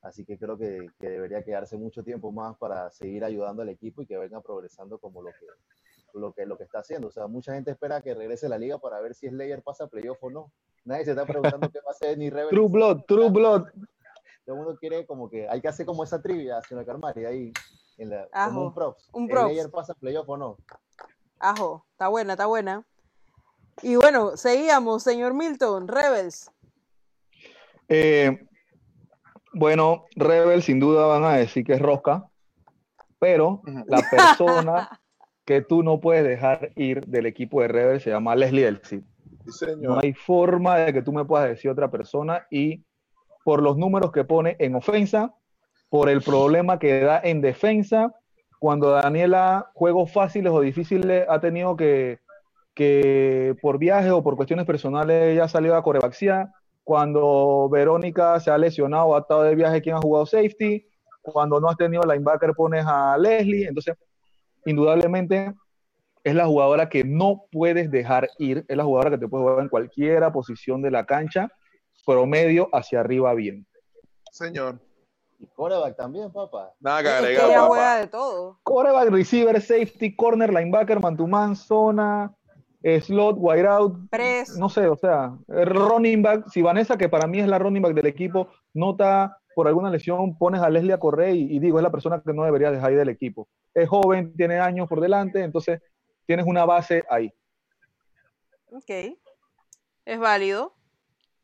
Así 0.00 0.24
que 0.24 0.38
creo 0.38 0.56
que, 0.56 0.88
que, 0.98 1.10
debería 1.10 1.44
quedarse 1.44 1.76
mucho 1.76 2.02
tiempo 2.02 2.32
más 2.32 2.56
para 2.56 2.90
seguir 2.90 3.24
ayudando 3.24 3.60
al 3.60 3.68
equipo 3.68 4.00
y 4.00 4.06
que 4.06 4.16
venga 4.16 4.40
progresando 4.40 4.98
como 4.98 5.20
lo 5.20 5.32
que, 5.32 6.18
lo 6.18 6.32
que, 6.32 6.46
lo 6.46 6.56
que 6.56 6.64
está 6.64 6.78
haciendo. 6.78 7.08
O 7.08 7.12
sea, 7.12 7.26
mucha 7.26 7.52
gente 7.52 7.72
espera 7.72 8.00
que 8.00 8.14
regrese 8.14 8.46
a 8.46 8.48
la 8.48 8.58
liga 8.58 8.78
para 8.78 9.02
ver 9.02 9.14
si 9.14 9.28
Slayer 9.28 9.62
pasa 9.62 9.84
a 9.84 9.88
playoff 9.88 10.22
o 10.22 10.30
no. 10.30 10.50
Nadie 10.86 11.04
se 11.04 11.10
está 11.10 11.26
preguntando 11.26 11.68
qué 11.70 11.80
va 11.80 11.90
a 11.90 11.92
hacer 11.92 12.16
ni 12.16 12.30
Rebel. 12.30 12.48
True 12.48 12.68
Blood, 12.68 13.02
True 13.06 13.28
Blood 13.28 13.66
todo 14.44 14.56
el 14.56 14.62
mundo 14.62 14.78
quiere 14.78 15.06
como 15.06 15.30
que 15.30 15.48
hay 15.48 15.60
que 15.60 15.68
hacer 15.68 15.86
como 15.86 16.04
esa 16.04 16.20
trivia, 16.20 16.60
señor 16.62 16.84
Carmari, 16.84 17.24
ahí, 17.24 17.52
en 17.96 18.10
la, 18.10 18.28
como 18.46 18.66
un 18.66 18.74
props. 18.74 19.08
Un 19.12 19.28
props. 19.28 19.56
¿El 19.56 19.70
pasa 19.70 19.94
playoff 19.94 20.28
o 20.28 20.36
no? 20.36 20.56
Ajo, 21.38 21.86
está 21.92 22.08
buena, 22.08 22.34
está 22.34 22.46
buena. 22.46 22.84
Y 23.82 23.96
bueno, 23.96 24.36
seguíamos, 24.36 25.02
señor 25.02 25.34
Milton, 25.34 25.88
Rebels. 25.88 26.50
Eh, 27.88 28.46
bueno, 29.52 30.04
Rebels 30.14 30.66
sin 30.66 30.80
duda 30.80 31.06
van 31.06 31.24
a 31.24 31.36
decir 31.36 31.64
que 31.64 31.74
es 31.74 31.80
rosca, 31.80 32.28
pero 33.18 33.62
la 33.86 34.02
persona 34.10 35.00
que 35.44 35.62
tú 35.62 35.82
no 35.82 36.00
puedes 36.00 36.24
dejar 36.24 36.70
ir 36.76 37.04
del 37.06 37.26
equipo 37.26 37.62
de 37.62 37.68
Rebels 37.68 38.02
se 38.02 38.10
llama 38.10 38.36
Leslie 38.36 38.66
Elsie. 38.66 39.04
no 39.78 39.98
hay 40.00 40.12
forma 40.12 40.76
de 40.78 40.92
que 40.92 41.02
tú 41.02 41.12
me 41.12 41.24
puedas 41.24 41.48
decir 41.48 41.70
otra 41.70 41.90
persona 41.90 42.46
y 42.50 42.84
por 43.44 43.62
los 43.62 43.76
números 43.76 44.10
que 44.10 44.24
pone 44.24 44.56
en 44.58 44.74
ofensa, 44.74 45.34
por 45.90 46.08
el 46.08 46.22
problema 46.22 46.78
que 46.78 47.00
da 47.00 47.20
en 47.22 47.40
defensa. 47.40 48.12
Cuando 48.58 48.90
Daniela 48.90 49.70
juegos 49.74 50.10
fáciles 50.10 50.50
o 50.50 50.60
difíciles 50.60 51.26
ha 51.28 51.38
tenido 51.40 51.76
que, 51.76 52.18
que 52.74 53.54
por 53.60 53.78
viaje 53.78 54.10
o 54.10 54.22
por 54.22 54.36
cuestiones 54.36 54.66
personales 54.66 55.36
ya 55.36 55.44
ha 55.44 55.48
salido 55.48 55.76
a 55.76 55.82
corebaxia. 55.82 56.50
Cuando 56.82 57.68
Verónica 57.70 58.40
se 58.40 58.50
ha 58.50 58.58
lesionado 58.58 59.04
o 59.06 59.16
ha 59.16 59.20
estado 59.20 59.42
de 59.42 59.54
viaje, 59.54 59.82
quien 59.82 59.96
ha 59.96 60.00
jugado 60.00 60.26
safety. 60.26 60.86
Cuando 61.22 61.60
no 61.60 61.68
has 61.68 61.76
tenido 61.76 62.02
linebacker, 62.02 62.52
pones 62.54 62.84
a 62.86 63.16
Leslie. 63.18 63.66
Entonces, 63.68 63.94
indudablemente 64.64 65.52
es 66.22 66.34
la 66.34 66.46
jugadora 66.46 66.88
que 66.88 67.04
no 67.04 67.44
puedes 67.52 67.90
dejar 67.90 68.30
ir. 68.38 68.64
Es 68.68 68.76
la 68.76 68.84
jugadora 68.84 69.10
que 69.10 69.18
te 69.18 69.28
puede 69.28 69.44
jugar 69.44 69.60
en 69.60 69.68
cualquiera 69.68 70.32
posición 70.32 70.80
de 70.80 70.90
la 70.90 71.04
cancha 71.04 71.50
promedio 72.04 72.68
hacia 72.72 73.00
arriba 73.00 73.34
bien. 73.34 73.66
Señor. 74.30 74.78
Y 75.38 75.46
coreback 75.46 75.96
también, 75.96 76.32
papá. 76.32 76.72
Nada 76.80 77.02
que 77.02 77.08
agregar. 77.08 77.50
Ella 77.50 77.62
juega 77.62 77.96
de 77.98 78.06
todo. 78.06 78.58
Coreback, 78.62 79.10
receiver, 79.10 79.60
safety, 79.60 80.14
corner, 80.14 80.52
linebacker, 80.52 81.00
man 81.00 81.56
zona, 81.56 82.34
slot, 83.00 83.36
wide 83.38 83.66
out. 83.66 84.10
Press. 84.10 84.56
No 84.56 84.68
sé, 84.68 84.86
o 84.86 84.96
sea, 84.96 85.36
running 85.48 86.22
back. 86.22 86.48
Si 86.50 86.62
Vanessa, 86.62 86.96
que 86.96 87.08
para 87.08 87.26
mí 87.26 87.40
es 87.40 87.48
la 87.48 87.58
running 87.58 87.82
back 87.82 87.94
del 87.94 88.06
equipo, 88.06 88.48
nota 88.72 89.38
por 89.54 89.68
alguna 89.68 89.90
lesión, 89.90 90.36
pones 90.36 90.60
a 90.60 90.70
Leslie 90.70 90.92
a 90.92 90.98
correr 90.98 91.34
y, 91.34 91.56
y 91.56 91.58
digo, 91.60 91.78
es 91.78 91.82
la 91.82 91.92
persona 91.92 92.20
que 92.24 92.32
no 92.32 92.44
debería 92.44 92.70
dejar 92.70 92.90
ahí 92.90 92.96
del 92.96 93.08
equipo. 93.08 93.48
Es 93.72 93.88
joven, 93.88 94.34
tiene 94.36 94.58
años 94.58 94.88
por 94.88 95.00
delante, 95.00 95.42
entonces 95.42 95.80
tienes 96.26 96.46
una 96.46 96.64
base 96.64 97.04
ahí. 97.08 97.32
Ok. 98.72 99.16
Es 100.04 100.18
válido. 100.18 100.74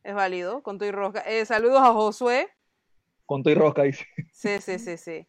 Es 0.03 0.15
válido, 0.15 0.63
con 0.63 0.79
y 0.83 0.91
rosca. 0.91 1.21
Eh, 1.21 1.45
saludos 1.45 1.81
a 1.81 1.93
Josué. 1.93 2.49
Con 3.27 3.43
y 3.45 3.55
rosca, 3.55 3.83
dice. 3.83 4.07
Sí, 4.33 4.61
sí, 4.61 4.79
sí, 4.79 4.97
sí. 4.97 5.27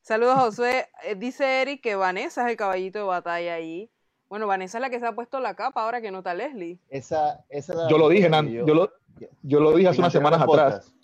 Saludos 0.00 0.36
a 0.36 0.40
Josué. 0.40 0.88
Eh, 1.04 1.14
dice 1.16 1.62
Eric 1.62 1.82
que 1.82 1.96
Vanessa 1.96 2.44
es 2.44 2.50
el 2.50 2.56
caballito 2.56 3.00
de 3.00 3.04
batalla 3.04 3.54
ahí. 3.54 3.90
Bueno, 4.28 4.46
Vanessa 4.46 4.78
es 4.78 4.82
la 4.82 4.90
que 4.90 5.00
se 5.00 5.06
ha 5.06 5.14
puesto 5.14 5.40
la 5.40 5.54
capa 5.54 5.82
ahora 5.82 6.00
que 6.00 6.10
no 6.10 6.18
está 6.18 6.34
Leslie. 6.34 6.78
Esa, 6.88 7.44
esa 7.48 7.88
yo 7.88 7.98
lo 7.98 8.08
dije, 8.08 8.30
yo, 8.66 8.74
lo, 8.74 8.90
yo 9.42 9.60
lo 9.60 9.76
dije 9.76 9.88
hace 9.88 10.00
unas 10.00 10.12
semanas 10.12 10.40
atrás. 10.40 10.94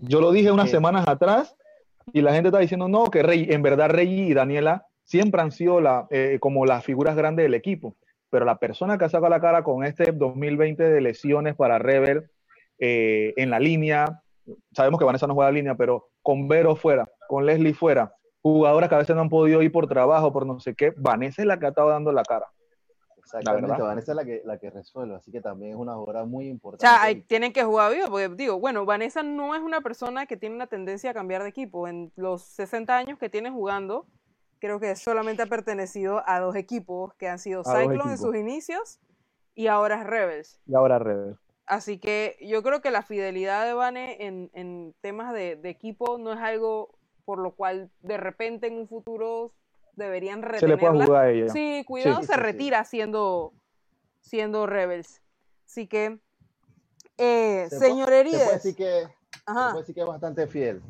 Yo 0.00 0.20
lo 0.20 0.32
dije 0.32 0.50
unas 0.50 0.70
semanas 0.70 1.06
atrás 1.06 1.56
y 2.12 2.22
la 2.22 2.32
gente 2.32 2.48
está 2.48 2.58
diciendo, 2.58 2.88
no, 2.88 3.10
que 3.10 3.22
Rey, 3.22 3.46
en 3.50 3.62
verdad 3.62 3.90
Rey 3.90 4.30
y 4.30 4.34
Daniela 4.34 4.86
siempre 5.04 5.40
han 5.40 5.52
sido 5.52 5.80
la, 5.80 6.06
eh, 6.10 6.38
como 6.40 6.66
las 6.66 6.84
figuras 6.84 7.16
grandes 7.16 7.44
del 7.44 7.54
equipo. 7.54 7.96
Pero 8.30 8.44
la 8.44 8.58
persona 8.58 8.98
que 8.98 9.04
ha 9.04 9.08
sacado 9.08 9.30
la 9.30 9.40
cara 9.40 9.62
con 9.62 9.84
este 9.84 10.12
2020 10.12 10.82
de 10.82 11.00
lesiones 11.00 11.54
para 11.54 11.78
Rebel 11.78 12.30
eh, 12.78 13.34
en 13.36 13.50
la 13.50 13.60
línea. 13.60 14.22
Sabemos 14.72 14.98
que 14.98 15.04
Vanessa 15.04 15.26
no 15.26 15.34
juega 15.34 15.50
línea, 15.50 15.74
pero 15.74 16.10
con 16.22 16.48
Vero 16.48 16.76
fuera, 16.76 17.08
con 17.28 17.46
Leslie 17.46 17.74
fuera, 17.74 18.14
jugadoras 18.42 18.88
que 18.88 18.94
a 18.94 18.98
veces 18.98 19.14
no 19.14 19.22
han 19.22 19.28
podido 19.28 19.62
ir 19.62 19.72
por 19.72 19.86
trabajo, 19.86 20.32
por 20.32 20.46
no 20.46 20.60
sé 20.60 20.74
qué, 20.74 20.92
Vanessa 20.96 21.42
es 21.42 21.46
la 21.48 21.58
que 21.58 21.66
ha 21.66 21.70
estado 21.70 21.90
dando 21.90 22.12
la 22.12 22.22
cara. 22.22 22.46
Exactamente, 23.18 23.82
Vanessa 23.82 24.12
es 24.12 24.16
la 24.16 24.24
que, 24.24 24.42
la 24.44 24.58
que 24.58 24.70
resuelve, 24.70 25.14
así 25.16 25.30
que 25.30 25.42
también 25.42 25.72
es 25.72 25.76
una 25.76 25.94
jugadora 25.94 26.24
muy 26.24 26.48
importante. 26.48 26.86
O 26.86 26.88
sea, 26.88 27.22
tienen 27.26 27.52
que 27.52 27.62
jugar 27.62 27.92
vivo, 27.92 28.06
porque 28.08 28.30
digo, 28.30 28.58
bueno, 28.58 28.86
Vanessa 28.86 29.22
no 29.22 29.54
es 29.54 29.60
una 29.60 29.82
persona 29.82 30.24
que 30.24 30.38
tiene 30.38 30.54
una 30.54 30.66
tendencia 30.66 31.10
a 31.10 31.14
cambiar 31.14 31.42
de 31.42 31.50
equipo. 31.50 31.86
En 31.86 32.10
los 32.16 32.42
60 32.42 32.96
años 32.96 33.18
que 33.18 33.28
tiene 33.28 33.50
jugando, 33.50 34.06
creo 34.60 34.80
que 34.80 34.96
solamente 34.96 35.42
ha 35.42 35.46
pertenecido 35.46 36.22
a 36.26 36.40
dos 36.40 36.56
equipos 36.56 37.12
que 37.14 37.28
han 37.28 37.38
sido 37.38 37.64
Cyclone 37.64 38.12
en 38.12 38.18
sus 38.18 38.34
inicios 38.34 38.98
y 39.54 39.66
ahora 39.66 40.00
es 40.00 40.06
Rebels. 40.06 40.60
Y 40.66 40.74
ahora 40.74 40.98
Rebels. 40.98 41.38
Así 41.68 41.98
que 41.98 42.38
yo 42.40 42.62
creo 42.62 42.80
que 42.80 42.90
la 42.90 43.02
fidelidad 43.02 43.66
de 43.66 43.74
Vane 43.74 44.16
en, 44.20 44.94
temas 45.02 45.34
de, 45.34 45.60
equipo 45.64 46.16
no 46.16 46.32
es 46.32 46.38
algo 46.38 46.98
por 47.26 47.38
lo 47.38 47.54
cual 47.54 47.90
de 48.00 48.16
repente 48.16 48.68
en 48.68 48.78
un 48.78 48.88
futuro 48.88 49.52
deberían 49.92 50.40
retenerla. 50.40 50.60
Se 50.60 50.68
le 50.68 50.78
puede 50.78 51.04
jugar 51.04 51.24
a 51.24 51.30
ella. 51.30 51.52
Sí, 51.52 51.84
cuidado, 51.86 52.22
se 52.22 52.36
retira 52.36 52.84
siendo, 52.84 53.52
siendo 54.22 54.66
Rebels. 54.66 55.20
Así 55.66 55.86
que, 55.86 56.18
eh, 57.18 57.68
señor 57.68 58.14
Herides. 58.14 58.38
Se 58.38 58.44
puede 58.44 58.56
decir 58.56 58.74
que, 58.74 59.08
puede 59.44 59.78
decir 59.80 59.94
que 59.94 60.00
es 60.00 60.06
bastante 60.06 60.46
fiel. 60.46 60.82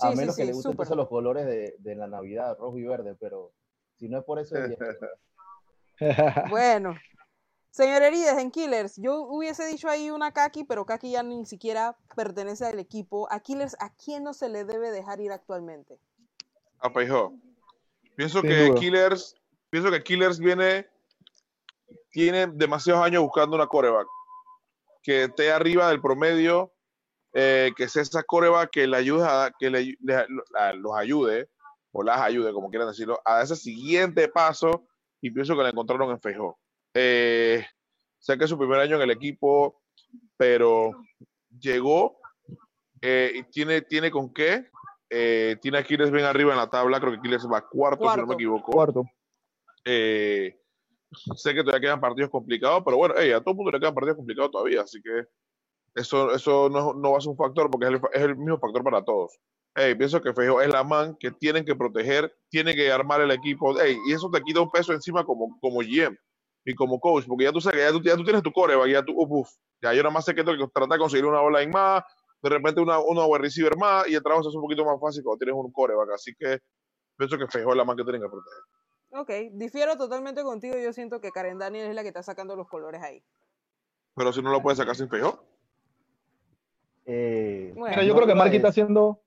a 0.00 0.10
menos 0.10 0.34
que 0.34 0.44
le 0.44 0.52
gusten 0.52 0.96
los 0.96 1.08
colores 1.08 1.46
de, 1.46 1.76
de, 1.78 1.94
la 1.94 2.08
Navidad, 2.08 2.56
rojo 2.58 2.76
y 2.76 2.82
verde, 2.82 3.14
pero 3.20 3.52
si 3.94 4.08
no 4.08 4.18
es 4.18 4.24
por 4.24 4.40
eso... 4.40 4.56
bueno, 6.50 6.96
Señor 7.74 8.04
Herides, 8.04 8.38
en 8.38 8.52
Killers, 8.52 8.94
yo 8.98 9.22
hubiese 9.22 9.66
dicho 9.66 9.88
ahí 9.88 10.08
una 10.08 10.30
Kaki, 10.30 10.62
pero 10.62 10.86
Kaki 10.86 11.10
ya 11.10 11.24
ni 11.24 11.44
siquiera 11.44 11.96
pertenece 12.14 12.64
al 12.64 12.78
equipo. 12.78 13.26
A 13.32 13.40
Killers, 13.40 13.74
¿a 13.80 13.92
quién 13.92 14.22
no 14.22 14.32
se 14.32 14.48
le 14.48 14.64
debe 14.64 14.92
dejar 14.92 15.18
ir 15.18 15.32
actualmente? 15.32 15.98
a 16.78 16.90
Feijó. 16.90 17.34
Pienso 18.14 18.42
Sin 18.42 18.48
que 18.50 18.66
duda. 18.68 18.78
Killers, 18.78 19.34
pienso 19.70 19.90
que 19.90 20.04
Killers 20.04 20.38
viene, 20.38 20.86
tiene 22.12 22.46
demasiados 22.46 23.04
años 23.04 23.24
buscando 23.24 23.56
una 23.56 23.66
coreback 23.66 24.06
que 25.02 25.24
esté 25.24 25.50
arriba 25.50 25.88
del 25.88 26.00
promedio, 26.00 26.72
eh, 27.32 27.72
que 27.76 27.88
sea 27.88 28.02
esa 28.02 28.22
coreback 28.22 28.70
que 28.70 28.86
le 28.86 28.96
ayuda, 28.96 29.50
que 29.58 29.70
le, 29.70 29.96
los 30.00 30.96
ayude, 30.96 31.48
o 31.90 32.04
las 32.04 32.20
ayude, 32.20 32.52
como 32.52 32.70
quieran 32.70 32.86
decirlo, 32.86 33.20
a 33.24 33.42
ese 33.42 33.56
siguiente 33.56 34.28
paso, 34.28 34.86
y 35.20 35.32
pienso 35.32 35.56
que 35.56 35.64
la 35.64 35.70
encontraron 35.70 36.12
en 36.12 36.20
Feijó. 36.20 36.56
Eh, 36.94 37.64
sé 38.18 38.38
que 38.38 38.44
es 38.44 38.50
su 38.50 38.58
primer 38.58 38.80
año 38.80 38.96
en 38.96 39.02
el 39.02 39.10
equipo, 39.10 39.82
pero 40.36 40.92
llegó 41.58 42.18
eh, 43.02 43.32
y 43.34 43.42
tiene, 43.44 43.82
tiene 43.82 44.10
con 44.10 44.32
qué. 44.32 44.66
Eh, 45.10 45.56
tiene 45.60 45.78
a 45.78 45.84
Killers 45.84 46.10
bien 46.10 46.24
arriba 46.24 46.52
en 46.52 46.58
la 46.58 46.70
tabla, 46.70 46.98
creo 47.00 47.12
que 47.12 47.20
Killers 47.20 47.46
va 47.46 47.68
cuarto, 47.68 48.04
si 48.04 48.08
no 48.08 48.14
Cuarto. 48.14 48.26
me 48.26 48.34
equivoco. 48.34 48.72
Cuarto. 48.72 49.04
Eh, 49.84 50.58
sé 51.36 51.54
que 51.54 51.62
todavía 51.62 51.88
quedan 51.88 52.00
partidos 52.00 52.30
complicados, 52.30 52.82
pero 52.84 52.96
bueno, 52.96 53.14
ey, 53.16 53.32
a 53.32 53.40
todo 53.40 53.50
el 53.50 53.56
mundo 53.56 53.72
le 53.72 53.80
quedan 53.80 53.94
partidos 53.94 54.16
complicados 54.16 54.50
todavía, 54.50 54.80
así 54.80 55.00
que 55.02 55.26
eso, 55.94 56.34
eso 56.34 56.68
no, 56.70 56.94
no 56.94 57.12
va 57.12 57.18
a 57.18 57.20
ser 57.20 57.30
un 57.30 57.36
factor 57.36 57.70
porque 57.70 57.86
es 57.86 57.92
el, 57.92 58.00
es 58.12 58.22
el 58.22 58.36
mismo 58.36 58.58
factor 58.58 58.82
para 58.82 59.04
todos. 59.04 59.38
Ey, 59.76 59.94
pienso 59.94 60.22
que 60.22 60.32
Feijo 60.32 60.60
es 60.62 60.68
la 60.68 60.82
man 60.82 61.16
que 61.20 61.30
tienen 61.32 61.64
que 61.64 61.76
proteger, 61.76 62.34
tienen 62.48 62.74
que 62.74 62.90
armar 62.90 63.20
el 63.20 63.30
equipo, 63.30 63.78
ey, 63.78 63.96
y 64.08 64.12
eso 64.12 64.30
te 64.30 64.40
quita 64.40 64.60
un 64.62 64.70
peso 64.70 64.92
encima 64.92 65.24
como, 65.24 65.58
como 65.60 65.80
GM 65.80 66.16
y 66.64 66.74
como 66.74 66.98
coach, 66.98 67.26
porque 67.26 67.44
ya 67.44 67.52
tú 67.52 67.60
sabes 67.60 67.78
que 67.78 67.84
ya 67.84 67.92
tú, 67.92 68.02
ya 68.02 68.16
tú 68.16 68.24
tienes 68.24 68.42
tu 68.42 68.52
coreback, 68.52 68.88
ya 68.88 69.04
tú, 69.04 69.12
uf, 69.16 69.30
uf, 69.30 69.50
ya 69.82 69.92
yo 69.92 70.02
nada 70.02 70.12
más 70.12 70.24
sé 70.24 70.34
que 70.34 70.42
tengo 70.42 70.56
que 70.56 70.72
tratar 70.72 70.96
de 70.96 70.98
conseguir 70.98 71.26
una 71.26 71.40
bola 71.40 71.62
en 71.62 71.70
más, 71.70 72.02
de 72.42 72.50
repente 72.50 72.80
una, 72.80 72.98
una 72.98 73.26
wide 73.26 73.42
receiver 73.42 73.76
más, 73.76 74.08
y 74.08 74.14
el 74.14 74.22
trabajo 74.22 74.42
se 74.42 74.48
hace 74.48 74.56
un 74.56 74.62
poquito 74.62 74.84
más 74.84 75.00
fácil 75.00 75.22
cuando 75.22 75.38
tienes 75.38 75.54
un 75.54 75.72
coreback, 75.72 76.10
así 76.14 76.34
que 76.38 76.60
pienso 77.16 77.38
que 77.38 77.46
Feijo 77.48 77.70
es 77.70 77.76
la 77.76 77.84
man 77.84 77.96
que 77.96 78.04
tienen 78.04 78.22
que 78.22 78.28
proteger. 78.28 78.62
Ok, 79.16 79.52
difiero 79.52 79.96
totalmente 79.96 80.42
contigo. 80.42 80.76
Yo 80.76 80.92
siento 80.92 81.20
que 81.20 81.30
Karen 81.30 81.56
Daniel 81.56 81.86
es 81.86 81.94
la 81.94 82.02
que 82.02 82.08
está 82.08 82.24
sacando 82.24 82.56
los 82.56 82.66
colores 82.66 83.00
ahí. 83.00 83.22
Pero 84.16 84.32
si 84.32 84.42
no 84.42 84.50
lo 84.50 84.60
puedes 84.60 84.78
sacar 84.78 84.96
sin 84.96 85.08
Feijo. 85.08 85.44
Eh, 87.06 87.72
Bueno. 87.76 87.94
Mira, 87.94 88.02
yo 88.02 88.08
no 88.08 88.16
creo 88.16 88.26
que 88.26 88.34
Marky 88.34 88.56
está 88.56 88.68
haciendo, 88.70 89.20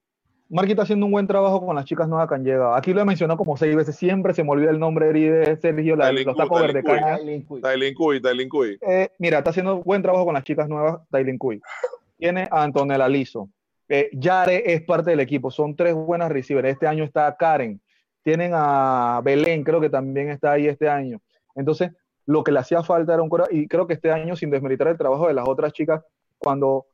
Marky 0.49 0.71
está 0.71 0.83
haciendo 0.83 1.05
un 1.05 1.11
buen 1.11 1.27
trabajo 1.27 1.65
con 1.65 1.75
las 1.75 1.85
chicas 1.85 2.07
nuevas 2.07 2.27
que 2.29 2.35
han 2.35 2.43
llegado. 2.43 2.73
Aquí 2.73 2.93
lo 2.93 3.01
he 3.01 3.05
mencionado 3.05 3.37
como 3.37 3.57
seis 3.57 3.75
veces, 3.75 3.95
siempre 3.97 4.33
se 4.33 4.43
me 4.43 4.51
olvida 4.51 4.69
el 4.71 4.79
nombre 4.79 5.11
de 5.11 5.57
Sergio, 5.57 5.95
la, 5.95 6.11
los 6.11 6.35
tacos 6.37 6.61
verde 6.61 6.83
caña. 6.83 7.17
Tylin 7.17 7.93
Cuy, 7.93 8.21
Tylin 8.21 8.47
Cuy. 8.49 8.77
Eh, 8.81 9.09
mira, 9.19 9.39
está 9.39 9.49
haciendo 9.49 9.83
buen 9.83 10.01
trabajo 10.01 10.25
con 10.25 10.33
las 10.35 10.43
chicas 10.43 10.69
nuevas, 10.69 11.01
Tylen 11.11 11.37
Cuy. 11.37 11.61
Tiene 12.17 12.47
a 12.49 12.63
Antonella 12.63 13.07
Lizo. 13.09 13.49
Eh, 13.89 14.09
Yare 14.13 14.73
es 14.73 14.81
parte 14.83 15.11
del 15.11 15.19
equipo, 15.19 15.51
son 15.51 15.75
tres 15.75 15.93
buenas 15.93 16.31
receivers. 16.31 16.69
Este 16.69 16.87
año 16.87 17.03
está 17.03 17.35
Karen. 17.37 17.79
Tienen 18.23 18.51
a 18.53 19.21
Belén, 19.23 19.63
creo 19.63 19.79
que 19.79 19.89
también 19.89 20.29
está 20.29 20.53
ahí 20.53 20.67
este 20.67 20.89
año. 20.89 21.21
Entonces, 21.55 21.91
lo 22.25 22.43
que 22.43 22.51
le 22.51 22.59
hacía 22.59 22.83
falta 22.83 23.13
era 23.13 23.21
un 23.23 23.29
cora- 23.29 23.47
y 23.49 23.67
creo 23.67 23.87
que 23.87 23.93
este 23.93 24.11
año, 24.11 24.35
sin 24.35 24.49
desmeritar 24.49 24.87
el 24.89 24.97
trabajo 24.97 25.27
de 25.27 25.33
las 25.33 25.47
otras 25.47 25.71
chicas, 25.71 26.01
cuando 26.37 26.85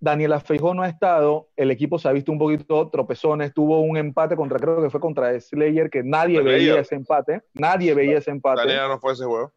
Daniela 0.00 0.40
Feijó 0.40 0.72
no 0.74 0.82
ha 0.82 0.88
estado, 0.88 1.48
el 1.56 1.70
equipo 1.70 1.98
se 1.98 2.08
ha 2.08 2.12
visto 2.12 2.32
un 2.32 2.38
poquito 2.38 2.88
tropezones, 2.88 3.52
tuvo 3.52 3.80
un 3.80 3.98
empate 3.98 4.34
contra, 4.34 4.58
creo 4.58 4.82
que 4.82 4.88
fue 4.88 4.98
contra 4.98 5.38
Slayer, 5.38 5.90
que 5.90 6.02
nadie 6.02 6.40
veía 6.40 6.80
ese 6.80 6.94
empate, 6.94 7.42
nadie 7.52 7.94
veía 7.94 8.18
ese 8.18 8.30
empate 8.30 8.62
Daniela 8.62 8.88
no 8.88 8.98
fue 8.98 9.12
ese 9.12 9.26
juego. 9.26 9.52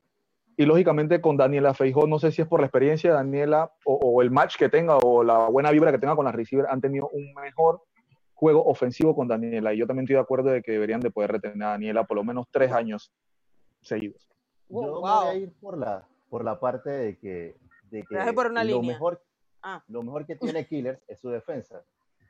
y 0.58 0.66
lógicamente 0.66 1.22
con 1.22 1.38
Daniela 1.38 1.74
Feijó, 1.74 2.08
no 2.08 2.20
sé 2.20 2.32
si 2.32 2.42
es 2.42 2.48
por 2.48 2.60
la 2.60 2.66
experiencia 2.66 3.12
de 3.12 3.16
Daniela 3.16 3.72
o, 3.86 3.96
o 3.96 4.22
el 4.22 4.32
match 4.32 4.58
que 4.58 4.68
tenga 4.68 4.98
o 4.98 5.24
la 5.24 5.48
buena 5.48 5.72
vibra 5.72 5.92
que 5.92 5.98
tenga 5.98 6.16
con 6.16 6.26
las 6.26 6.36
receivers, 6.36 6.70
han 6.70 6.82
tenido 6.82 7.08
un 7.14 7.34
mejor 7.34 7.82
juego 8.44 8.66
ofensivo 8.66 9.16
con 9.16 9.30
Daniela. 9.30 9.74
Y 9.74 9.78
yo 9.78 9.88
también 9.88 10.04
estoy 10.04 10.16
de 10.16 10.22
acuerdo 10.22 10.50
de 10.50 10.62
que 10.62 10.74
deberían 10.74 11.00
de 11.00 11.12
poder 11.12 11.32
retener 11.32 11.64
a 11.64 11.72
Daniela 11.72 12.04
por 12.04 12.18
lo 12.18 12.26
menos 12.26 12.48
tres 12.52 12.74
años 12.74 13.14
seguidos. 13.82 14.28
Yo 14.68 14.80
wow. 14.80 15.02
voy 15.02 15.28
a 15.28 15.36
ir 15.36 15.54
por 15.62 15.78
la, 15.78 16.06
por 16.30 16.44
la 16.44 16.60
parte 16.60 16.90
de 16.90 17.18
que, 17.18 17.56
de 17.90 18.04
que 18.04 18.34
por 18.34 18.48
una 18.48 18.66
lo, 18.66 18.82
línea. 18.82 18.94
Mejor, 18.94 19.22
Ah. 19.64 19.84
lo 19.88 20.04
mejor 20.04 20.26
que 20.26 20.36
tiene 20.36 20.66
Killers 20.68 21.02
es 21.08 21.20
su 21.20 21.30
defensa. 21.30 21.84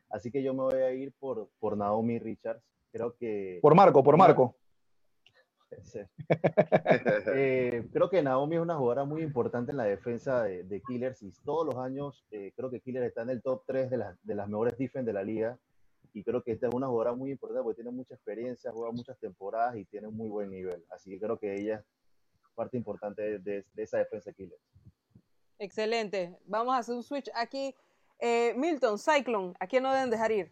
Así 0.09 0.31
que 0.31 0.43
yo 0.43 0.53
me 0.53 0.61
voy 0.61 0.75
a 0.81 0.91
ir 0.91 1.11
por, 1.19 1.49
por 1.59 1.75
Naomi 1.75 2.19
Richards. 2.19 2.63
Creo 2.91 3.15
que, 3.15 3.59
Por 3.61 3.73
Marco, 3.75 4.03
por 4.03 4.15
Marco. 4.17 4.55
eh, 7.35 7.87
creo 7.91 8.07
que 8.09 8.21
Naomi 8.21 8.55
es 8.57 8.61
una 8.61 8.75
jugadora 8.75 9.05
muy 9.05 9.23
importante 9.23 9.71
en 9.71 9.77
la 9.77 9.85
defensa 9.85 10.43
de, 10.43 10.63
de 10.63 10.81
Killers 10.81 11.23
y 11.23 11.31
todos 11.43 11.65
los 11.65 11.75
años 11.83 12.23
eh, 12.29 12.51
creo 12.55 12.69
que 12.69 12.79
Killers 12.79 13.07
está 13.07 13.23
en 13.23 13.31
el 13.31 13.41
top 13.41 13.63
3 13.65 13.89
de, 13.89 13.97
las- 13.97 14.17
de 14.23 14.35
las 14.35 14.47
mejores 14.47 14.77
defense 14.77 15.05
de 15.07 15.13
la 15.13 15.23
liga. 15.23 15.57
Y 16.13 16.23
creo 16.23 16.43
que 16.43 16.51
esta 16.51 16.67
es 16.67 16.73
una 16.75 16.85
jugadora 16.87 17.15
muy 17.15 17.31
importante 17.31 17.63
porque 17.63 17.81
tiene 17.81 17.89
mucha 17.89 18.13
experiencia, 18.13 18.71
juega 18.71 18.91
muchas 18.91 19.17
temporadas 19.17 19.75
y 19.77 19.85
tiene 19.85 20.07
un 20.07 20.15
muy 20.15 20.29
buen 20.29 20.51
nivel. 20.51 20.85
Así 20.91 21.09
que 21.09 21.19
creo 21.19 21.39
que 21.39 21.55
ella 21.55 21.77
es 21.77 22.49
parte 22.53 22.77
importante 22.77 23.23
de, 23.23 23.39
de- 23.39 23.65
de 23.73 23.83
esa 23.83 23.97
defensa 23.97 24.29
de 24.29 24.35
Killers. 24.35 24.61
Excelente. 25.59 26.37
Vamos 26.45 26.75
a 26.75 26.79
hacer 26.79 26.95
un 26.95 27.03
switch 27.03 27.29
aquí. 27.35 27.75
Eh, 28.19 28.53
Milton, 28.55 28.97
Cyclone, 28.97 29.53
¿a 29.59 29.67
quién 29.67 29.83
no 29.83 29.91
deben 29.93 30.09
dejar 30.09 30.31
ir? 30.31 30.51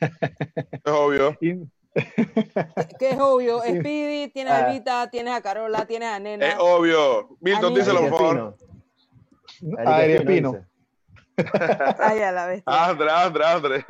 Es 0.84 0.92
obvio. 0.92 1.36
Que 2.98 3.10
es 3.10 3.18
obvio, 3.20 3.60
Speedy, 3.62 4.28
tienes 4.28 4.52
a 4.52 4.66
Ah. 4.66 4.70
Evita, 4.70 5.10
tienes 5.10 5.34
a 5.34 5.42
Carola, 5.42 5.86
tienes 5.86 6.08
a 6.08 6.18
Nena. 6.20 6.46
Es 6.46 6.56
obvio. 6.58 7.36
Milton, 7.40 7.74
díselo, 7.74 8.08
por 8.08 8.18
favor. 8.18 8.56
Espino. 9.60 9.90
a 9.90 10.04
Espino. 10.04 10.66
Ay, 11.98 12.20
a 12.22 12.32
la 12.32 12.46
bestia. 12.46 12.86
Andre, 12.86 13.10
Andre, 13.10 13.44
Andre. 13.44 13.84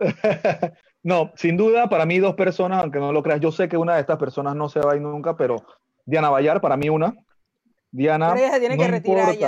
no, 1.02 1.32
sin 1.36 1.56
duda, 1.56 1.88
para 1.88 2.06
mí 2.06 2.18
dos 2.18 2.34
personas, 2.34 2.82
aunque 2.82 2.98
no 2.98 3.12
lo 3.12 3.22
creas, 3.22 3.40
yo 3.40 3.52
sé 3.52 3.68
que 3.68 3.76
una 3.76 3.94
de 3.94 4.00
estas 4.00 4.18
personas 4.18 4.56
no 4.56 4.68
se 4.68 4.80
va 4.80 4.92
a 4.92 4.96
ir 4.96 5.02
nunca, 5.02 5.36
pero 5.36 5.56
Diana 6.04 6.30
Bayar, 6.30 6.60
para 6.60 6.76
mí 6.76 6.88
una. 6.88 7.14
Diana, 7.94 8.32
Pero 8.34 8.40
ella 8.40 8.54
se 8.54 8.58
tiene 8.60 8.76
no 8.76 8.82
que 8.82 8.88
retirar 8.90 9.34
importa. 9.34 9.38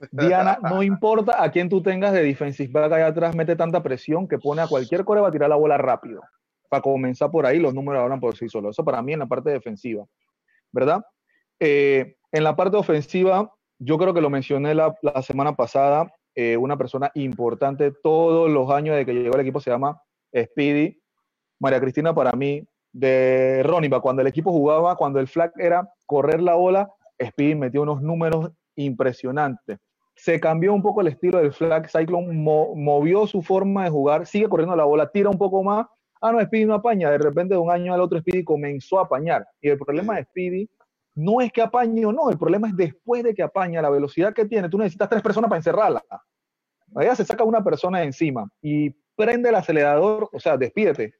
ya. 0.00 0.08
Diana, 0.10 0.58
no 0.62 0.82
importa 0.82 1.42
a 1.42 1.50
quién 1.50 1.68
tú 1.68 1.82
tengas 1.82 2.12
de 2.14 2.22
defensive 2.22 2.72
back 2.72 2.90
allá 2.92 3.08
atrás, 3.08 3.34
mete 3.36 3.54
tanta 3.54 3.82
presión 3.82 4.26
que 4.26 4.38
pone 4.38 4.62
a 4.62 4.66
cualquier 4.66 5.04
core 5.04 5.20
a 5.20 5.30
tirar 5.30 5.50
la 5.50 5.56
bola 5.56 5.76
rápido. 5.76 6.22
Para 6.70 6.80
comenzar 6.80 7.30
por 7.30 7.44
ahí, 7.44 7.58
los 7.58 7.74
números 7.74 8.02
hablan 8.02 8.18
por 8.18 8.34
sí 8.34 8.48
solos. 8.48 8.74
Eso 8.74 8.84
para 8.84 9.02
mí 9.02 9.12
en 9.12 9.18
la 9.18 9.26
parte 9.26 9.50
defensiva, 9.50 10.06
¿verdad? 10.72 11.04
Eh, 11.60 12.16
en 12.32 12.44
la 12.44 12.56
parte 12.56 12.78
ofensiva, 12.78 13.52
yo 13.78 13.98
creo 13.98 14.14
que 14.14 14.22
lo 14.22 14.30
mencioné 14.30 14.74
la, 14.74 14.94
la 15.02 15.20
semana 15.20 15.54
pasada, 15.54 16.10
eh, 16.34 16.56
una 16.56 16.78
persona 16.78 17.10
importante 17.14 17.92
todos 18.02 18.50
los 18.50 18.70
años 18.70 18.96
de 18.96 19.04
que 19.04 19.12
llegó 19.12 19.34
al 19.34 19.42
equipo 19.42 19.60
se 19.60 19.70
llama 19.70 20.00
Speedy. 20.34 20.98
María 21.60 21.80
Cristina 21.80 22.14
para 22.14 22.32
mí, 22.32 22.66
de 22.92 23.62
Ronnie, 23.64 23.90
cuando 24.00 24.22
el 24.22 24.28
equipo 24.28 24.50
jugaba, 24.50 24.96
cuando 24.96 25.20
el 25.20 25.28
flag 25.28 25.52
era 25.58 25.86
correr 26.06 26.40
la 26.40 26.54
bola, 26.54 26.90
Speedy 27.22 27.54
metió 27.54 27.82
unos 27.82 28.02
números 28.02 28.50
impresionantes. 28.76 29.78
Se 30.16 30.38
cambió 30.38 30.72
un 30.72 30.82
poco 30.82 31.00
el 31.00 31.08
estilo 31.08 31.38
del 31.38 31.52
flag, 31.52 31.88
Cyclone 31.90 32.32
mo- 32.32 32.74
movió 32.76 33.26
su 33.26 33.42
forma 33.42 33.84
de 33.84 33.90
jugar, 33.90 34.26
sigue 34.26 34.48
corriendo 34.48 34.76
la 34.76 34.84
bola, 34.84 35.10
tira 35.10 35.28
un 35.28 35.38
poco 35.38 35.62
más. 35.62 35.86
Ah, 36.20 36.32
no, 36.32 36.40
Speedy 36.40 36.64
no 36.66 36.74
apaña. 36.74 37.10
De 37.10 37.18
repente, 37.18 37.54
de 37.54 37.60
un 37.60 37.70
año 37.70 37.92
al 37.92 38.00
otro, 38.00 38.18
Speedy 38.20 38.44
comenzó 38.44 38.98
a 38.98 39.02
apañar. 39.02 39.46
Y 39.60 39.68
el 39.68 39.78
problema 39.78 40.16
de 40.16 40.24
Speedy 40.24 40.70
no 41.16 41.40
es 41.40 41.52
que 41.52 41.62
apañe 41.62 42.06
o 42.06 42.12
no, 42.12 42.30
el 42.30 42.38
problema 42.38 42.68
es 42.68 42.76
después 42.76 43.22
de 43.22 43.34
que 43.34 43.42
apaña, 43.42 43.82
la 43.82 43.90
velocidad 43.90 44.32
que 44.32 44.44
tiene. 44.46 44.68
Tú 44.68 44.78
necesitas 44.78 45.08
tres 45.08 45.22
personas 45.22 45.48
para 45.48 45.58
encerrarla. 45.58 46.02
Ella 47.00 47.14
se 47.16 47.24
saca 47.24 47.44
una 47.44 47.62
persona 47.62 47.98
de 48.00 48.06
encima 48.06 48.48
y 48.62 48.90
prende 49.16 49.48
el 49.48 49.54
acelerador, 49.56 50.28
o 50.32 50.40
sea, 50.40 50.56
despídete. 50.56 51.14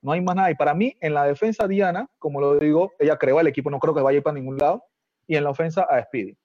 No 0.00 0.12
hay 0.12 0.20
más 0.20 0.34
nada. 0.34 0.50
Y 0.50 0.54
para 0.56 0.74
mí, 0.74 0.96
en 1.00 1.14
la 1.14 1.24
defensa, 1.24 1.68
Diana, 1.68 2.08
como 2.18 2.40
lo 2.40 2.56
digo, 2.58 2.92
ella 2.98 3.16
creó 3.16 3.38
el 3.40 3.46
equipo, 3.46 3.70
no 3.70 3.78
creo 3.78 3.94
que 3.94 4.02
vaya 4.02 4.20
para 4.20 4.34
ningún 4.34 4.56
lado. 4.58 4.82
Y 5.26 5.36
en 5.36 5.44
la 5.44 5.50
ofensa, 5.50 5.82
a 5.82 6.02
Speedy. 6.04 6.36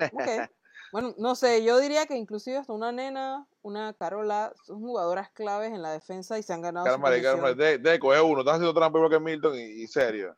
Bueno, 0.92 1.14
no 1.16 1.34
sé, 1.34 1.64
yo 1.64 1.80
diría 1.80 2.04
que 2.04 2.18
inclusive 2.18 2.58
hasta 2.58 2.74
una 2.74 2.92
nena, 2.92 3.46
una 3.62 3.94
Carola, 3.94 4.52
son 4.62 4.78
jugadoras 4.80 5.30
claves 5.30 5.72
en 5.72 5.80
la 5.80 5.90
defensa 5.90 6.38
y 6.38 6.42
se 6.42 6.52
han 6.52 6.60
ganado 6.60 6.84
su 6.84 6.92
Cálmate, 6.92 7.22
cálmate. 7.22 7.54
De, 7.54 7.78
de, 7.78 7.98
coge 7.98 8.20
uno. 8.20 8.40
Están 8.40 8.56
haciendo 8.56 8.74
trampa 8.74 8.98
igual 8.98 9.10
que 9.10 9.18
Milton 9.18 9.58
y, 9.58 9.62
y 9.62 9.86
serio. 9.86 10.36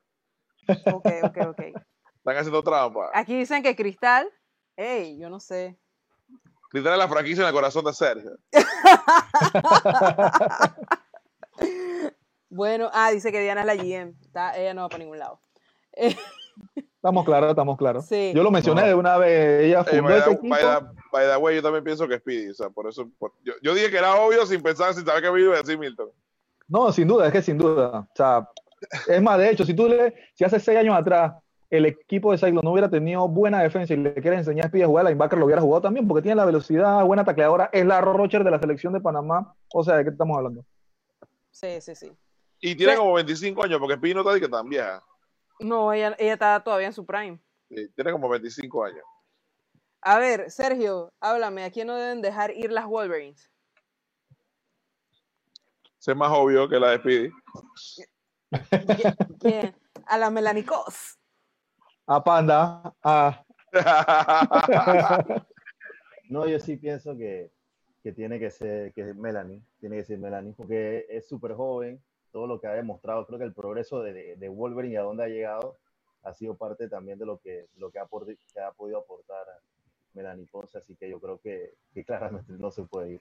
Ok, 0.68 1.07
ok, 1.25 1.39
ok. 1.49 1.59
Están 2.18 2.37
haciendo 2.37 2.62
trampa. 2.62 3.11
Aquí 3.14 3.37
dicen 3.37 3.64
que 3.64 3.75
Cristal, 3.75 4.31
hey, 4.77 5.18
yo 5.18 5.29
no 5.29 5.41
sé. 5.41 5.77
Literal 6.72 7.01
la 7.01 7.09
franquicia 7.09 7.43
en 7.43 7.49
el 7.49 7.55
corazón 7.55 7.85
de 7.87 7.93
Sergio. 7.93 8.39
Bueno, 12.49 12.89
ah, 12.93 13.11
dice 13.11 13.33
que 13.33 13.41
Diana 13.41 13.62
es 13.62 13.66
la 13.66 13.75
GM. 13.75 14.14
Está- 14.22 14.57
ella 14.57 14.75
no 14.75 14.83
va 14.83 14.89
para 14.89 15.01
ningún 15.01 15.18
lado. 15.18 15.41
Eh, 15.95 16.16
Estamos 17.05 17.27
claros, 17.27 17.51
estamos 17.51 17.77
claros. 17.77 18.07
Sí. 18.07 18.33
Yo 18.35 18.43
lo 18.43 18.51
mencioné 18.51 18.81
No. 18.81 18.87
de 18.89 18.95
una 18.95 19.19
vez. 19.19 19.65
Ella 19.65 19.85
fundó 19.85 20.05
by, 20.05 20.17
este 20.17 20.31
the, 20.31 20.37
equipo. 20.37 20.49
by 20.55 20.61
the- 20.63 20.87
by 21.13 21.27
the 21.27 21.37
way, 21.37 21.57
yo 21.57 21.63
también 21.63 21.85
pienso 21.85 22.09
que 22.09 22.19
Speedy. 22.19 22.49
O 22.49 22.55
sea, 22.55 22.71
por 22.71 22.89
eso. 22.89 23.07
por- 23.19 23.33
yo, 23.45 23.53
yo 23.63 23.75
dije 23.75 23.91
que 23.91 23.99
era 23.99 24.15
obvio 24.17 24.47
sin 24.47 24.63
pensar, 24.63 24.95
sin 24.95 25.05
saber 25.05 25.23
que 25.23 25.31
me 25.31 25.43
iba 25.43 25.53
a 25.55 25.59
decir 25.59 25.79
Milton. 25.79 26.09
No, 26.67 26.91
sin 26.93 27.07
duda, 27.07 27.27
es 27.27 27.33
que 27.35 27.43
sin 27.43 27.59
duda. 27.59 27.99
O 28.01 28.09
sea, 28.15 28.49
es 29.07 29.21
más, 29.21 29.37
de 29.39 29.51
hecho, 29.51 29.67
si 29.67 29.75
tú 29.75 29.87
le, 29.87 30.15
si 30.33 30.45
hace 30.45 30.59
seis 30.59 30.79
años 30.79 30.97
atrás 30.97 31.35
el 31.69 31.85
equipo 31.85 32.33
de 32.33 32.39
Cyclone 32.39 32.63
no 32.65 32.73
hubiera 32.73 32.89
tenido 32.89 33.29
buena 33.29 33.63
defensa 33.63 33.93
y 33.93 33.99
le 33.99 34.15
quieres 34.15 34.39
enseñar 34.39 34.65
a 34.65 34.69
Speedy 34.69 34.85
a 34.85 34.87
jugar, 34.87 35.05
linebacker 35.05 35.39
lo 35.39 35.45
hubiera 35.45 35.61
jugado 35.61 35.83
también, 35.83 36.09
porque 36.09 36.23
tiene 36.23 36.37
la 36.37 36.47
velocidad, 36.47 37.05
buena 37.05 37.23
tacleadora, 37.23 37.69
es 37.71 37.85
la 37.85 38.01
Rocher 38.01 38.45
de 38.45 38.51
la 38.51 38.59
selección 38.59 38.95
de 38.95 39.01
Panamá. 39.03 39.55
O 39.75 39.85
sea, 39.85 39.97
¿de 39.99 40.05
qué 40.05 40.11
estamos 40.11 40.39
hablando? 40.39 40.65
Sí, 41.51 41.83
sí, 41.83 41.95
sí. 41.95 42.11
Y 42.61 42.75
tiene 42.77 42.93
Sí. 42.95 42.99
como 42.99 43.13
25 43.13 43.63
años, 43.63 43.79
porque 43.79 43.99
Pino 43.99 44.21
está 44.21 44.33
de 44.33 44.41
que 44.41 44.49
tan 44.49 44.67
vieja. 44.71 45.03
No, 45.61 45.93
ella, 45.93 46.15
ella 46.19 46.33
está 46.35 46.63
todavía 46.63 46.89
en 46.89 46.93
su 46.93 47.05
prime. 47.07 47.39
Sí, 47.69 47.89
tiene 47.95 48.13
como 48.13 48.29
25 48.29 48.85
años. 48.85 49.05
A 50.03 50.19
ver, 50.19 50.51
Sergio, 50.51 51.13
háblame, 51.21 51.65
¿a 51.65 51.71
quién 51.71 51.87
no 51.87 51.97
deben 51.97 52.21
dejar 52.21 52.51
ir 52.51 52.71
las 52.71 52.87
Wolverines? 52.87 53.51
Es 56.07 56.15
más 56.17 56.31
obvio 56.33 56.69
que 56.69 56.79
la 56.79 56.91
de 56.91 56.99
Speedy. 56.99 57.31
¿Qui- 58.53 59.39
¿Quién? 59.41 59.75
A 60.07 60.19
la 60.19 60.29
Melanicos. 60.31 61.19
A 62.07 62.23
Panda, 62.23 62.95
a 63.03 63.43
No, 66.29 66.47
yo 66.47 66.59
sí 66.59 66.77
pienso 66.77 67.17
que, 67.17 67.51
que 68.03 68.13
tiene 68.13 68.39
que 68.39 68.51
ser 68.51 68.93
que 68.93 69.01
es 69.11 69.17
Melanie, 69.17 69.63
tiene 69.81 69.97
que 69.97 70.05
ser 70.05 70.19
Melanie, 70.19 70.53
porque 70.55 71.07
es 71.09 71.27
súper 71.27 71.55
joven, 71.55 72.03
todo 72.35 72.49
lo 72.49 72.61
que 72.61 72.66
ha 72.66 72.72
demostrado, 72.72 73.24
creo 73.26 73.39
que 73.39 73.45
el 73.45 73.55
progreso 73.55 74.03
de, 74.03 74.12
de, 74.12 74.37
de 74.37 74.49
Wolverine 74.49 74.95
y 74.95 74.97
a 74.97 75.03
dónde 75.03 75.22
ha 75.22 75.28
llegado 75.28 75.76
ha 76.24 76.35
sido 76.35 76.57
parte 76.57 76.89
también 76.89 77.16
de 77.16 77.24
lo 77.24 77.39
que, 77.39 77.68
lo 77.78 77.93
que, 77.93 78.01
ha, 78.01 78.07
por- 78.07 78.26
que 78.26 78.61
ha 78.61 78.72
podido 78.72 78.99
aportar 78.99 79.47
Melanie 80.14 80.47
Ponce, 80.51 80.78
así 80.78 80.97
que 80.97 81.09
yo 81.09 81.20
creo 81.20 81.39
que, 81.39 81.74
que 81.95 82.05
claramente 82.05 82.53
no 82.59 82.72
se 82.72 82.82
puede 82.82 83.12
ir. 83.12 83.20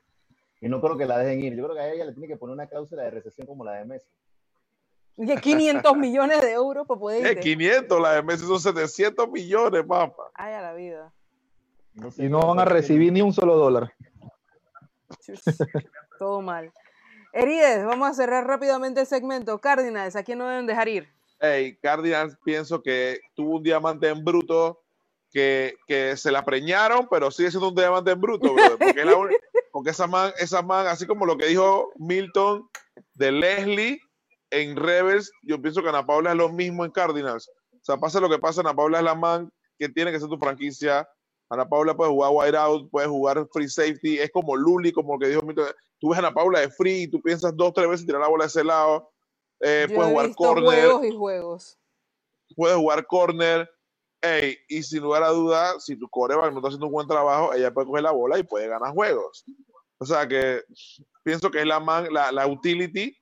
Y 0.61 0.67
no 0.67 0.81
creo 0.81 0.97
que 0.97 1.05
la 1.05 1.19
dejen 1.19 1.43
ir, 1.43 1.55
yo 1.55 1.63
creo 1.65 1.75
que 1.75 1.81
a 1.81 1.93
ella 1.93 2.05
le 2.05 2.13
tiene 2.13 2.27
que 2.27 2.37
poner 2.37 2.55
una 2.55 2.65
cláusula 2.65 3.03
de 3.03 3.11
recesión 3.11 3.45
como 3.45 3.63
la 3.63 3.73
de 3.73 3.85
Messi. 3.85 4.09
Y 5.17 5.27
que 5.27 5.35
500 5.35 5.95
millones 5.95 6.41
de 6.41 6.51
euros 6.53 6.87
para 6.87 6.99
poder 6.99 7.23
Eh, 7.23 7.29
irte. 7.33 7.41
500, 7.41 8.01
la 8.01 8.13
de 8.13 8.23
Messi 8.23 8.47
son 8.47 8.59
700 8.59 9.29
millones, 9.29 9.83
papá. 9.87 10.31
Ay, 10.33 10.53
a 10.55 10.61
la 10.63 10.73
vida. 10.73 11.13
No 11.93 12.09
sé 12.09 12.25
y 12.25 12.29
no 12.29 12.39
van 12.47 12.57
a 12.57 12.65
recibir 12.65 13.13
ni 13.13 13.21
un 13.21 13.31
solo 13.31 13.55
dólar. 13.57 13.93
Todo 16.17 16.41
mal. 16.41 16.71
Herides, 17.33 17.83
vamos 17.83 18.09
a 18.09 18.13
cerrar 18.13 18.45
rápidamente 18.45 19.01
el 19.01 19.07
segmento. 19.07 19.59
Cardinals, 19.59 20.15
¿a 20.15 20.23
quién 20.23 20.37
no 20.37 20.47
deben 20.47 20.67
dejar 20.67 20.87
ir? 20.87 21.09
Hey, 21.39 21.77
Cardinals 21.81 22.37
pienso 22.45 22.81
que 22.83 23.19
tuvo 23.35 23.57
un 23.57 23.63
diamante 23.63 24.07
en 24.07 24.23
bruto 24.23 24.83
que, 25.31 25.75
que 25.87 26.15
se 26.15 26.31
la 26.31 26.45
preñaron, 26.45 27.07
pero 27.09 27.31
sigue 27.31 27.49
siendo 27.49 27.69
un 27.69 27.75
diamante 27.75 28.11
en 28.11 28.21
bruto, 28.21 28.53
porque, 28.79 29.03
la 29.03 29.17
porque 29.71 29.89
esa 29.89 30.05
man, 30.05 30.31
esa 30.37 30.61
man, 30.61 30.85
así 30.85 31.07
como 31.07 31.25
lo 31.25 31.35
que 31.35 31.47
dijo 31.47 31.91
Milton 31.95 32.69
de 33.15 33.31
Leslie 33.31 33.99
en 34.51 34.75
Rebels, 34.75 35.31
yo 35.41 35.59
pienso 35.59 35.81
que 35.81 35.89
Ana 35.89 36.05
Paula 36.05 36.31
es 36.31 36.37
lo 36.37 36.49
mismo 36.49 36.85
en 36.85 36.91
Cardinals. 36.91 37.49
O 37.71 37.79
sea, 37.81 37.97
pasa 37.97 38.19
lo 38.19 38.29
que 38.29 38.37
pasa, 38.37 38.61
Ana 38.61 38.75
Paula 38.75 38.99
es 38.99 39.03
la 39.03 39.15
man 39.15 39.51
que 39.79 39.89
tiene 39.89 40.11
que 40.11 40.19
ser 40.19 40.29
tu 40.29 40.37
franquicia. 40.37 41.09
Ana 41.53 41.69
Paula 41.69 41.95
puede 41.95 42.11
jugar 42.11 42.31
wide 42.33 42.57
out, 42.57 42.89
puede 42.91 43.07
jugar 43.07 43.47
free 43.51 43.69
safety, 43.69 44.19
es 44.19 44.31
como 44.31 44.55
Luli, 44.55 44.91
como 44.91 45.13
lo 45.13 45.19
que 45.19 45.27
dijo. 45.29 45.41
Tú 45.99 46.09
ves 46.09 46.17
a 46.17 46.19
Ana 46.19 46.33
Paula 46.33 46.59
de 46.61 46.69
free 46.71 47.03
y 47.03 47.07
tú 47.09 47.21
piensas 47.21 47.55
dos, 47.55 47.73
tres 47.73 47.89
veces 47.89 48.05
tirar 48.05 48.21
la 48.21 48.27
bola 48.29 48.45
de 48.45 48.49
ese 48.49 48.63
lado. 48.63 49.11
Eh, 49.61 49.89
puede 49.93 50.09
jugar 50.09 50.27
visto 50.27 50.43
corner 50.43 50.65
juegos 50.65 51.05
y 51.05 51.11
juegos. 51.11 51.79
puede 52.55 52.75
jugar 52.75 53.05
corner. 53.07 53.69
Ey, 54.21 54.57
y 54.69 54.83
sin 54.83 55.03
lugar 55.03 55.23
a 55.23 55.29
dudas, 55.29 55.83
si 55.85 55.97
tu 55.97 56.09
coreback 56.09 56.51
no 56.51 56.59
está 56.59 56.69
haciendo 56.69 56.87
un 56.87 56.93
buen 56.93 57.07
trabajo, 57.07 57.53
ella 57.53 57.73
puede 57.73 57.87
coger 57.87 58.03
la 58.03 58.11
bola 58.11 58.39
y 58.39 58.43
puede 58.43 58.67
ganar 58.67 58.93
juegos. 58.93 59.45
O 59.99 60.05
sea 60.05 60.27
que 60.27 60.63
pienso 61.23 61.51
que 61.51 61.59
es 61.61 61.65
la, 61.67 61.79
man, 61.79 62.07
la, 62.11 62.31
la 62.31 62.47
utility. 62.47 63.17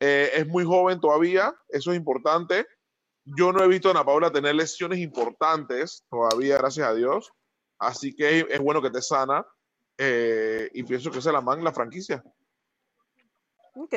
eh, 0.00 0.30
es 0.34 0.46
muy 0.48 0.64
joven 0.64 1.00
todavía, 1.00 1.54
eso 1.68 1.92
es 1.92 1.98
importante. 1.98 2.66
Yo 3.24 3.52
no 3.52 3.62
he 3.64 3.68
visto 3.68 3.88
a 3.88 3.92
Ana 3.92 4.04
Paula 4.04 4.32
tener 4.32 4.54
lesiones 4.54 4.98
importantes 5.00 6.06
todavía, 6.10 6.58
gracias 6.58 6.88
a 6.88 6.94
Dios. 6.94 7.32
Así 7.80 8.14
que 8.14 8.46
es, 8.48 8.60
bueno 8.60 8.80
que 8.82 8.90
te 8.90 9.00
sana. 9.02 9.44
eh, 9.98 10.70
y 10.72 10.82
pienso 10.84 11.10
que 11.10 11.18
es 11.18 11.24
la 11.26 11.40
man, 11.40 11.62
la 11.64 11.72
franquicia. 11.72 12.22
Ok. 13.74 13.94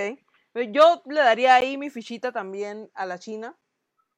Yo 0.72 1.02
le 1.06 1.20
daría 1.22 1.56
ahí 1.56 1.78
mi 1.78 1.90
fichita 1.90 2.32
también 2.32 2.90
a 2.94 3.06
la 3.06 3.20
China. 3.20 3.58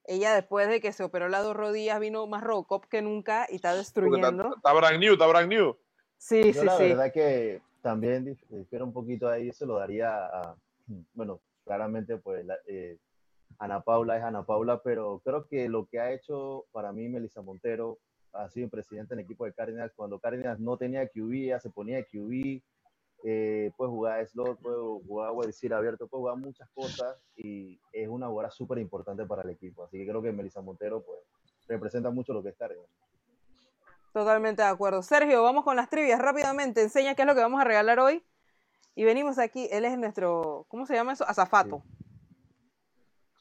Ella 0.05 0.33
después 0.35 0.67
de 0.67 0.81
que 0.81 0.91
se 0.91 1.03
operó 1.03 1.29
las 1.29 1.43
dos 1.43 1.55
rodillas 1.55 1.99
vino 1.99 2.27
más 2.27 2.43
Robocop 2.43 2.85
que 2.85 3.01
nunca 3.01 3.47
y 3.49 3.55
está 3.55 3.75
destruyendo. 3.75 4.55
está 4.55 4.73
brand 4.73 4.99
new, 4.99 5.13
está 5.13 5.27
brand 5.27 5.47
new. 5.49 5.75
Sí, 6.17 6.41
Yo 6.53 6.61
sí, 6.61 6.65
la 6.65 6.77
sí. 6.77 6.83
verdad 6.83 7.11
que 7.13 7.61
también 7.81 8.25
dif- 8.25 8.45
difiero 8.49 8.85
un 8.85 8.93
poquito 8.93 9.29
ahí, 9.29 9.51
se 9.51 9.65
lo 9.65 9.77
daría 9.77 10.25
a, 10.25 10.55
bueno, 11.13 11.39
claramente 11.63 12.17
pues 12.17 12.45
la- 12.45 12.57
eh, 12.67 12.97
Ana 13.57 13.81
Paula 13.81 14.17
es 14.17 14.23
Ana 14.23 14.43
Paula, 14.45 14.81
pero 14.83 15.21
creo 15.23 15.47
que 15.47 15.69
lo 15.69 15.85
que 15.87 15.99
ha 15.99 16.11
hecho 16.11 16.65
para 16.71 16.91
mí 16.91 17.07
Melissa 17.07 17.41
Montero 17.41 17.97
ha 18.35 18.49
sido 18.49 18.69
presidente 18.69 19.13
en 19.13 19.19
el 19.19 19.25
equipo 19.25 19.45
de 19.45 19.53
Cardinals, 19.53 19.93
cuando 19.95 20.19
Cardinals 20.19 20.59
no 20.59 20.77
tenía 20.77 21.07
QB, 21.07 21.31
ella 21.31 21.59
se 21.59 21.69
ponía 21.69 22.03
QB, 22.03 22.61
eh, 23.23 23.71
puede 23.77 23.91
jugar 23.91 24.27
slot, 24.27 24.59
puede 24.61 24.77
jugar 24.77 25.33
receiver 25.45 25.77
abierto, 25.77 26.07
puede 26.07 26.21
jugar 26.21 26.37
muchas 26.37 26.69
cosas 26.73 27.17
y 27.35 27.79
es 27.91 28.07
una 28.07 28.27
jugadora 28.27 28.51
súper 28.51 28.77
importante 28.79 29.25
para 29.25 29.41
el 29.41 29.49
equipo, 29.49 29.83
así 29.83 29.97
que 29.97 30.07
creo 30.07 30.21
que 30.21 30.31
Melissa 30.31 30.61
Montero 30.61 31.03
pues 31.03 31.19
representa 31.67 32.09
mucho 32.09 32.33
lo 32.33 32.43
que 32.43 32.49
es 32.49 32.55
Cardinals. 32.55 32.89
Totalmente 34.15 34.61
de 34.61 34.69
acuerdo. 34.69 35.01
Sergio, 35.01 35.43
vamos 35.43 35.65
con 35.65 35.75
las 35.75 35.89
trivias 35.89 36.21
rápidamente. 36.21 36.81
Enseña 36.81 37.15
qué 37.15 37.23
es 37.23 37.27
lo 37.27 37.35
que 37.35 37.41
vamos 37.41 37.59
a 37.59 37.65
regalar 37.65 37.99
hoy. 37.99 38.25
Y 38.95 39.03
venimos 39.03 39.37
aquí. 39.39 39.67
Él 39.73 39.83
es 39.83 39.97
nuestro, 39.97 40.65
¿cómo 40.69 40.85
se 40.85 40.93
llama 40.93 41.11
eso? 41.11 41.27
Azafato. 41.27 41.83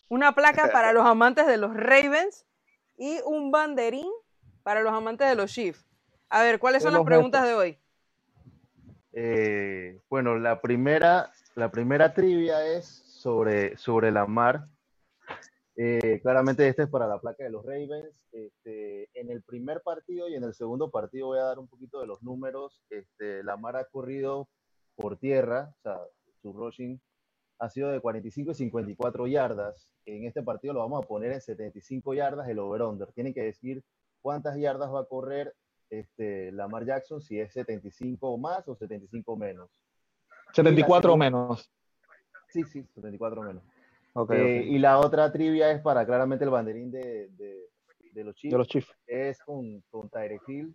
Una 0.08 0.34
placa 0.34 0.68
para 0.72 0.92
los 0.92 1.06
amantes 1.06 1.46
de 1.46 1.58
los 1.58 1.76
Ravens 1.76 2.44
y 2.96 3.20
un 3.24 3.52
banderín 3.52 4.10
para 4.64 4.82
los 4.82 4.92
amantes 4.92 5.28
de 5.28 5.36
los 5.36 5.52
Chiefs. 5.52 5.86
A 6.28 6.42
ver, 6.42 6.58
¿cuáles 6.58 6.82
son 6.82 6.94
las 6.94 7.04
preguntas 7.04 7.46
de 7.46 7.54
hoy? 7.54 7.78
Eh, 9.12 10.00
bueno, 10.10 10.36
la 10.36 10.60
primera, 10.60 11.30
la 11.54 11.70
primera 11.70 12.12
trivia 12.12 12.66
es 12.66 12.86
sobre, 12.86 13.76
sobre 13.76 14.10
la 14.10 14.26
mar. 14.26 14.66
Eh, 15.76 16.20
claramente 16.22 16.66
este 16.66 16.84
es 16.84 16.88
para 16.88 17.06
la 17.06 17.20
placa 17.20 17.44
de 17.44 17.50
los 17.50 17.64
Ravens. 17.64 18.20
Este, 18.32 19.08
en 19.14 19.30
el 19.30 19.42
primer 19.42 19.82
partido 19.82 20.28
y 20.28 20.34
en 20.34 20.42
el 20.42 20.54
segundo 20.54 20.90
partido 20.90 21.28
voy 21.28 21.38
a 21.38 21.44
dar 21.44 21.60
un 21.60 21.68
poquito 21.68 22.00
de 22.00 22.06
los 22.06 22.22
números. 22.22 22.82
Este, 22.90 23.44
la 23.44 23.56
mar 23.56 23.76
ha 23.76 23.84
corrido 23.84 24.48
por 24.96 25.18
tierra, 25.18 25.72
o 25.78 25.82
sea, 25.82 25.98
su 26.40 26.52
rushing 26.52 27.00
ha 27.58 27.68
sido 27.68 27.90
de 27.90 28.00
45 28.00 28.50
y 28.50 28.54
54 28.54 29.26
yardas. 29.26 29.88
En 30.06 30.24
este 30.24 30.42
partido 30.42 30.74
lo 30.74 30.80
vamos 30.80 31.04
a 31.04 31.06
poner 31.06 31.32
en 31.32 31.40
75 31.40 32.14
yardas 32.14 32.48
el 32.48 32.58
over-under. 32.58 33.12
Tienen 33.12 33.34
que 33.34 33.42
decir 33.42 33.84
cuántas 34.24 34.56
yardas 34.56 34.90
va 34.90 35.00
a 35.00 35.04
correr 35.04 35.54
este, 35.90 36.50
Lamar 36.50 36.86
Jackson, 36.86 37.20
si 37.20 37.38
es 37.38 37.52
75 37.52 38.26
o 38.26 38.38
más 38.38 38.66
o 38.66 38.74
75 38.74 39.36
menos. 39.36 39.70
74 40.54 41.12
o 41.12 41.16
menos. 41.18 41.70
Sí, 42.48 42.64
sí, 42.64 42.82
74 42.94 43.42
menos. 43.42 43.62
Ok, 44.14 44.30
Eh, 44.30 44.60
ok. 44.60 44.66
Y 44.66 44.78
la 44.78 44.98
otra 44.98 45.30
trivia 45.30 45.70
es 45.72 45.82
para 45.82 46.06
claramente 46.06 46.42
el 46.42 46.50
banderín 46.50 46.90
de, 46.90 47.28
de, 47.36 47.68
de 48.14 48.24
los 48.24 48.34
Chiefs. 48.34 48.52
De 48.52 48.58
los 48.58 48.66
Chiefs. 48.66 48.96
Es 49.06 49.38
con, 49.40 49.82
con 49.90 50.08
Tyreek 50.08 50.48
Hill. 50.48 50.74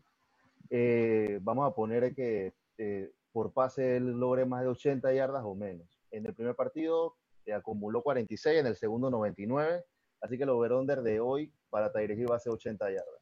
Eh, 0.70 1.40
vamos 1.42 1.68
a 1.68 1.74
poner 1.74 2.14
que 2.14 2.54
eh, 2.78 3.12
por 3.32 3.52
pase 3.52 3.98
él 3.98 4.12
logre 4.12 4.46
más 4.46 4.62
de 4.62 4.68
80 4.68 5.12
yardas 5.12 5.42
o 5.44 5.56
menos. 5.56 5.88
En 6.12 6.28
el 6.28 6.36
primer 6.36 6.56
partido 6.56 7.16
acumuló 7.52 8.04
46, 8.04 8.60
en 8.60 8.68
el 8.68 8.76
segundo 8.76 9.10
99. 9.10 9.84
Así 10.22 10.38
que 10.38 10.44
el 10.44 10.50
over-under 10.50 11.02
de 11.02 11.20
hoy 11.20 11.52
para 11.72 11.92
Tyreek 11.92 12.20
Hill 12.20 12.32
va 12.32 12.36
a 12.36 12.40
ser 12.40 12.54
80 12.54 12.86
yardas. 12.92 13.19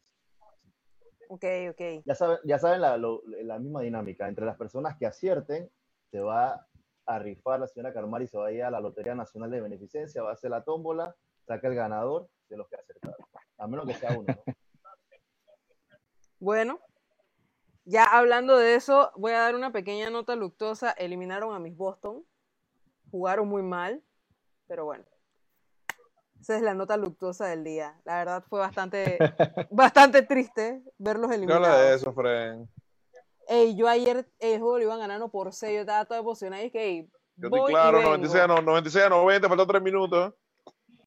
Ok, 1.29 1.43
ok. 1.71 1.81
Ya 2.05 2.15
saben, 2.15 2.37
ya 2.43 2.57
saben 2.59 2.81
la, 2.81 2.97
lo- 2.97 3.21
la 3.25 3.59
misma 3.59 3.81
dinámica. 3.81 4.27
Entre 4.27 4.45
las 4.45 4.57
personas 4.57 4.97
que 4.97 5.05
acierten, 5.05 5.69
se 6.11 6.19
va 6.21 6.65
a 7.05 7.19
rifar 7.19 7.59
la 7.59 7.67
señora 7.67 7.93
Carmari, 7.93 8.27
se 8.27 8.37
va 8.37 8.47
a 8.47 8.51
ir 8.51 8.63
a 8.63 8.71
la 8.71 8.79
Lotería 8.79 9.15
Nacional 9.15 9.49
de 9.51 9.61
Beneficencia, 9.61 10.23
va 10.23 10.31
a 10.31 10.33
hacer 10.33 10.49
la 10.51 10.63
tómbola, 10.63 11.15
saca 11.45 11.67
el 11.67 11.75
ganador 11.75 12.29
de 12.49 12.57
los 12.57 12.67
que 12.69 12.75
acertaron. 12.77 13.17
A 13.57 13.67
menos 13.67 13.85
que 13.87 13.93
sea 13.93 14.11
uno. 14.17 14.25
¿no? 14.27 14.53
Bueno, 16.39 16.79
ya 17.85 18.03
hablando 18.03 18.57
de 18.57 18.75
eso, 18.75 19.11
voy 19.15 19.31
a 19.31 19.39
dar 19.39 19.55
una 19.55 19.71
pequeña 19.71 20.09
nota 20.09 20.35
luctuosa. 20.35 20.91
Eliminaron 20.91 21.53
a 21.55 21.59
mis 21.59 21.75
Boston. 21.75 22.23
Jugaron 23.11 23.47
muy 23.47 23.63
mal, 23.63 24.03
pero 24.67 24.85
bueno. 24.85 25.05
Esa 26.47 26.55
es 26.55 26.61
la 26.61 26.73
nota 26.73 26.95
luctuosa 26.95 27.47
del 27.47 27.65
día. 27.65 27.99
La 28.05 28.19
verdad 28.19 28.41
fue 28.47 28.59
bastante, 28.61 29.17
bastante 29.69 30.21
triste 30.21 30.81
verlos 30.97 31.27
No 31.27 31.33
eliminados. 31.35 31.67
habla 31.67 31.81
de 31.81 31.95
eso, 31.97 32.13
Fren. 32.13 32.69
Ey, 33.49 33.75
yo 33.75 33.85
ayer 33.89 34.25
el 34.39 34.59
juego 34.61 34.77
lo 34.77 34.83
iban 34.85 34.99
ganando 34.99 35.27
por 35.27 35.51
6, 35.53 35.73
yo 35.75 35.81
estaba 35.81 36.05
todo 36.05 36.17
emocionado 36.17 36.61
y 36.63 36.69
dije, 36.69 37.09
Yo 37.35 37.49
voy 37.49 37.59
estoy 37.59 37.73
claro, 37.73 37.97
vengo. 37.97 38.11
96 38.11 38.43
a, 38.45 38.47
no- 38.47 38.61
96 38.61 39.05
a 39.05 39.09
90, 39.09 39.49
faltan 39.49 39.67
3 39.67 39.81
minutos. 39.81 40.33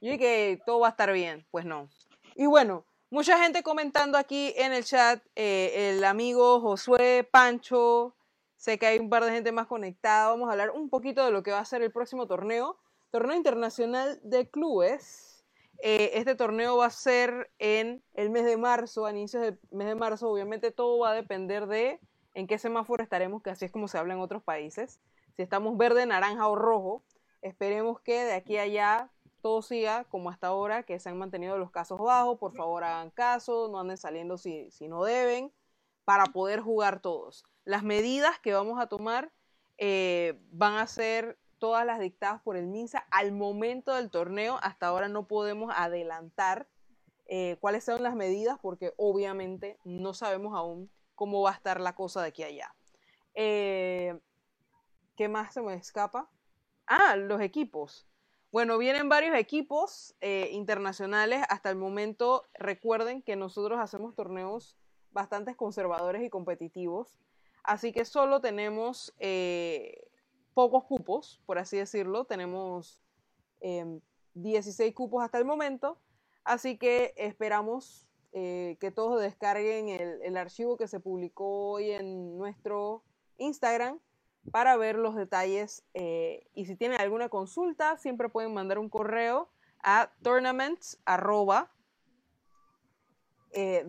Yo 0.02 0.10
dije 0.12 0.18
que 0.18 0.62
todo 0.66 0.80
va 0.80 0.88
a 0.88 0.90
estar 0.90 1.10
bien, 1.10 1.46
pues 1.50 1.64
no. 1.64 1.88
Y 2.34 2.44
bueno, 2.44 2.84
mucha 3.08 3.42
gente 3.42 3.62
comentando 3.62 4.18
aquí 4.18 4.52
en 4.58 4.74
el 4.74 4.84
chat, 4.84 5.22
eh, 5.36 5.94
el 5.96 6.04
amigo 6.04 6.60
Josué, 6.60 7.26
Pancho, 7.32 8.14
sé 8.58 8.78
que 8.78 8.84
hay 8.88 8.98
un 8.98 9.08
par 9.08 9.24
de 9.24 9.30
gente 9.32 9.52
más 9.52 9.66
conectada, 9.68 10.28
vamos 10.28 10.50
a 10.50 10.52
hablar 10.52 10.68
un 10.72 10.90
poquito 10.90 11.24
de 11.24 11.30
lo 11.30 11.42
que 11.42 11.50
va 11.50 11.60
a 11.60 11.64
ser 11.64 11.80
el 11.80 11.90
próximo 11.92 12.26
torneo, 12.26 12.76
torneo 13.10 13.34
internacional 13.36 14.20
de 14.22 14.48
clubes. 14.50 15.28
Eh, 15.82 16.10
este 16.14 16.34
torneo 16.34 16.76
va 16.76 16.86
a 16.86 16.90
ser 16.90 17.50
en 17.58 18.02
el 18.14 18.30
mes 18.30 18.44
de 18.44 18.56
marzo, 18.56 19.06
a 19.06 19.10
inicios 19.10 19.42
del 19.42 19.58
mes 19.70 19.86
de 19.88 19.94
marzo, 19.94 20.28
obviamente 20.28 20.70
todo 20.70 20.98
va 20.98 21.10
a 21.10 21.14
depender 21.14 21.66
de 21.66 22.00
en 22.34 22.46
qué 22.46 22.58
semáforo 22.58 23.02
estaremos, 23.02 23.42
que 23.42 23.50
así 23.50 23.64
es 23.64 23.72
como 23.72 23.88
se 23.88 23.98
habla 23.98 24.14
en 24.14 24.20
otros 24.20 24.42
países, 24.42 25.00
si 25.36 25.42
estamos 25.42 25.76
verde, 25.76 26.04
naranja 26.06 26.48
o 26.48 26.56
rojo. 26.56 27.02
Esperemos 27.40 28.00
que 28.00 28.24
de 28.24 28.34
aquí 28.34 28.58
a 28.58 28.62
allá 28.62 29.10
todo 29.40 29.62
siga 29.62 30.04
como 30.04 30.28
hasta 30.28 30.48
ahora, 30.48 30.82
que 30.82 30.98
se 30.98 31.08
han 31.08 31.18
mantenido 31.18 31.56
los 31.56 31.70
casos 31.70 31.98
bajos. 31.98 32.38
Por 32.38 32.54
favor, 32.54 32.84
hagan 32.84 33.10
caso, 33.10 33.68
no 33.70 33.80
anden 33.80 33.96
saliendo 33.96 34.36
si, 34.36 34.70
si 34.70 34.86
no 34.88 35.02
deben, 35.02 35.50
para 36.04 36.24
poder 36.26 36.60
jugar 36.60 37.00
todos. 37.00 37.44
Las 37.64 37.82
medidas 37.82 38.38
que 38.38 38.52
vamos 38.52 38.78
a 38.80 38.86
tomar 38.86 39.32
eh, 39.78 40.38
van 40.50 40.74
a 40.74 40.86
ser 40.86 41.38
todas 41.60 41.86
las 41.86 42.00
dictadas 42.00 42.42
por 42.42 42.56
el 42.56 42.66
MINSA 42.66 43.06
al 43.12 43.30
momento 43.30 43.94
del 43.94 44.10
torneo. 44.10 44.58
Hasta 44.62 44.88
ahora 44.88 45.08
no 45.08 45.28
podemos 45.28 45.72
adelantar 45.76 46.66
eh, 47.26 47.58
cuáles 47.60 47.84
son 47.84 48.02
las 48.02 48.16
medidas 48.16 48.58
porque 48.60 48.92
obviamente 48.96 49.78
no 49.84 50.14
sabemos 50.14 50.56
aún 50.56 50.90
cómo 51.14 51.42
va 51.42 51.50
a 51.50 51.54
estar 51.54 51.80
la 51.80 51.94
cosa 51.94 52.22
de 52.22 52.28
aquí 52.28 52.42
allá. 52.42 52.74
Eh, 53.34 54.18
¿Qué 55.16 55.28
más 55.28 55.54
se 55.54 55.60
me 55.60 55.74
escapa? 55.74 56.28
Ah, 56.86 57.14
los 57.14 57.40
equipos. 57.40 58.08
Bueno, 58.50 58.78
vienen 58.78 59.08
varios 59.08 59.36
equipos 59.36 60.16
eh, 60.20 60.48
internacionales. 60.50 61.44
Hasta 61.50 61.70
el 61.70 61.76
momento, 61.76 62.46
recuerden 62.54 63.22
que 63.22 63.36
nosotros 63.36 63.78
hacemos 63.78 64.16
torneos 64.16 64.76
bastante 65.12 65.54
conservadores 65.54 66.24
y 66.24 66.30
competitivos. 66.30 67.20
Así 67.62 67.92
que 67.92 68.06
solo 68.06 68.40
tenemos 68.40 69.14
pocos 70.54 70.84
cupos, 70.84 71.40
por 71.46 71.58
así 71.58 71.76
decirlo. 71.76 72.24
Tenemos 72.24 73.00
16 73.60 74.80
em, 74.80 74.94
cupos 74.94 75.22
hasta 75.22 75.38
el 75.38 75.44
momento. 75.44 75.98
Así 76.44 76.78
que 76.78 77.12
esperamos 77.16 78.08
eh, 78.32 78.76
que 78.80 78.90
todos 78.90 79.20
descarguen 79.20 79.88
el, 79.88 80.36
archivo 80.36 80.76
que 80.76 80.86
se 80.86 81.00
publicó 81.00 81.72
hoy 81.72 81.90
en 81.90 82.38
nuestro 82.38 83.02
Instagram 83.38 83.98
para 84.52 84.76
ver 84.76 84.96
los 84.96 85.16
detalles. 85.16 85.84
Eh, 85.94 86.46
y 86.54 86.66
si 86.66 86.76
tienen 86.76 87.00
alguna 87.00 87.28
consulta, 87.28 87.96
siempre 87.98 88.28
pueden 88.28 88.54
mandar 88.54 88.78
un 88.78 88.88
correo 88.88 89.50
a 89.82 90.12
tournaments 90.22 90.98
eh, 93.52 93.84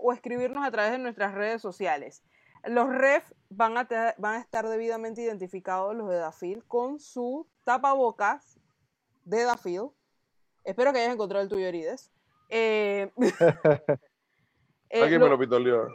o 0.00 0.12
escribirnos 0.12 0.64
a 0.64 0.70
través 0.70 0.92
de 0.92 0.98
nuestras 0.98 1.34
redes 1.34 1.60
sociales. 1.60 2.22
Los 2.66 2.88
refs 2.88 3.34
van 3.48 3.78
a, 3.78 3.86
van 4.18 4.34
a 4.34 4.40
estar 4.40 4.68
debidamente 4.68 5.22
identificados, 5.22 5.94
los 5.94 6.08
de 6.08 6.16
Dafil, 6.16 6.64
con 6.64 6.98
su 6.98 7.46
tapabocas 7.64 8.58
de 9.24 9.44
Dafil 9.44 9.90
Espero 10.66 10.92
que 10.92 10.98
hayas 10.98 11.14
encontrado 11.14 11.44
el 11.44 11.48
tuyo, 11.48 11.66
Erides. 11.66 12.10
Eh, 12.48 13.08
eh, 14.90 15.02
Alguien 15.02 15.22
me 15.22 15.28
lo 15.28 15.38
pitoleó. 15.38 15.86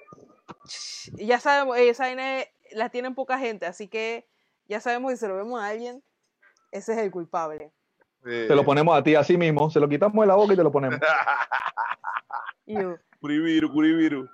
Ya 1.14 1.42
sabemos, 1.42 1.78
eh, 1.78 1.90
esa 1.90 2.06
vaina 2.06 2.44
la 2.72 2.90
tienen 2.90 3.14
poca 3.14 3.38
gente, 3.38 3.66
así 3.66 3.90
que 3.90 4.30
ya 4.68 4.80
sabemos 4.80 5.12
si 5.12 5.18
se 5.18 5.28
lo 5.28 5.36
vemos 5.36 5.60
a 5.60 5.68
alguien, 5.68 6.02
ese 6.72 6.94
es 6.94 7.00
el 7.00 7.12
culpable. 7.12 7.74
Te 8.24 8.56
lo 8.56 8.64
ponemos 8.64 8.98
a 8.98 9.04
ti 9.04 9.16
así 9.16 9.36
mismo, 9.36 9.70
se 9.70 9.80
lo 9.80 9.90
quitamos 9.90 10.22
de 10.22 10.28
la 10.28 10.36
boca 10.36 10.54
y 10.54 10.56
te 10.56 10.64
lo 10.64 10.72
ponemos. 10.72 11.00
curibiru, 13.20 13.72
curibiru. 13.74 14.30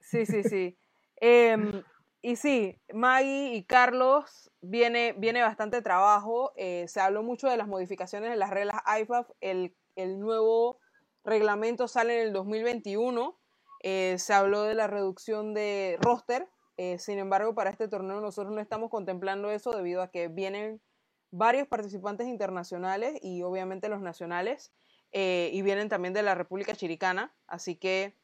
Sí, 0.00 0.24
sí, 0.24 0.44
sí. 0.44 0.78
Em, 1.26 1.82
y 2.20 2.36
sí, 2.36 2.78
Maggie 2.92 3.54
y 3.54 3.64
Carlos 3.64 4.50
viene, 4.60 5.14
viene 5.16 5.40
bastante 5.40 5.80
trabajo. 5.80 6.52
Eh, 6.54 6.84
se 6.86 7.00
habló 7.00 7.22
mucho 7.22 7.48
de 7.48 7.56
las 7.56 7.66
modificaciones 7.66 8.28
de 8.28 8.36
las 8.36 8.50
reglas 8.50 8.76
IFAF. 9.00 9.30
El, 9.40 9.74
nuevo 9.96 10.80
reglamento 11.24 11.88
sale 11.88 12.20
en 12.20 12.26
el 12.26 12.32
2021. 12.34 13.40
Eh, 13.80 14.16
se 14.18 14.34
habló 14.34 14.64
de 14.64 14.74
la 14.74 14.86
reducción 14.86 15.54
de 15.54 15.96
roster. 16.02 16.46
Eh, 16.76 16.98
sin 16.98 17.18
embargo, 17.18 17.54
para 17.54 17.70
este 17.70 17.88
torneo 17.88 18.20
nosotros 18.20 18.52
no 18.52 18.60
estamos 18.60 18.90
contemplando 18.90 19.50
eso 19.50 19.70
debido 19.70 20.02
a 20.02 20.10
que 20.10 20.28
vienen 20.28 20.82
varios 21.30 21.66
participantes 21.68 22.26
internacionales 22.26 23.18
y 23.22 23.42
obviamente 23.44 23.88
los 23.88 24.02
nacionales. 24.02 24.74
y 25.10 25.62
vienen 25.62 25.88
también 25.88 26.12
de 26.12 26.22
la 26.22 26.34
República 26.34 26.74
Chiricana. 26.74 27.34
Así 27.46 27.76
que 27.76 28.14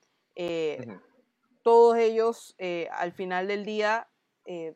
todos 1.62 1.96
ellos 1.96 2.54
eh, 2.58 2.88
al 2.92 3.12
final 3.12 3.48
del 3.48 3.64
día 3.64 4.08
eh, 4.44 4.74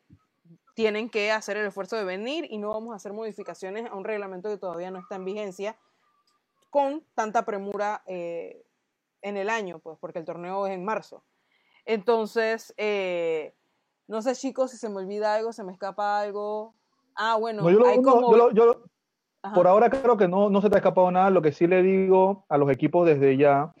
tienen 0.75 1.09
que 1.09 1.31
hacer 1.31 1.57
el 1.57 1.65
esfuerzo 1.65 1.95
de 1.95 2.03
venir 2.03 2.47
y 2.49 2.57
no 2.57 2.69
vamos 2.69 2.93
a 2.93 2.95
hacer 2.95 3.13
modificaciones 3.13 3.89
a 3.89 3.95
un 3.95 4.03
reglamento 4.03 4.49
que 4.49 4.57
todavía 4.57 4.91
no 4.91 4.99
está 4.99 5.15
en 5.15 5.25
vigencia 5.25 5.77
con 6.69 7.03
tanta 7.15 7.45
premura 7.45 8.03
eh, 8.05 8.65
en 9.21 9.37
el 9.37 9.49
año, 9.49 9.79
pues 9.79 9.97
porque 9.99 10.19
el 10.19 10.25
torneo 10.25 10.67
es 10.67 10.73
en 10.73 10.83
marzo. 10.83 11.23
Entonces, 11.85 12.73
no 14.07 14.21
sé 14.21 14.35
chicos 14.35 14.71
si 14.71 14.77
se 14.77 14.89
me 14.89 14.97
olvida 14.97 15.35
algo, 15.35 15.53
se 15.53 15.63
me 15.63 15.71
escapa 15.71 16.19
algo. 16.19 16.75
Ah, 17.15 17.37
bueno, 17.37 17.63
por 19.53 19.67
ahora 19.67 19.89
creo 19.89 20.17
que 20.17 20.27
no, 20.27 20.49
no 20.49 20.61
se 20.61 20.69
te 20.69 20.75
ha 20.75 20.79
escapado 20.79 21.11
nada. 21.11 21.29
Lo 21.29 21.41
que 21.41 21.51
sí 21.51 21.67
le 21.67 21.81
digo 21.83 22.45
a 22.49 22.57
los 22.57 22.69
equipos 22.71 23.05
desde 23.05 23.37
ya 23.37 23.73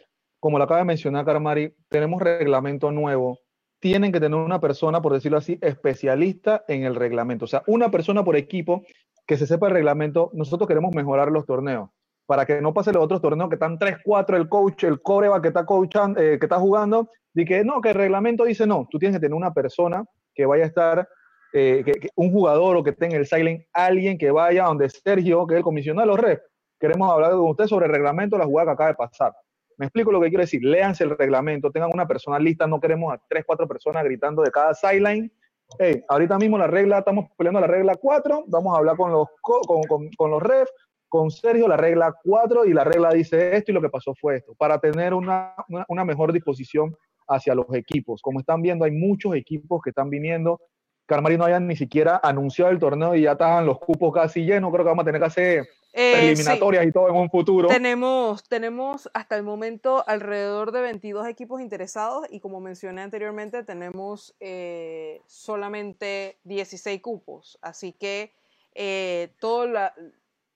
como 0.45 0.59
lo 0.59 0.65
acaba 0.65 0.81
de 0.81 0.85
mencionar 0.85 1.25
Carmari, 1.25 1.73
tenemos 1.89 2.21
reglamento 2.21 2.91
nuevo. 2.91 3.39
Tienen 3.79 4.11
que 4.11 4.19
tener 4.19 4.39
una 4.39 4.61
persona, 4.61 5.01
por 5.01 5.11
decirlo 5.11 5.39
así, 5.39 5.57
especialista 5.59 6.63
en 6.67 6.83
el 6.83 6.93
reglamento. 6.93 7.45
O 7.45 7.47
sea, 7.47 7.63
una 7.65 7.89
persona 7.89 8.23
por 8.23 8.35
equipo 8.35 8.83
que 9.25 9.37
se 9.37 9.47
sepa 9.47 9.69
el 9.69 9.73
reglamento. 9.73 10.29
Nosotros 10.33 10.67
queremos 10.67 10.93
mejorar 10.93 11.31
los 11.31 11.47
torneos 11.47 11.89
para 12.27 12.45
que 12.45 12.61
no 12.61 12.75
pase 12.75 12.93
los 12.93 13.03
otros 13.03 13.23
torneos 13.23 13.49
que 13.49 13.55
están 13.55 13.79
3, 13.79 13.97
4, 14.03 14.37
el 14.37 14.47
coach, 14.47 14.83
el 14.83 15.01
coreba 15.01 15.41
que 15.41 15.47
está, 15.47 15.65
coachando, 15.65 16.21
eh, 16.21 16.37
que 16.37 16.45
está 16.45 16.59
jugando, 16.59 17.09
y 17.33 17.43
que 17.43 17.63
no, 17.63 17.81
que 17.81 17.89
el 17.89 17.95
reglamento 17.95 18.43
dice 18.43 18.67
no. 18.67 18.87
Tú 18.91 18.99
tienes 18.99 19.17
que 19.17 19.21
tener 19.21 19.33
una 19.33 19.51
persona 19.51 20.05
que 20.35 20.45
vaya 20.45 20.65
a 20.65 20.67
estar, 20.67 21.09
eh, 21.53 21.83
un 22.13 22.31
jugador 22.31 22.77
o 22.77 22.83
que 22.83 22.91
tenga 22.91 23.17
el 23.17 23.25
silent, 23.25 23.63
alguien 23.73 24.15
que 24.19 24.29
vaya 24.29 24.65
donde 24.65 24.91
Sergio, 24.91 25.47
que 25.47 25.55
es 25.55 25.57
el 25.57 25.63
comisionado 25.63 26.07
de 26.07 26.15
los 26.15 26.23
refs. 26.23 26.43
Queremos 26.79 27.11
hablar 27.11 27.31
con 27.31 27.49
usted 27.49 27.65
sobre 27.65 27.87
el 27.87 27.93
reglamento 27.93 28.35
de 28.35 28.41
la 28.41 28.45
jugada 28.45 28.67
que 28.67 28.73
acaba 28.73 28.89
de 28.89 28.95
pasar. 28.95 29.33
Me 29.77 29.85
explico 29.87 30.11
lo 30.11 30.21
que 30.21 30.29
quiero 30.29 30.41
decir. 30.43 30.63
Léanse 30.63 31.03
el 31.03 31.17
reglamento, 31.17 31.71
tengan 31.71 31.91
una 31.93 32.07
persona 32.07 32.39
lista, 32.39 32.67
no 32.67 32.79
queremos 32.79 33.13
a 33.13 33.21
tres, 33.27 33.43
cuatro 33.45 33.67
personas 33.67 34.03
gritando 34.03 34.41
de 34.41 34.51
cada 34.51 34.73
sideline. 34.73 35.31
Hey, 35.79 36.03
ahorita 36.07 36.37
mismo 36.37 36.57
la 36.57 36.67
regla, 36.67 36.99
estamos 36.99 37.25
peleando 37.37 37.59
la 37.59 37.67
regla 37.67 37.95
4, 37.95 38.45
vamos 38.47 38.75
a 38.75 38.77
hablar 38.77 38.95
con 38.95 39.11
los, 39.11 39.27
con, 39.41 39.83
con, 39.83 40.09
con 40.15 40.29
los 40.29 40.41
refs, 40.41 40.71
con 41.09 41.31
Sergio, 41.31 41.67
la 41.67 41.75
regla 41.75 42.13
4, 42.23 42.65
y 42.65 42.73
la 42.73 42.83
regla 42.83 43.09
dice 43.09 43.55
esto 43.55 43.71
y 43.71 43.73
lo 43.73 43.81
que 43.81 43.89
pasó 43.89 44.13
fue 44.13 44.37
esto, 44.37 44.53
para 44.55 44.77
tener 44.79 45.13
una, 45.13 45.55
una, 45.67 45.85
una 45.87 46.05
mejor 46.05 46.31
disposición 46.31 46.95
hacia 47.27 47.55
los 47.55 47.65
equipos. 47.73 48.21
Como 48.21 48.39
están 48.39 48.61
viendo, 48.61 48.85
hay 48.85 48.91
muchos 48.91 49.35
equipos 49.35 49.81
que 49.83 49.89
están 49.89 50.09
viniendo. 50.09 50.61
Carmari 51.07 51.37
no 51.37 51.45
hayan 51.45 51.67
ni 51.67 51.75
siquiera 51.75 52.19
anunciado 52.23 52.71
el 52.71 52.79
torneo 52.79 53.15
y 53.15 53.23
ya 53.23 53.33
estaban 53.33 53.65
los 53.65 53.79
cupos 53.79 54.13
casi 54.13 54.45
llenos. 54.45 54.71
Creo 54.71 54.83
que 54.83 54.89
vamos 54.89 55.03
a 55.03 55.05
tener 55.05 55.21
que 55.21 55.27
hacer 55.27 55.67
eh, 55.97 56.31
eliminatorias 56.31 56.85
y 56.85 56.91
todo 56.91 57.07
en 57.07 57.15
un 57.15 57.29
futuro. 57.29 57.69
Tenemos, 57.69 58.43
tenemos 58.49 59.09
hasta 59.13 59.37
el 59.37 59.43
momento 59.43 60.03
alrededor 60.07 60.73
de 60.73 60.81
22 60.81 61.25
equipos 61.25 61.61
interesados 61.61 62.27
y 62.29 62.41
como 62.41 62.59
mencioné 62.59 63.01
anteriormente 63.01 63.63
tenemos 63.63 64.35
eh, 64.41 65.21
solamente 65.25 66.37
16 66.43 67.01
cupos. 67.01 67.57
Así 67.61 67.93
que 67.93 68.33
eh, 68.73 69.29
todo 69.39 69.67
la, 69.67 69.93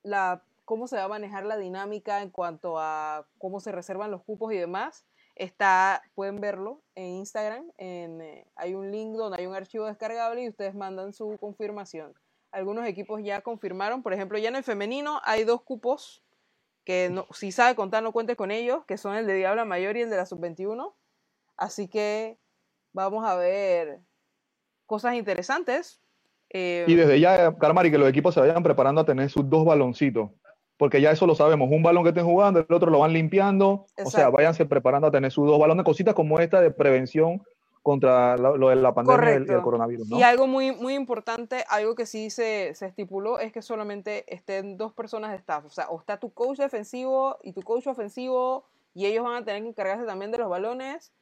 la, 0.03 0.41
cómo 0.65 0.87
se 0.87 0.97
va 0.97 1.05
a 1.05 1.07
manejar 1.07 1.45
la 1.45 1.55
dinámica 1.55 2.21
en 2.21 2.31
cuanto 2.31 2.77
a 2.77 3.25
cómo 3.37 3.61
se 3.61 3.71
reservan 3.71 4.11
los 4.11 4.21
cupos 4.23 4.51
y 4.51 4.57
demás 4.57 5.05
está, 5.35 6.03
pueden 6.15 6.41
verlo 6.41 6.81
en 6.95 7.05
Instagram. 7.13 7.71
En, 7.77 8.43
hay 8.57 8.73
un 8.73 8.91
link 8.91 9.15
donde 9.15 9.37
hay 9.39 9.47
un 9.47 9.55
archivo 9.55 9.85
descargable 9.85 10.43
y 10.43 10.49
ustedes 10.49 10.75
mandan 10.75 11.13
su 11.13 11.37
confirmación 11.39 12.13
algunos 12.51 12.87
equipos 12.87 13.21
ya 13.23 13.41
confirmaron. 13.41 14.03
Por 14.03 14.13
ejemplo, 14.13 14.37
ya 14.37 14.49
en 14.49 14.55
el 14.55 14.63
femenino 14.63 15.21
hay 15.23 15.43
dos 15.43 15.61
cupos 15.61 16.23
que 16.83 17.09
no, 17.11 17.27
si 17.31 17.51
sabe 17.51 17.75
contar 17.75 18.01
no 18.03 18.11
cuente 18.11 18.35
con 18.35 18.51
ellos, 18.51 18.85
que 18.85 18.97
son 18.97 19.15
el 19.15 19.27
de 19.27 19.35
Diabla 19.35 19.65
Mayor 19.65 19.97
y 19.97 20.01
el 20.01 20.09
de 20.09 20.17
la 20.17 20.25
Sub-21. 20.25 20.93
Así 21.57 21.87
que 21.87 22.37
vamos 22.93 23.25
a 23.25 23.35
ver 23.35 23.99
cosas 24.85 25.15
interesantes. 25.15 26.01
Eh, 26.49 26.85
y 26.87 26.95
desde 26.95 27.19
ya, 27.19 27.55
Carmari, 27.57 27.91
que 27.91 27.97
los 27.97 28.09
equipos 28.09 28.33
se 28.33 28.39
vayan 28.39 28.63
preparando 28.63 29.01
a 29.01 29.05
tener 29.05 29.29
sus 29.29 29.47
dos 29.49 29.65
baloncitos. 29.65 30.31
Porque 30.77 31.01
ya 31.01 31.11
eso 31.11 31.27
lo 31.27 31.35
sabemos, 31.35 31.69
un 31.69 31.83
balón 31.83 32.03
que 32.03 32.09
estén 32.09 32.25
jugando, 32.25 32.61
el 32.61 32.73
otro 32.73 32.89
lo 32.89 32.99
van 32.99 33.11
limpiando. 33.11 33.85
O 34.03 34.09
sea, 34.09 34.29
váyanse 34.29 34.65
preparando 34.65 35.07
a 35.07 35.11
tener 35.11 35.29
sus 35.29 35.45
dos 35.45 35.59
balones, 35.59 35.83
cositas 35.83 36.15
como 36.15 36.39
esta 36.39 36.61
de 36.61 36.71
prevención 36.71 37.43
contra 37.81 38.37
lo, 38.37 38.69
de 38.69 38.75
la 38.75 38.93
pandemia 38.93 39.31
del 39.31 39.49
el, 39.49 39.61
coronavirus. 39.61 40.09
Y 40.11 40.23
algo 40.23 40.47
muy, 40.47 40.71
muy 40.71 40.95
importante, 40.95 41.63
algo 41.69 41.95
que 41.95 42.05
sí 42.05 42.29
se, 42.29 42.73
se, 42.75 42.87
estipuló, 42.87 43.39
es 43.39 43.51
que 43.51 43.61
solamente 43.61 44.25
estén 44.33 44.77
dos 44.77 44.93
personas 44.93 45.31
de 45.31 45.37
staff. 45.37 45.65
O 45.65 45.69
sea, 45.69 45.89
o 45.89 45.99
está 45.99 46.19
tu 46.19 46.33
coach 46.33 46.57
defensivo 46.57 47.37
y 47.43 47.53
tu 47.53 47.61
coach 47.61 47.87
ofensivo, 47.87 48.65
y 48.93 49.05
ellos 49.05 49.23
van 49.23 49.35
a 49.35 49.45
tener 49.45 49.61
que 49.61 49.69
encargarse 49.69 50.05
también 50.05 50.31
de 50.31 50.37
los 50.37 50.49
balones, 50.49 51.13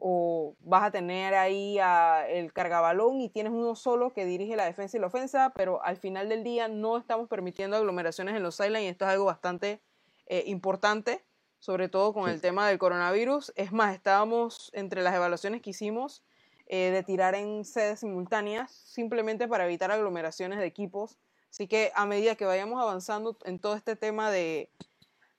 o 0.00 0.56
vas 0.60 0.82
a 0.84 0.90
tener 0.90 1.34
ahí 1.34 1.78
a 1.78 2.26
el 2.26 2.52
cargabalón 2.54 3.20
y 3.20 3.28
tienes 3.28 3.52
uno 3.52 3.74
solo 3.74 4.10
que 4.14 4.24
dirige 4.24 4.56
la 4.56 4.64
defensa 4.64 4.96
y 4.96 5.00
la 5.00 5.08
ofensa, 5.08 5.52
pero 5.54 5.84
al 5.84 5.98
final 5.98 6.30
del 6.30 6.42
día 6.42 6.68
no 6.68 6.96
estamos 6.96 7.28
permitiendo 7.28 7.76
aglomeraciones 7.76 8.34
en 8.34 8.42
los 8.42 8.56
sidelines 8.56 8.84
y 8.84 8.86
esto 8.88 9.04
es 9.04 9.10
algo 9.10 9.26
bastante 9.26 9.82
eh, 10.26 10.44
importante 10.46 11.22
sobre 11.60 11.88
todo 11.88 12.12
con 12.12 12.28
el 12.28 12.40
tema 12.40 12.68
del 12.68 12.78
coronavirus. 12.78 13.52
Es 13.54 13.70
más, 13.72 13.94
estábamos 13.94 14.70
entre 14.74 15.02
las 15.02 15.14
evaluaciones 15.14 15.62
que 15.62 15.70
hicimos 15.70 16.24
eh, 16.66 16.90
de 16.90 17.02
tirar 17.04 17.34
en 17.36 17.64
sedes 17.64 18.00
simultáneas, 18.00 18.72
simplemente 18.72 19.46
para 19.46 19.64
evitar 19.64 19.92
aglomeraciones 19.92 20.58
de 20.58 20.66
equipos, 20.66 21.18
Así 21.50 21.66
que 21.66 21.90
a 21.94 22.06
medida 22.06 22.36
que 22.36 22.44
vayamos 22.44 22.80
avanzando 22.80 23.36
en 23.44 23.58
todo 23.58 23.74
este 23.74 23.96
tema 23.96 24.30
de, 24.30 24.70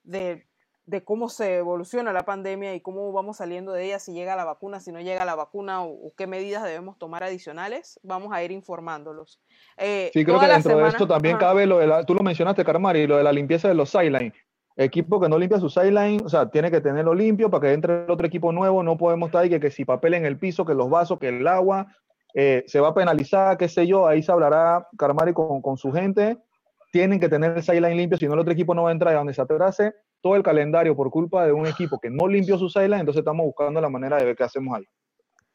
de, 0.03 0.45
de 0.86 1.03
cómo 1.05 1.30
se 1.30 1.55
evoluciona 1.57 2.11
la 2.11 2.26
pandemia 2.26 2.76
y 2.76 2.82
cómo 2.82 3.13
vamos 3.13 3.38
saliendo 3.38 3.72
de 3.72 3.86
ella, 3.86 3.99
si 3.99 4.11
llega 4.11 4.36
la 4.36 4.43
vacuna, 4.43 4.82
si 4.82 4.91
no 4.91 4.99
llega 4.99 5.24
la 5.24 5.36
vacuna 5.36 5.84
o, 5.84 6.07
o 6.07 6.13
qué 6.15 6.28
medidas 6.28 6.63
debemos 6.63 6.97
tomar 6.97 7.24
adicionales, 7.24 7.97
vamos 8.03 8.34
a 8.34 8.43
ir 8.43 8.51
informándolos. 8.51 9.39
Eh, 9.78 10.11
Sí, 10.13 10.26
creo 10.26 10.39
que 10.39 10.47
dentro 10.47 10.78
de 10.78 10.88
esto 10.89 11.07
también 11.07 11.38
Ajá. 11.38 11.45
cabe 11.47 11.65
lo 11.65 11.80
de 11.80 11.88
la, 11.88 12.05
tú 12.05 12.13
lo 12.13 12.24
mencionaste, 12.24 12.65
Carmari, 12.65 13.07
lo 13.07 13.15
de 13.15 13.24
la 13.24 13.32
limpieza 13.32 13.69
de 13.69 13.74
los 13.74 13.89
sidelines. 13.89 14.34
Equipo 14.78 15.19
que 15.19 15.28
no 15.28 15.38
limpia 15.38 15.59
su 15.59 15.69
sideline, 15.69 16.22
o 16.24 16.30
sea, 16.30 16.49
tiene 16.49 16.72
que 16.72 16.82
tenerlo 16.82 17.13
limpio 17.13 17.49
para 17.49 17.61
que 17.67 17.74
entre 17.74 18.05
el 18.05 18.11
otro 18.11 18.26
equipo 18.26 18.51
nuevo. 18.51 18.84
No 18.84 18.97
podemos 18.97 19.28
estar 19.28 19.43
ahí 19.43 19.59
que, 19.59 19.72
si 19.72 19.86
papel 19.86 20.13
en 20.13 20.26
el 20.26 20.38
piso, 20.39 20.65
que 20.65 20.74
los 20.74 20.89
vasos, 20.89 21.19
que 21.19 21.28
el 21.28 21.45
agua, 21.47 21.88
eh, 22.34 22.63
se 22.67 22.80
va 22.80 22.89
a 22.89 22.93
penalizar, 22.93 23.57
qué 23.57 23.67
sé 23.67 23.86
yo. 23.86 24.07
Ahí 24.07 24.24
se 24.24 24.32
hablará 24.32 24.88
Carmari 24.97 25.34
con, 25.34 25.61
con 25.61 25.78
su 25.78 25.91
gente. 25.91 26.38
Tienen 26.91 27.19
que 27.19 27.30
tener 27.30 27.55
el 27.55 27.63
sideline 27.63 27.97
limpio, 27.97 28.17
si 28.17 28.28
no 28.28 28.34
el 28.34 28.39
otro 28.39 28.53
equipo 28.53 28.74
no 28.74 28.84
va 28.84 28.89
a 28.89 28.93
entrar. 28.93 29.13
Y 29.13 29.17
donde 29.17 29.34
se 29.34 29.41
atrase 29.41 29.93
todo 30.22 30.36
el 30.36 30.43
calendario 30.43 30.95
por 30.95 31.09
culpa 31.09 31.45
de 31.45 31.51
un 31.51 31.65
equipo 31.65 31.99
que 31.99 32.09
no 32.09 32.28
limpió 32.28 32.57
su 32.57 32.69
sideline, 32.69 33.01
entonces 33.01 33.22
estamos 33.22 33.45
buscando 33.45 33.82
la 33.82 33.89
manera 33.89 34.17
de 34.17 34.26
ver 34.26 34.36
qué 34.36 34.43
hacemos 34.43 34.78
ahí. 34.78 34.86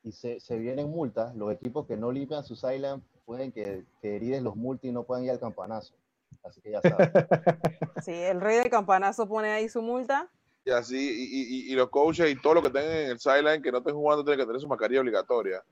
Y 0.02 0.12
se, 0.12 0.40
se 0.40 0.58
vienen 0.58 0.90
multas. 0.90 1.34
Los 1.34 1.52
equipos 1.52 1.86
que 1.86 1.96
no 1.96 2.12
limpian 2.12 2.44
sus 2.44 2.62
island 2.64 3.02
pueden 3.24 3.50
que, 3.52 3.84
que 4.00 4.40
los 4.40 4.56
multi 4.56 4.88
y 4.88 4.92
no 4.92 5.04
puedan 5.04 5.24
ir 5.24 5.30
al 5.30 5.40
campanazo. 5.40 5.94
Así 6.42 6.60
que 6.60 6.70
ya 6.72 6.80
saben. 6.82 7.10
Sí, 8.02 8.12
el 8.12 8.40
rey 8.40 8.58
del 8.58 8.70
campanazo 8.70 9.26
pone 9.26 9.48
ahí 9.50 9.68
su 9.68 9.80
multa. 9.82 10.30
Y 10.64 10.70
así, 10.70 10.96
y, 10.96 11.68
y- 11.68 11.72
y 11.72 11.74
los 11.76 11.88
coaches 11.90 12.30
y 12.30 12.40
todo 12.40 12.54
lo 12.54 12.62
que 12.62 12.70
tengan 12.70 12.90
en 12.92 13.10
el 13.10 13.18
sideline 13.18 13.62
que 13.62 13.72
no 13.72 13.78
estén 13.78 13.94
jugando 13.94 14.22
tienen 14.24 14.40
que 14.40 14.46
tener 14.46 14.60
su 14.60 14.68
mascarilla 14.68 15.00
obligatoria. 15.00 15.64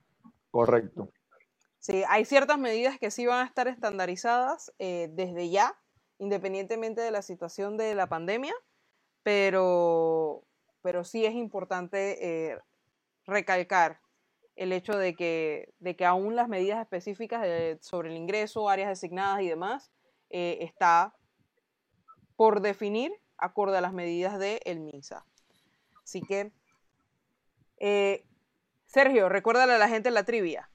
Correcto. 0.51 1.11
Sí, 1.81 2.03
hay 2.09 2.25
ciertas 2.25 2.59
medidas 2.59 2.99
que 2.99 3.11
sí 3.11 3.27
van 3.27 3.45
a 3.45 3.49
estar 3.49 3.69
estandarizadas 3.69 4.73
eh, 4.79 5.09
desde 5.13 5.51
ya, 5.51 5.77
independientemente 6.19 7.01
de 7.03 7.11
la 7.11 7.21
situación 7.23 7.77
de 7.77 7.95
la 7.95 8.09
pandemia, 8.09 8.55
pero, 9.23 10.45
pero 10.83 11.05
sí 11.05 11.27
es 11.27 11.35
importante 11.35 12.53
eh, 12.53 12.59
recalcar 13.27 14.01
el 14.57 14.73
hecho 14.73 14.97
de 14.97 15.15
que, 15.17 15.75
de 15.81 15.97
que 15.97 16.05
aún 16.07 16.37
las 16.37 16.49
medidas 16.49 16.81
específicas 16.81 17.43
de- 17.43 17.79
sobre 17.81 18.11
el 18.11 18.17
ingreso, 18.17 18.69
áreas 18.69 18.89
designadas 18.89 19.43
y 19.43 19.49
demás, 19.49 19.91
eh, 20.37 20.65
está 20.65 21.15
por 22.35 22.61
definir 22.61 23.13
acorde 23.39 23.79
a 23.79 23.81
las 23.81 23.93
medidas 23.93 24.37
del 24.37 24.59
el 24.65 24.81
MINSA. 24.81 25.25
Así 26.03 26.23
que, 26.23 26.51
eh, 27.79 28.25
Sergio, 28.85 29.29
recuérdale 29.29 29.75
a 29.75 29.79
la 29.79 29.89
gente 29.89 30.11
la 30.11 30.25
trivia. 30.25 30.69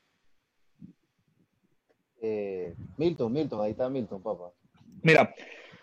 Eh, 2.21 2.73
Milton, 2.95 3.33
Milton, 3.33 3.61
ahí 3.61 3.71
está 3.71 3.89
Milton, 3.89 4.23
papá. 4.23 4.51
Mira, 5.01 5.35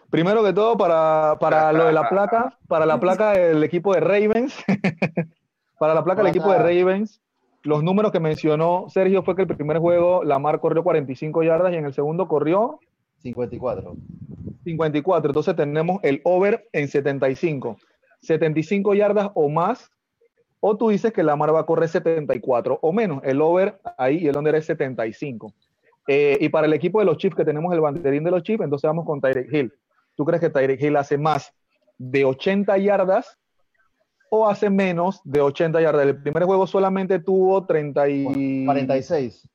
primero 0.08 0.42
que 0.42 0.54
todo, 0.54 0.78
para, 0.78 1.36
para 1.38 1.70
lo 1.74 1.84
de 1.84 1.92
la 1.92 2.08
placa, 2.08 2.58
para 2.68 2.86
la 2.86 2.98
placa 2.98 3.32
del 3.32 3.62
equipo 3.62 3.92
de 3.92 4.00
Ravens, 4.00 4.56
para 5.78 5.92
la 5.92 6.02
placa 6.02 6.22
del 6.22 6.30
equipo 6.30 6.50
de 6.50 6.60
Ravens, 6.60 7.20
los 7.62 7.82
números 7.82 8.10
que 8.10 8.20
mencionó 8.20 8.86
Sergio 8.88 9.22
fue 9.22 9.36
que 9.36 9.42
el 9.42 9.48
primer 9.48 9.80
juego 9.80 10.24
Lamar 10.24 10.60
corrió 10.60 10.82
45 10.82 11.42
yardas 11.42 11.74
y 11.74 11.76
en 11.76 11.84
el 11.84 11.92
segundo 11.92 12.26
corrió 12.26 12.80
54. 13.22 13.96
54. 14.64 15.30
Entonces 15.30 15.56
tenemos 15.56 16.00
el 16.02 16.20
over 16.24 16.68
en 16.72 16.88
75. 16.88 17.76
75 18.20 18.94
yardas 18.94 19.30
o 19.34 19.48
más. 19.48 19.90
O 20.60 20.76
tú 20.76 20.88
dices 20.88 21.12
que 21.12 21.22
Lamar 21.22 21.54
va 21.54 21.60
a 21.60 21.66
correr 21.66 21.88
74 21.88 22.78
o 22.82 22.92
menos. 22.92 23.22
El 23.24 23.40
over 23.40 23.78
ahí 23.98 24.18
y 24.18 24.26
el 24.28 24.36
under 24.36 24.54
es 24.54 24.64
75. 24.66 25.52
Eh, 26.08 26.38
y 26.40 26.48
para 26.48 26.66
el 26.66 26.72
equipo 26.72 26.98
de 27.00 27.04
los 27.04 27.18
Chiefs, 27.18 27.36
que 27.36 27.44
tenemos 27.44 27.72
el 27.74 27.80
banderín 27.80 28.24
de 28.24 28.30
los 28.30 28.42
Chiefs, 28.42 28.62
entonces 28.62 28.88
vamos 28.88 29.04
con 29.04 29.20
Tyreek 29.20 29.52
Hill. 29.52 29.72
¿Tú 30.14 30.24
crees 30.24 30.40
que 30.40 30.50
Tyreek 30.50 30.80
Hill 30.80 30.96
hace 30.96 31.18
más 31.18 31.52
de 31.98 32.24
80 32.24 32.78
yardas 32.78 33.38
o 34.30 34.48
hace 34.48 34.70
menos 34.70 35.20
de 35.24 35.40
80 35.40 35.80
yardas? 35.80 36.06
El 36.06 36.22
primer 36.22 36.44
juego 36.44 36.66
solamente 36.66 37.18
tuvo 37.18 37.66
30 37.66 38.08
y 38.08 38.64
46. 38.64 39.48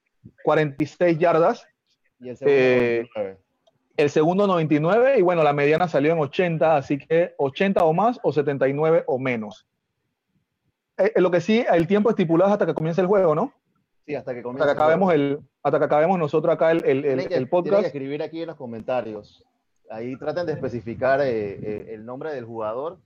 46 0.44 1.18
yardas. 1.18 1.66
Y 2.20 2.30
el 2.30 2.38
segundo 2.38 2.56
Eh, 2.58 3.10
99. 3.16 3.38
El 4.02 4.10
segundo 4.10 4.48
99 4.48 5.20
y 5.20 5.22
bueno, 5.22 5.44
la 5.44 5.54
mediana 5.54 5.88
salió 5.88 6.12
en 6.14 6.20
80, 6.20 6.76
así 6.76 6.98
que 6.98 7.34
80 7.38 7.84
o 7.86 7.94
más 7.94 8.20
o 8.24 8.34
79 8.34 9.04
o 9.08 9.20
menos. 9.20 9.68
Eh, 10.98 11.12
eh, 11.16 11.22
lo 11.22 11.30
que 11.32 11.40
sí, 11.42 11.64
el 11.72 11.88
tiempo 11.88 12.10
estipulado 12.10 12.50
es 12.50 12.54
hasta 12.54 12.66
que 12.66 12.74
comience 12.74 13.00
el 13.02 13.08
juego, 13.08 13.36
¿no? 13.36 13.54
Sí, 14.06 14.16
hasta 14.16 14.34
que 14.34 14.40
Hasta 14.40 14.44
comience 14.44 14.66
que 14.66 14.72
el 14.72 14.78
acabemos 14.78 15.06
juego. 15.08 15.24
el, 15.24 15.40
hasta 15.64 15.80
que 15.80 15.86
acabemos 15.86 16.18
nosotros 16.20 16.54
acá 16.54 16.72
el, 16.72 16.84
el- 16.86 17.06
el- 17.06 17.18
que- 17.20 17.24
el 17.24 17.28
tienen 17.28 17.46
que 17.46 17.50
podcast. 17.50 17.86
escribir 17.86 18.24
aquí 18.24 18.42
en 18.42 18.48
los 18.48 18.56
comentarios. 18.58 19.44
Ahí 19.90 20.16
traten 20.18 20.46
de 20.46 20.54
especificar 20.54 21.22
eh, 21.22 21.28
eh, 21.62 21.86
el 21.94 22.06
nombre 22.06 22.34
del 22.34 22.46
jugador. 22.46 23.00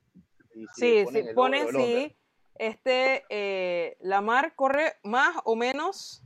y 0.53 0.65
si 0.75 1.03
Sí, 1.03 1.03
ponen 1.03 1.11
sí, 1.11 1.17
el 1.17 1.23
over 1.25 1.35
pone 1.35 1.57
o 1.57 1.69
el 1.69 1.75
under. 1.75 1.85
si 2.09 2.15
este 2.57 3.23
eh, 3.29 3.97
Lamar 4.01 4.53
corre 4.55 4.93
más 5.03 5.35
o 5.43 5.55
menos. 5.57 6.23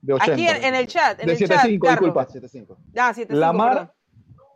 De 0.00 0.14
80. 0.14 0.32
Aquí 0.32 0.46
en, 0.48 0.64
en 0.64 0.74
el 0.76 0.86
chat, 0.86 1.18
en 1.20 1.26
De 1.26 1.32
el 1.32 1.38
chat, 1.40 1.48
75, 1.48 1.86
Carlos. 1.86 2.14
disculpa. 2.14 2.48
7-5. 2.48 2.76
Ah, 2.96 3.12
7-5, 3.12 3.26
Lamar, 3.34 3.70
perdón. 3.72 3.92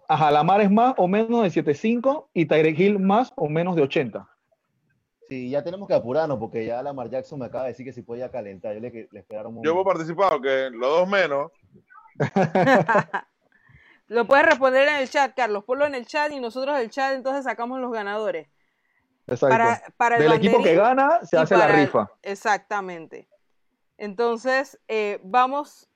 Ajá, 0.08 0.30
Lamar 0.30 0.60
es 0.60 0.70
más 0.70 0.94
o 0.96 1.08
menos 1.08 1.42
de 1.42 1.50
75 1.50 2.30
y 2.34 2.46
Tyreek 2.46 2.78
Hill 2.78 2.98
más 2.98 3.32
o 3.36 3.48
menos 3.48 3.76
de 3.76 3.82
80. 3.82 4.28
Sí, 5.28 5.48
ya 5.50 5.62
tenemos 5.64 5.88
que 5.88 5.94
apurarnos 5.94 6.38
porque 6.38 6.66
ya 6.66 6.82
Lamar 6.82 7.08
Jackson 7.08 7.38
me 7.38 7.46
acaba 7.46 7.64
de 7.64 7.70
decir 7.70 7.86
que 7.86 7.92
si 7.92 8.02
podía 8.02 8.30
calentar. 8.30 8.74
Yo 8.74 8.80
le, 8.80 9.08
le 9.10 9.20
esperaron 9.20 9.56
un 9.56 9.64
Yo 9.64 9.70
hemos 9.72 9.84
participado 9.84 10.40
que 10.40 10.68
los 10.70 10.88
dos 10.88 11.08
menos, 11.08 11.50
Lo 14.08 14.26
puedes 14.26 14.44
responder 14.44 14.88
en 14.88 14.96
el 14.96 15.08
chat, 15.08 15.34
Carlos. 15.34 15.64
Ponlo 15.64 15.86
en 15.86 15.94
el 15.94 16.06
chat 16.06 16.30
y 16.32 16.40
nosotros 16.40 16.76
del 16.76 16.90
chat 16.90 17.14
entonces 17.14 17.44
sacamos 17.44 17.80
los 17.80 17.90
ganadores. 17.92 18.48
Exacto. 19.26 19.48
Para, 19.56 19.82
para 19.96 20.16
el 20.16 20.22
Del 20.24 20.32
equipo 20.32 20.62
que 20.62 20.74
gana 20.74 21.20
se 21.24 21.38
hace 21.38 21.56
la 21.56 21.66
el- 21.70 21.86
rifa. 21.86 22.10
Exactamente. 22.22 23.28
Entonces, 23.96 24.78
eh, 24.88 25.18
vamos 25.22 25.88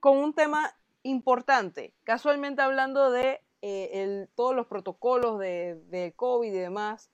con 0.00 0.16
un 0.16 0.32
tema 0.34 0.74
importante. 1.04 1.94
Casualmente 2.02 2.60
hablando 2.60 3.10
de 3.10 3.40
eh, 3.62 4.26
todos 4.34 4.56
los 4.56 4.66
protocolos 4.66 5.38
de, 5.38 5.76
de 5.86 6.12
COVID 6.16 6.52
y 6.52 6.58
demás, 6.58 7.10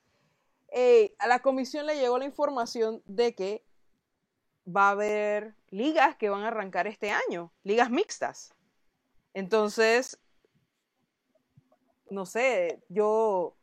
eh, 0.73 1.15
a 1.19 1.27
la 1.27 1.41
comisión 1.41 1.87
le 1.87 1.97
llegó 1.97 2.19
la 2.19 2.25
información 2.25 3.03
de 3.05 3.35
que 3.35 3.65
va 4.67 4.89
a 4.89 4.93
haber 4.93 5.55
ligas 5.69 6.17
que 6.17 6.31
van 6.31 6.45
a 6.45 6.49
arrancar 6.49 6.87
este 6.87 7.11
año, 7.11 7.53
ligas 7.65 7.91
mixtas. 7.91 8.55
Entonces, 9.35 10.19
no 12.09 12.27
sé, 12.27 12.83
yo, 12.89 13.57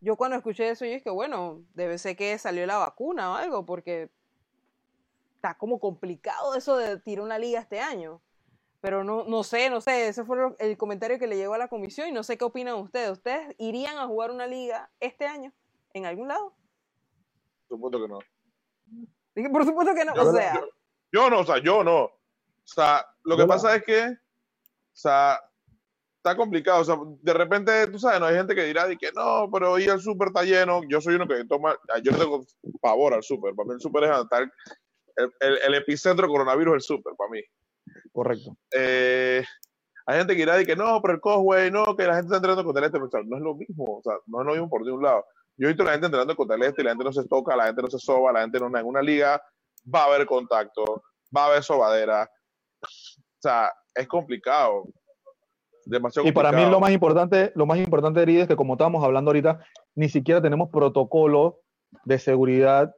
yo 0.00 0.16
cuando 0.16 0.36
escuché 0.36 0.70
eso, 0.70 0.84
yo 0.84 0.92
dije, 0.92 1.10
bueno, 1.10 1.62
debe 1.74 1.98
ser 1.98 2.16
que 2.16 2.36
salió 2.38 2.66
la 2.66 2.78
vacuna 2.78 3.32
o 3.32 3.34
algo, 3.34 3.66
porque 3.66 4.10
está 5.36 5.56
como 5.56 5.78
complicado 5.78 6.54
eso 6.54 6.76
de 6.76 6.98
tirar 6.98 7.24
una 7.24 7.38
liga 7.38 7.60
este 7.60 7.80
año. 7.80 8.22
Pero 8.80 9.02
no, 9.02 9.24
no 9.24 9.42
sé, 9.42 9.70
no 9.70 9.80
sé, 9.80 10.06
ese 10.08 10.24
fue 10.24 10.38
el 10.60 10.76
comentario 10.78 11.18
que 11.18 11.26
le 11.26 11.36
llegó 11.36 11.54
a 11.54 11.58
la 11.58 11.68
comisión 11.68 12.08
y 12.08 12.12
no 12.12 12.22
sé 12.22 12.38
qué 12.38 12.44
opinan 12.44 12.76
ustedes. 12.76 13.10
¿Ustedes 13.10 13.54
irían 13.58 13.98
a 13.98 14.06
jugar 14.06 14.30
una 14.30 14.46
liga 14.46 14.88
este 15.00 15.26
año 15.26 15.52
en 15.94 16.06
algún 16.06 16.28
lado? 16.28 16.54
supuesto 17.68 18.00
que 18.00 18.08
no. 18.08 18.18
Por 19.52 19.64
supuesto 19.64 19.94
que 19.94 20.04
no, 20.04 20.14
Yo, 20.14 20.22
o 20.22 20.32
sea, 20.32 20.54
yo- 20.54 20.68
yo 21.12 21.30
no, 21.30 21.40
o 21.40 21.44
sea, 21.44 21.58
yo 21.58 21.84
no. 21.84 22.04
O 22.04 22.12
sea, 22.64 23.04
lo 23.24 23.36
que 23.36 23.46
pasa 23.46 23.74
es 23.76 23.82
que, 23.84 24.02
o 24.06 24.16
sea, 24.92 25.40
está 26.16 26.36
complicado. 26.36 26.80
O 26.80 26.84
sea, 26.84 26.96
de 27.22 27.32
repente, 27.32 27.86
tú 27.88 27.98
sabes, 27.98 28.20
no 28.20 28.26
hay 28.26 28.36
gente 28.36 28.54
que 28.54 28.64
dirá 28.64 28.86
de 28.86 28.96
que 28.96 29.10
no, 29.12 29.48
pero 29.52 29.72
hoy 29.72 29.84
el 29.84 30.00
súper 30.00 30.28
está 30.28 30.44
lleno. 30.44 30.80
Yo 30.88 31.00
soy 31.00 31.14
uno 31.16 31.26
que 31.26 31.44
toma, 31.44 31.76
yo 32.02 32.16
tengo 32.16 32.44
pavor 32.80 33.14
al 33.14 33.22
súper. 33.22 33.54
Para 33.54 33.68
mí 33.68 33.74
el 33.74 33.80
súper 33.80 34.04
es 34.04 34.10
el, 35.16 35.32
el- 35.40 35.58
el 35.66 35.74
epicentro 35.74 36.28
coronavirus 36.28 36.76
es 36.76 36.90
el 36.90 36.96
súper, 36.96 37.14
para 37.16 37.30
mí. 37.30 37.40
Correcto. 38.12 38.56
Eh, 38.74 39.42
hay 40.06 40.18
gente 40.18 40.34
que 40.34 40.40
dirá 40.40 40.56
de 40.56 40.64
que 40.64 40.76
no, 40.76 41.00
pero 41.02 41.14
el 41.14 41.20
Cosway, 41.20 41.70
no, 41.70 41.94
que 41.94 42.04
la 42.04 42.14
gente 42.14 42.26
está 42.26 42.36
entrenando 42.36 42.64
con 42.64 42.74
Teleste, 42.74 42.98
pero 42.98 43.08
o 43.08 43.10
sea, 43.10 43.20
no 43.26 43.36
es 43.36 43.42
lo 43.42 43.54
mismo, 43.54 43.84
o 43.84 44.02
sea, 44.02 44.14
no 44.26 44.40
es 44.40 44.46
lo 44.46 44.52
mismo 44.52 44.70
por 44.70 44.84
de 44.84 44.92
un 44.92 45.02
lado. 45.02 45.24
Yo 45.58 45.66
he 45.66 45.68
visto 45.68 45.82
a 45.82 45.86
la 45.86 45.92
gente 45.92 46.06
entrenando 46.06 46.34
con 46.34 46.48
Teleste 46.48 46.80
y 46.80 46.84
la 46.84 46.92
gente 46.92 47.04
no 47.04 47.12
se 47.12 47.26
toca, 47.28 47.56
la 47.56 47.66
gente 47.66 47.82
no 47.82 47.90
se 47.90 47.98
soba, 47.98 48.32
la 48.32 48.40
gente 48.40 48.58
no 48.58 48.66
en 48.78 48.86
una 48.86 49.02
liga 49.02 49.42
va 49.94 50.02
a 50.02 50.06
haber 50.06 50.26
contacto, 50.26 51.02
va 51.36 51.44
a 51.44 51.46
haber 51.48 51.62
sobadera. 51.62 52.30
O 52.80 53.40
sea, 53.40 53.70
es 53.94 54.08
complicado. 54.08 54.84
Demasiado 55.84 56.28
Y 56.28 56.32
para 56.32 56.52
mí 56.52 56.64
lo 56.70 56.80
más 56.80 56.90
importante, 56.90 57.52
lo 57.54 57.66
más 57.66 57.78
importante, 57.78 58.22
Eri, 58.22 58.40
es 58.40 58.48
que 58.48 58.56
como 58.56 58.74
estábamos 58.74 59.04
hablando 59.04 59.30
ahorita, 59.30 59.60
ni 59.94 60.08
siquiera 60.08 60.40
tenemos 60.40 60.70
protocolo 60.70 61.60
de 62.04 62.18
seguridad 62.18 62.94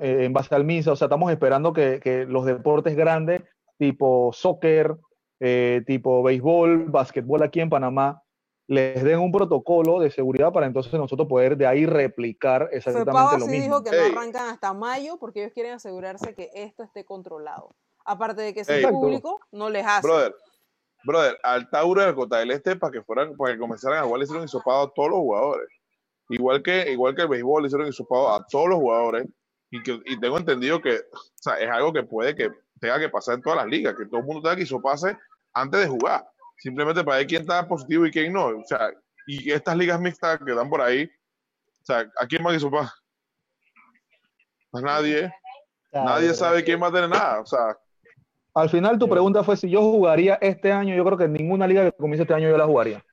eh, 0.00 0.24
en 0.24 0.32
base 0.32 0.54
al 0.54 0.64
MISA. 0.64 0.92
O 0.92 0.96
sea, 0.96 1.06
estamos 1.06 1.30
esperando 1.30 1.72
que, 1.72 2.00
que 2.00 2.24
los 2.24 2.44
deportes 2.44 2.96
grandes, 2.96 3.42
tipo 3.80 4.30
soccer, 4.34 4.94
eh, 5.40 5.82
tipo 5.86 6.22
béisbol, 6.22 6.90
básquetbol 6.90 7.42
aquí 7.42 7.60
en 7.60 7.70
Panamá, 7.70 8.22
les 8.66 9.02
den 9.02 9.18
un 9.18 9.32
protocolo 9.32 9.98
de 9.98 10.10
seguridad 10.10 10.52
para 10.52 10.66
entonces 10.66 10.92
nosotros 10.92 11.26
poder 11.26 11.56
de 11.56 11.66
ahí 11.66 11.86
replicar 11.86 12.68
exactamente 12.72 13.10
FEPAVA 13.10 13.38
lo 13.38 13.46
sí 13.46 13.50
mismo. 13.50 13.80
dijo 13.80 13.82
que 13.82 13.96
Ey. 13.96 14.12
no 14.12 14.18
arrancan 14.18 14.48
hasta 14.50 14.74
mayo 14.74 15.16
porque 15.18 15.40
ellos 15.40 15.54
quieren 15.54 15.72
asegurarse 15.72 16.34
que 16.34 16.50
esto 16.52 16.82
esté 16.82 17.06
controlado. 17.06 17.74
Aparte 18.04 18.42
de 18.42 18.52
que 18.52 18.64
si 18.64 18.72
es 18.72 18.86
público, 18.86 19.40
no 19.50 19.70
les 19.70 19.86
hace. 19.86 20.06
Brother, 20.06 20.34
Brother, 21.04 21.38
al 21.42 21.70
Tauro 21.70 22.02
del 22.02 22.14
Cota 22.14 22.38
del 22.38 22.50
Este 22.50 22.76
para 22.76 22.92
que 22.92 23.02
fueran, 23.02 23.34
para 23.34 23.54
que 23.54 23.58
comenzaran 23.58 23.98
a 23.98 24.02
jugar, 24.02 24.18
le 24.18 24.24
hicieron 24.24 24.44
hisopado 24.44 24.82
a 24.82 24.92
todos 24.92 25.08
los 25.08 25.18
jugadores. 25.20 25.68
Igual 26.28 26.62
que, 26.62 26.92
igual 26.92 27.14
que 27.14 27.22
el 27.22 27.28
béisbol, 27.28 27.62
le 27.62 27.68
hicieron 27.68 27.88
hisopado 27.88 28.34
a 28.34 28.46
todos 28.46 28.68
los 28.68 28.78
jugadores. 28.78 29.26
Y, 29.70 29.82
que, 29.82 30.00
y 30.04 30.20
tengo 30.20 30.36
entendido 30.36 30.82
que 30.82 30.96
o 30.96 31.20
sea, 31.34 31.54
es 31.54 31.70
algo 31.70 31.92
que 31.92 32.02
puede 32.02 32.34
que 32.34 32.50
tenga 32.80 32.98
que 32.98 33.08
pasar 33.08 33.36
en 33.36 33.42
todas 33.42 33.58
las 33.58 33.66
ligas, 33.66 33.94
que 33.96 34.06
todo 34.06 34.20
el 34.20 34.26
mundo 34.26 34.42
tenga 34.42 34.56
que 34.56 34.62
hisoparse 34.62 35.16
antes 35.52 35.80
de 35.80 35.86
jugar. 35.86 36.26
Simplemente 36.58 37.04
para 37.04 37.18
ver 37.18 37.26
quién 37.26 37.42
está 37.42 37.66
positivo 37.66 38.06
y 38.06 38.10
quién 38.10 38.32
no. 38.32 38.46
O 38.46 38.64
sea, 38.66 38.90
y 39.26 39.50
estas 39.50 39.76
ligas 39.76 40.00
mixtas 40.00 40.38
que 40.44 40.54
dan 40.54 40.68
por 40.68 40.80
ahí, 40.80 41.04
o 41.04 41.84
sea, 41.84 42.10
¿a 42.18 42.26
quién 42.26 42.44
va 42.44 42.50
a 42.50 42.56
hisopar? 42.56 42.88
A 44.72 44.80
nadie. 44.80 45.32
Nadie 45.92 46.34
sabe 46.34 46.62
quién 46.62 46.80
va 46.82 46.88
a 46.88 46.92
tener 46.92 47.08
nada. 47.08 47.40
O 47.40 47.46
sea, 47.46 47.76
Al 48.54 48.68
final 48.70 48.98
tu 48.98 49.08
pregunta 49.08 49.42
fue 49.42 49.56
si 49.56 49.68
yo 49.68 49.80
jugaría 49.82 50.34
este 50.40 50.72
año, 50.72 50.94
yo 50.94 51.04
creo 51.04 51.18
que 51.18 51.28
ninguna 51.28 51.66
liga 51.66 51.84
que 51.84 51.92
comience 51.92 52.22
este 52.22 52.34
año 52.34 52.48
yo 52.48 52.56
la 52.56 52.66
jugaría. 52.66 53.04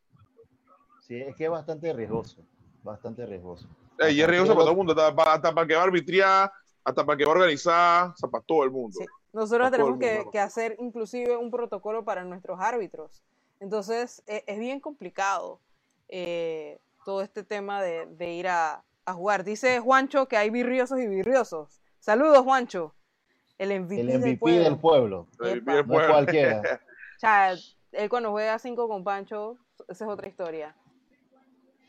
Sí, 1.01 1.15
es 1.15 1.35
que 1.35 1.45
es 1.45 1.49
bastante 1.49 1.91
riesgoso. 1.93 2.41
Bastante 2.83 3.25
riesgoso. 3.25 3.67
eh, 3.99 4.11
y 4.11 4.21
es 4.21 4.27
riesgoso 4.27 4.53
para 4.53 4.63
todo 4.65 4.71
el 4.71 4.77
mundo, 4.77 4.93
hasta 4.93 5.15
para, 5.15 5.33
hasta 5.33 5.53
para 5.53 5.67
que 5.67 5.75
va 5.75 5.81
a 5.81 5.85
arbitrar, 5.85 6.51
hasta 6.83 7.05
para 7.05 7.17
que 7.17 7.25
va 7.25 7.31
a 7.31 7.35
organizar, 7.35 8.09
o 8.09 8.15
sea, 8.15 8.29
para 8.29 8.43
todo 8.45 8.63
el 8.63 8.71
mundo. 8.71 8.97
Sí. 8.99 9.05
Nosotros 9.37 9.71
tenemos 9.71 9.99
que, 10.31 10.39
hacer 10.39 10.75
inclusive 10.79 11.37
un 11.37 11.51
protocolo 11.51 12.03
para 12.03 12.23
nuestros 12.23 12.59
árbitros. 12.59 13.23
Entonces, 13.59 14.23
e- 14.27 14.43
es 14.47 14.59
bien 14.59 14.79
complicado 14.79 15.59
eh, 16.09 16.79
todo 17.05 17.21
este 17.21 17.43
tema 17.43 17.81
de, 17.81 18.05
de 18.07 18.31
ir 18.33 18.47
a, 18.47 18.83
a 19.05 19.13
jugar. 19.13 19.43
Dice 19.43 19.79
Juancho 19.79 20.27
que 20.27 20.37
hay 20.37 20.49
virriosos 20.49 20.99
y 20.99 21.07
virriosos. 21.07 21.79
Saludos, 21.99 22.39
Juancho. 22.43 22.93
El 23.57 23.81
MVP, 23.81 24.01
El 24.01 24.07
del 24.07 24.19
MVP 24.19 24.37
pueblo. 24.37 24.63
del 24.63 24.77
pueblo. 24.79 25.27
El 25.41 25.65
No 25.65 25.79
es 25.79 25.85
pueblo. 25.85 26.13
cualquiera. 26.13 26.61
O 27.17 27.19
sea, 27.19 27.51
él 27.93 28.09
cuando 28.11 28.29
juega 28.29 28.59
5 28.59 28.87
con 28.87 29.03
Pancho, 29.03 29.57
esa 29.87 30.05
es 30.05 30.11
otra 30.11 30.27
historia. 30.27 30.75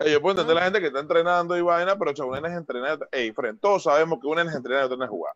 Yo 0.00 0.22
puedo 0.22 0.32
entender 0.32 0.54
la 0.56 0.62
gente 0.62 0.80
que 0.80 0.86
está 0.86 1.00
entrenando 1.00 1.54
y 1.54 1.60
vaina, 1.60 1.98
pero 1.98 2.14
chaval, 2.14 2.38
una 2.38 2.48
es 2.48 2.56
entrenar. 2.56 3.06
Ey, 3.12 3.32
friend, 3.32 3.60
todos 3.60 3.82
sabemos 3.82 4.20
que 4.20 4.26
una 4.26 4.40
es 4.42 4.54
entrenar 4.54 4.84
y 4.88 4.92
otra 4.92 5.04
es 5.04 5.10
jugar. 5.10 5.34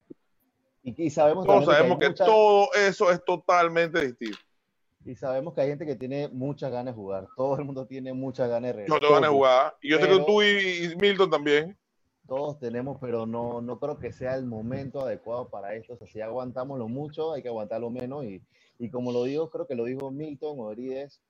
Y, 0.83 1.05
y 1.07 1.11
sabemos 1.11 1.47
Todos 1.47 1.65
sabemos 1.67 1.99
que, 1.99 2.05
que 2.05 2.09
mucha- 2.11 2.25
todo 2.27 2.69
eso 2.75 3.11
es 3.11 3.25
totalmente 3.25 4.01
distinto. 4.05 4.39
y 5.05 5.15
sabemos 5.15 5.55
que 5.55 5.61
hay 5.63 5.69
gente 5.69 5.87
que 5.87 5.97
tiene 5.97 6.29
muchas 6.29 6.71
ganas 6.73 6.95
de 6.95 7.01
jugar. 7.01 7.29
Todo 7.37 7.57
el 7.59 7.65
mundo 7.65 7.87
tiene 7.87 8.13
muchas 8.13 8.49
ganas 8.49 8.69
de 8.69 8.73
regresar. 8.73 9.01
Yo 9.01 9.07
te 9.07 9.13
van 9.13 9.25
a 9.25 9.27
Todos, 9.29 9.37
jugar. 9.39 9.77
Y 9.81 9.91
yo 9.91 9.99
sé 9.99 10.09
que 10.09 10.19
tú 10.25 10.43
y, 10.43 10.85
y 10.93 10.97
Milton 10.97 11.31
también. 11.31 11.77
Todos 12.27 12.59
tenemos, 12.61 12.99
pero 13.01 13.27
no, 13.27 13.61
no 13.61 13.79
creo 13.81 13.99
que 13.99 14.13
sea 14.13 14.37
el 14.37 14.45
momento 14.47 15.01
adecuado 15.01 15.49
para 15.49 15.75
esto. 15.75 15.95
O 15.95 15.97
sea, 15.97 16.07
si 16.07 16.21
aguantamos 16.21 16.79
lo 16.79 16.89
mucho, 16.89 17.33
hay 17.33 17.43
que 17.43 17.49
aguantar 17.49 17.81
lo 17.81 17.91
menos. 17.91 18.25
Y, 18.25 18.41
y 18.79 18.91
como 18.91 19.13
lo 19.13 19.25
digo, 19.25 19.51
creo 19.51 19.67
que 19.67 19.75
lo 19.75 19.85
dijo 19.85 20.11
Milton 20.11 20.57
o 20.61 20.71
Herides, 20.73 21.21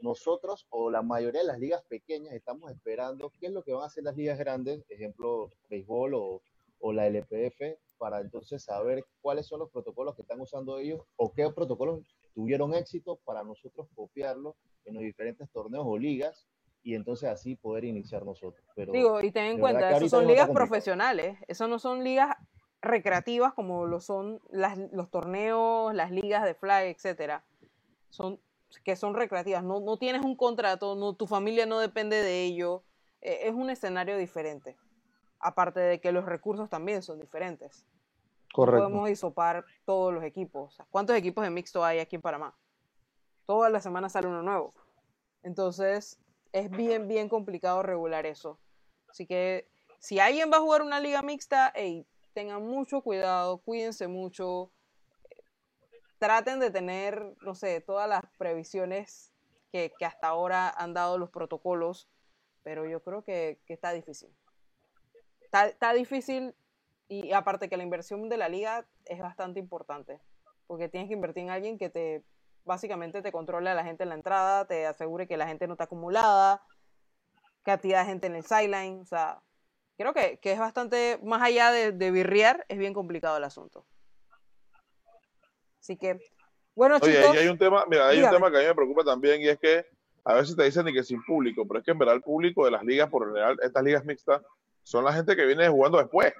nosotros 0.00 0.66
o 0.70 0.90
la 0.90 1.00
mayoría 1.02 1.40
de 1.40 1.46
las 1.46 1.58
ligas 1.58 1.82
pequeñas 1.88 2.34
estamos 2.34 2.70
esperando 2.70 3.32
qué 3.40 3.46
es 3.46 3.52
lo 3.52 3.62
que 3.62 3.72
van 3.72 3.84
a 3.84 3.86
hacer 3.86 4.04
las 4.04 4.16
ligas 4.16 4.38
grandes, 4.38 4.84
ejemplo, 4.90 5.48
béisbol 5.70 6.14
o, 6.14 6.42
o 6.80 6.92
la 6.92 7.06
LPF, 7.06 7.78
para 7.98 8.20
entonces 8.20 8.62
saber 8.62 9.04
cuáles 9.20 9.46
son 9.46 9.60
los 9.60 9.70
protocolos 9.70 10.14
que 10.14 10.22
están 10.22 10.40
usando 10.40 10.78
ellos 10.78 11.00
o 11.16 11.32
qué 11.32 11.48
protocolos 11.50 12.00
tuvieron 12.34 12.74
éxito 12.74 13.16
para 13.24 13.44
nosotros 13.44 13.88
copiarlo 13.94 14.56
en 14.84 14.94
los 14.94 15.02
diferentes 15.02 15.48
torneos 15.50 15.84
o 15.86 15.96
ligas 15.96 16.46
y 16.82 16.94
entonces 16.94 17.30
así 17.30 17.56
poder 17.56 17.84
iniciar 17.84 18.24
nosotros. 18.24 18.62
Pero 18.74 18.92
Digo, 18.92 19.20
y 19.22 19.30
ten 19.30 19.44
en 19.44 19.60
cuenta, 19.60 19.96
eso 19.96 20.08
son 20.08 20.26
ligas 20.26 20.50
profesionales, 20.50 21.38
eso 21.48 21.66
no 21.66 21.78
son 21.78 22.04
ligas 22.04 22.36
recreativas 22.82 23.54
como 23.54 23.86
lo 23.86 24.00
son 24.00 24.40
las, 24.50 24.78
los 24.92 25.10
torneos, 25.10 25.94
las 25.94 26.10
ligas 26.10 26.44
de 26.44 26.54
flag, 26.54 26.86
etcétera. 26.86 27.44
Son 28.10 28.38
que 28.82 28.96
son 28.96 29.14
recreativas, 29.14 29.62
no, 29.62 29.80
no 29.80 29.98
tienes 29.98 30.22
un 30.24 30.36
contrato, 30.36 30.96
no, 30.96 31.14
tu 31.14 31.26
familia 31.26 31.64
no 31.64 31.78
depende 31.78 32.16
de 32.16 32.44
ello, 32.44 32.82
eh, 33.20 33.40
es 33.42 33.54
un 33.54 33.70
escenario 33.70 34.16
diferente. 34.16 34.76
Aparte 35.44 35.78
de 35.78 36.00
que 36.00 36.10
los 36.10 36.24
recursos 36.24 36.70
también 36.70 37.02
son 37.02 37.20
diferentes. 37.20 37.84
No 37.84 38.54
Correcto. 38.54 38.88
podemos 38.88 39.10
isopar 39.10 39.62
todos 39.84 40.10
los 40.10 40.24
equipos. 40.24 40.78
¿Cuántos 40.90 41.14
equipos 41.16 41.44
de 41.44 41.50
mixto 41.50 41.84
hay 41.84 41.98
aquí 41.98 42.16
en 42.16 42.22
Panamá? 42.22 42.56
Toda 43.44 43.68
la 43.68 43.82
semana 43.82 44.08
sale 44.08 44.26
uno 44.26 44.42
nuevo. 44.42 44.72
Entonces, 45.42 46.18
es 46.50 46.70
bien, 46.70 47.08
bien 47.08 47.28
complicado 47.28 47.82
regular 47.82 48.24
eso. 48.24 48.58
Así 49.10 49.26
que, 49.26 49.68
si 49.98 50.18
alguien 50.18 50.50
va 50.50 50.56
a 50.56 50.60
jugar 50.60 50.80
una 50.80 50.98
liga 50.98 51.20
mixta, 51.20 51.68
ey, 51.74 52.06
tengan 52.32 52.62
mucho 52.62 53.02
cuidado, 53.02 53.58
cuídense 53.58 54.08
mucho. 54.08 54.70
Traten 56.18 56.58
de 56.58 56.70
tener, 56.70 57.36
no 57.42 57.54
sé, 57.54 57.82
todas 57.82 58.08
las 58.08 58.22
previsiones 58.38 59.30
que, 59.72 59.92
que 59.98 60.06
hasta 60.06 60.28
ahora 60.28 60.70
han 60.70 60.94
dado 60.94 61.18
los 61.18 61.28
protocolos, 61.28 62.08
pero 62.62 62.86
yo 62.86 63.02
creo 63.02 63.22
que, 63.22 63.58
que 63.66 63.74
está 63.74 63.92
difícil. 63.92 64.30
Está, 65.54 65.68
está 65.68 65.92
difícil 65.92 66.52
y 67.06 67.32
aparte 67.32 67.68
que 67.68 67.76
la 67.76 67.84
inversión 67.84 68.28
de 68.28 68.36
la 68.36 68.48
liga 68.48 68.88
es 69.04 69.20
bastante 69.20 69.60
importante, 69.60 70.18
porque 70.66 70.88
tienes 70.88 71.06
que 71.06 71.14
invertir 71.14 71.44
en 71.44 71.50
alguien 71.50 71.78
que 71.78 71.90
te 71.90 72.24
básicamente 72.64 73.22
te 73.22 73.30
controle 73.30 73.70
a 73.70 73.74
la 73.74 73.84
gente 73.84 74.02
en 74.02 74.08
la 74.08 74.16
entrada, 74.16 74.66
te 74.66 74.84
asegure 74.84 75.28
que 75.28 75.36
la 75.36 75.46
gente 75.46 75.68
no 75.68 75.74
está 75.74 75.84
acumulada, 75.84 76.60
cantidad 77.62 78.00
de 78.00 78.06
gente 78.06 78.26
en 78.26 78.34
el 78.34 78.44
sideline, 78.44 79.02
o 79.02 79.04
sea, 79.04 79.42
creo 79.96 80.12
que, 80.12 80.38
que 80.38 80.50
es 80.50 80.58
bastante, 80.58 81.20
más 81.22 81.40
allá 81.40 81.70
de, 81.70 81.92
de 81.92 82.10
birrear, 82.10 82.64
es 82.68 82.78
bien 82.78 82.92
complicado 82.92 83.36
el 83.36 83.44
asunto. 83.44 83.86
Así 85.78 85.96
que, 85.96 86.18
bueno 86.74 86.96
Oye, 87.00 87.20
chicos, 87.20 87.36
y 87.36 87.38
hay 87.38 87.46
un 87.46 87.58
tema, 87.58 87.84
mira, 87.88 88.08
hay 88.08 88.16
dígame. 88.16 88.34
un 88.34 88.42
tema 88.42 88.50
que 88.50 88.56
a 88.56 88.60
mí 88.60 88.66
me 88.66 88.74
preocupa 88.74 89.04
también 89.04 89.40
y 89.40 89.46
es 89.46 89.58
que 89.60 89.86
a 90.24 90.34
veces 90.34 90.56
te 90.56 90.64
dicen 90.64 90.84
ni 90.84 90.92
que 90.92 91.04
sin 91.04 91.22
público, 91.22 91.64
pero 91.64 91.78
es 91.78 91.84
que 91.84 91.92
en 91.92 91.98
verdad 91.98 92.16
el 92.16 92.22
público 92.22 92.64
de 92.64 92.72
las 92.72 92.82
ligas, 92.82 93.08
por 93.08 93.28
general, 93.28 93.56
estas 93.62 93.84
ligas 93.84 94.04
mixtas, 94.04 94.42
son 94.84 95.04
la 95.04 95.12
gente 95.12 95.34
que 95.34 95.44
viene 95.46 95.68
jugando 95.68 95.98
después. 95.98 96.32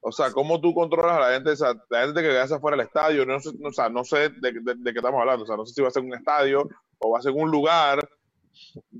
O 0.00 0.12
sea, 0.12 0.30
¿cómo 0.32 0.60
tú 0.60 0.74
controlas 0.74 1.16
a 1.16 1.20
la 1.20 1.32
gente? 1.34 1.50
O 1.50 1.56
sea, 1.56 1.74
la 1.88 2.02
gente 2.06 2.20
que 2.20 2.38
hace 2.38 2.58
fuera 2.58 2.76
del 2.76 2.86
estadio, 2.86 3.24
no 3.24 3.40
sé, 3.40 3.50
no, 3.58 3.68
o 3.68 3.72
sea, 3.72 3.88
no 3.88 4.04
sé 4.04 4.28
de, 4.28 4.52
de- 4.52 4.74
de 4.76 4.92
qué 4.92 4.98
estamos 4.98 5.18
hablando. 5.20 5.44
O 5.44 5.46
sea, 5.46 5.56
no 5.56 5.64
sé 5.64 5.72
si 5.72 5.80
va 5.80 5.88
a 5.88 5.92
ser 5.92 6.02
un 6.02 6.14
estadio 6.14 6.68
o 6.98 7.10
va 7.10 7.18
a 7.18 7.22
ser 7.22 7.32
un 7.32 7.50
lugar, 7.50 8.06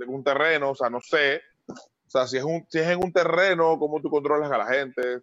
un 0.06 0.24
terreno, 0.24 0.70
o 0.70 0.74
sea, 0.74 0.88
no 0.88 1.00
sé. 1.00 1.42
O 1.68 2.10
sea, 2.10 2.26
si 2.26 2.38
es, 2.38 2.44
un, 2.44 2.64
si 2.70 2.78
es 2.78 2.86
en 2.86 3.02
un 3.04 3.12
terreno, 3.12 3.78
¿cómo 3.78 4.00
tú 4.00 4.08
controlas 4.08 4.50
a 4.50 4.56
la 4.58 4.66
gente? 4.66 5.16
O 5.16 5.22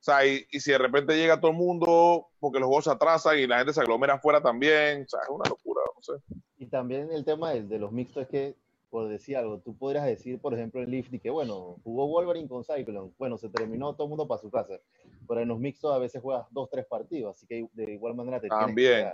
sea, 0.00 0.24
y, 0.24 0.46
y 0.50 0.60
si 0.60 0.70
de 0.70 0.78
repente 0.78 1.16
llega 1.16 1.40
todo 1.40 1.50
el 1.50 1.56
mundo 1.56 2.28
porque 2.38 2.58
los 2.60 2.68
juegos 2.68 2.84
se 2.84 2.90
atrasan 2.92 3.38
y 3.38 3.46
la 3.46 3.58
gente 3.58 3.72
se 3.74 3.80
aglomera 3.80 4.14
afuera 4.14 4.40
también, 4.40 5.02
o 5.04 5.08
sea, 5.08 5.20
es 5.22 5.28
una 5.28 5.48
locura, 5.50 5.82
no 5.94 6.02
sé. 6.02 6.12
Y 6.56 6.66
también 6.66 7.10
el 7.12 7.24
tema 7.24 7.50
de, 7.50 7.62
de 7.64 7.78
los 7.78 7.90
mixtos 7.92 8.22
es 8.22 8.28
que, 8.28 8.56
por 8.90 9.08
decir 9.08 9.36
algo, 9.36 9.58
tú 9.60 9.76
podrías 9.76 10.04
decir, 10.06 10.40
por 10.40 10.54
ejemplo, 10.54 10.82
en 10.82 10.90
Lifty 10.90 11.18
que, 11.18 11.30
bueno, 11.30 11.76
jugó 11.84 12.06
Wolverine 12.08 12.48
con 12.48 12.64
Cyclone, 12.64 13.12
bueno, 13.18 13.36
se 13.36 13.48
terminó 13.50 13.92
todo 13.94 14.04
el 14.06 14.08
mundo 14.10 14.26
para 14.26 14.40
su 14.40 14.50
casa, 14.50 14.78
pero 15.26 15.40
en 15.42 15.48
los 15.48 15.58
mixtos 15.58 15.92
a 15.94 15.98
veces 15.98 16.22
juegas 16.22 16.46
dos, 16.50 16.70
tres 16.70 16.86
partidos, 16.86 17.36
así 17.36 17.46
que 17.46 17.68
de 17.72 17.92
igual 17.92 18.14
manera 18.14 18.40
te 18.40 18.48
tienes 18.48 18.58
que 18.64 18.66
También. 18.66 19.12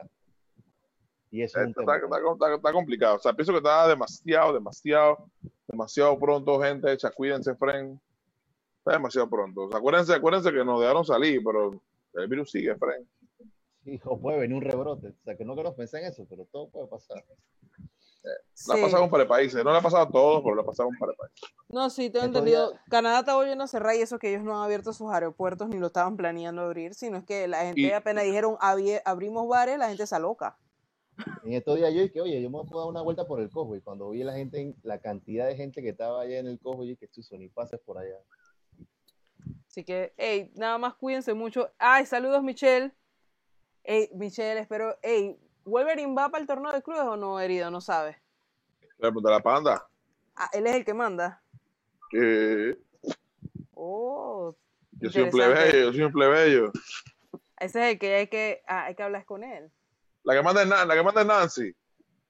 Y 1.31 1.43
eso 1.43 1.59
es 1.59 1.64
un 1.64 1.70
Está, 1.70 1.81
tema. 1.81 1.97
está- 1.97 2.33
está- 2.33 2.55
está 2.55 2.72
complicado. 2.72 3.16
O 3.16 3.18
sea, 3.18 3.33
pienso 3.33 3.51
que 3.51 3.59
está 3.59 3.89
demasiado, 3.89 4.53
demasiado, 4.53 5.29
demasiado 5.66 6.16
pronto, 6.20 6.61
gente. 6.61 6.93
Echa, 6.93 7.11
cuídense, 7.11 7.57
friend. 7.57 7.99
Está 8.79 8.93
demasiado 8.93 9.29
pronto. 9.29 9.62
O 9.64 9.68
sea, 9.68 9.79
acuérdense, 9.79 10.14
acuérdense 10.14 10.53
que 10.53 10.64
nos 10.64 10.81
dejaron 10.81 11.05
salir, 11.05 11.43
pero 11.45 11.81
el 12.14 12.29
virus 12.29 12.53
sigue, 12.53 12.77
friend. 12.77 13.05
Sí, 13.83 14.01
o 14.05 14.16
puede 14.16 14.39
venir 14.39 14.57
un 14.57 14.62
rebrote, 14.62 15.09
o 15.09 15.25
sea, 15.25 15.37
que 15.37 15.45
no 15.45 15.57
queremos 15.57 15.77
pensar 15.77 16.03
en 16.03 16.07
eso, 16.07 16.25
pero 16.31 16.45
todo 16.45 16.68
puede 16.68 16.87
pasar. 16.87 17.25
Le 18.25 18.31
ha 18.31 18.77
sí. 18.77 18.83
pasado 18.83 19.05
un 19.05 19.11
par 19.11 19.20
de 19.20 19.27
países. 19.27 19.62
No 19.62 19.70
le 19.70 19.79
ha 19.79 19.83
pasado 19.83 20.03
a 20.05 20.11
todos, 20.11 20.43
pero 20.43 20.55
le 20.57 20.62
ha 20.62 20.64
pasado 20.64 20.89
a 20.89 20.91
un 20.91 20.97
par 20.99 21.11
de 21.11 21.14
países. 21.16 21.41
No, 21.68 21.91
sí, 21.91 22.09
tengo 22.09 22.25
entendido. 22.27 22.72
Canadá 22.89 23.20
está 23.20 23.35
volviendo 23.37 23.64
a 23.64 23.66
cerrar 23.68 23.95
y 23.97 24.01
eso 24.01 24.18
que 24.18 24.31
ellos 24.31 24.43
no 24.43 24.57
han 24.57 24.64
abierto 24.64 24.93
sus 24.95 25.11
aeropuertos 25.12 25.68
ni 25.68 25.79
lo 25.79 25.89
estaban 25.89 26.16
planeando 26.16 26.62
abrir, 26.62 26.95
sino 26.95 27.18
es 27.18 27.25
que 27.25 27.47
la 27.49 27.61
gente 27.64 27.81
Y- 27.83 27.91
apenas 27.93 28.25
dijeron 28.25 28.57
"Abie- 28.61 29.03
abrimos 29.05 29.47
bares, 29.47 29.77
la 29.79 29.89
gente 29.89 30.07
se 30.07 30.14
aloca. 30.16 30.57
En 31.45 31.53
estos 31.53 31.77
días 31.77 31.93
yo 31.95 32.01
dije, 32.01 32.20
oye, 32.20 32.41
yo 32.43 32.51
me 32.51 32.64
puedo 32.64 32.81
dar 32.81 32.91
una 32.91 33.03
vuelta 33.03 33.27
por 33.27 33.41
el 33.41 33.49
cojo, 33.51 33.77
y 33.77 33.81
cuando 33.81 34.11
vi 34.11 34.25
la 34.25 34.33
gente, 34.33 34.61
en- 34.61 34.75
la 34.83 34.99
cantidad 34.99 35.47
de 35.47 35.55
gente 35.57 35.83
que 35.83 35.91
estaba 35.91 36.22
allá 36.22 36.39
en 36.39 36.47
el 36.49 36.59
cojo, 36.59 36.83
yo 36.85 36.89
dije, 36.91 37.07
chuzo, 37.09 37.37
ni 37.37 37.49
pases 37.49 37.79
por 37.81 37.99
allá. 37.99 38.16
Así 39.68 39.85
que, 39.85 40.12
hey, 40.16 40.51
nada 40.57 40.79
más 40.79 40.95
cuídense 40.95 41.35
mucho. 41.35 41.70
Ay, 41.79 42.07
saludos, 42.07 42.43
Michelle. 42.43 42.93
Hey, 43.83 44.09
Michelle, 44.14 44.61
espero. 44.61 44.97
Hey, 45.03 45.39
¿Wolverine 45.65 46.15
va 46.15 46.29
para 46.29 46.41
el 46.43 46.47
torneo 46.47 46.73
de 46.73 46.83
clubes 46.83 47.03
o 47.03 47.17
no, 47.17 47.41
herido? 47.41 47.71
No 47.71 47.81
sabe. 47.81 48.21
Le 48.99 49.09
pregunté 49.11 49.29
a 49.29 49.33
la 49.33 49.41
panda. 49.41 49.87
Ah, 50.37 50.51
él 50.53 50.67
es 50.67 50.75
el 50.77 50.85
que 50.85 50.95
manda. 50.95 51.43
que 52.11 52.79
Oh, 53.75 54.55
yo 54.93 55.11
soy 55.11 55.23
un 55.23 55.31
plebeyo, 55.31 55.79
yo 55.87 55.93
soy 55.93 56.03
un 56.03 56.12
plebeyo. 56.12 56.73
Ese 57.59 57.81
es 57.87 57.93
el 57.93 57.99
que 57.99 58.15
hay 58.15 58.27
que, 58.29 58.62
ah, 58.67 58.85
hay 58.85 58.95
que 58.95 59.03
hablar 59.03 59.25
con 59.25 59.43
él. 59.45 59.71
La 60.23 60.35
que 60.35 60.43
manda 60.43 60.62
es, 60.62 60.69
la 60.69 60.95
que 60.95 61.03
manda 61.03 61.21
es 61.21 61.27
Nancy. 61.27 61.69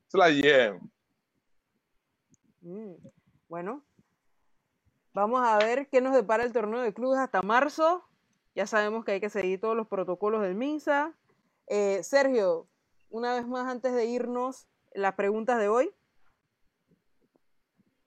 Es 0.08 0.14
la 0.14 0.30
Yen. 0.30 0.80
Mm, 2.62 2.94
Bueno, 3.48 3.84
vamos 5.12 5.42
a 5.46 5.58
ver 5.58 5.88
qué 5.88 6.00
nos 6.00 6.14
depara 6.14 6.44
el 6.44 6.52
torneo 6.52 6.80
de 6.80 6.94
clubes 6.94 7.18
hasta 7.18 7.42
marzo. 7.42 8.04
Ya 8.54 8.66
sabemos 8.66 9.04
que 9.04 9.12
hay 9.12 9.20
que 9.20 9.30
seguir 9.30 9.60
todos 9.60 9.76
los 9.76 9.86
protocolos 9.86 10.42
del 10.42 10.54
MINSA. 10.54 11.12
Eh, 11.66 12.02
Sergio, 12.02 12.66
una 13.14 13.32
vez 13.32 13.46
más 13.46 13.68
antes 13.68 13.94
de 13.94 14.06
irnos 14.06 14.66
las 14.92 15.14
preguntas 15.14 15.60
de 15.60 15.68
hoy. 15.68 15.88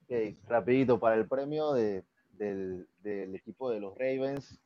Ok, 0.04 0.36
rapidito, 0.46 1.00
para 1.00 1.16
el 1.16 1.26
premio 1.26 1.72
de, 1.72 2.04
del, 2.32 2.86
equipo 3.34 3.70
de 3.70 3.80
los 3.80 3.96
Ravens, 3.96 4.60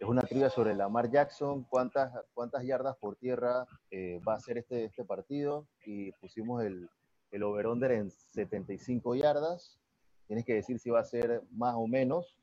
es 0.00 0.08
una 0.08 0.22
trivia 0.22 0.50
sobre 0.50 0.74
Lamar 0.74 1.12
Jackson, 1.12 1.64
cuántas, 1.70 2.12
cuántas 2.34 2.64
yardas 2.64 2.96
por 2.96 3.14
tierra 3.14 3.68
eh, 3.92 4.20
va 4.26 4.34
a 4.34 4.40
ser 4.40 4.58
este, 4.58 4.86
este 4.86 5.04
partido 5.04 5.68
y 5.86 6.10
pusimos 6.12 6.64
el, 6.64 6.90
el 7.30 7.42
over-under 7.44 7.92
en 7.92 8.10
75 8.10 9.14
yardas. 9.14 9.78
Tienes 10.26 10.44
que 10.44 10.54
decir 10.54 10.80
si 10.80 10.90
va 10.90 11.00
a 11.00 11.04
ser 11.04 11.42
más 11.52 11.76
o 11.76 11.86
menos. 11.86 12.36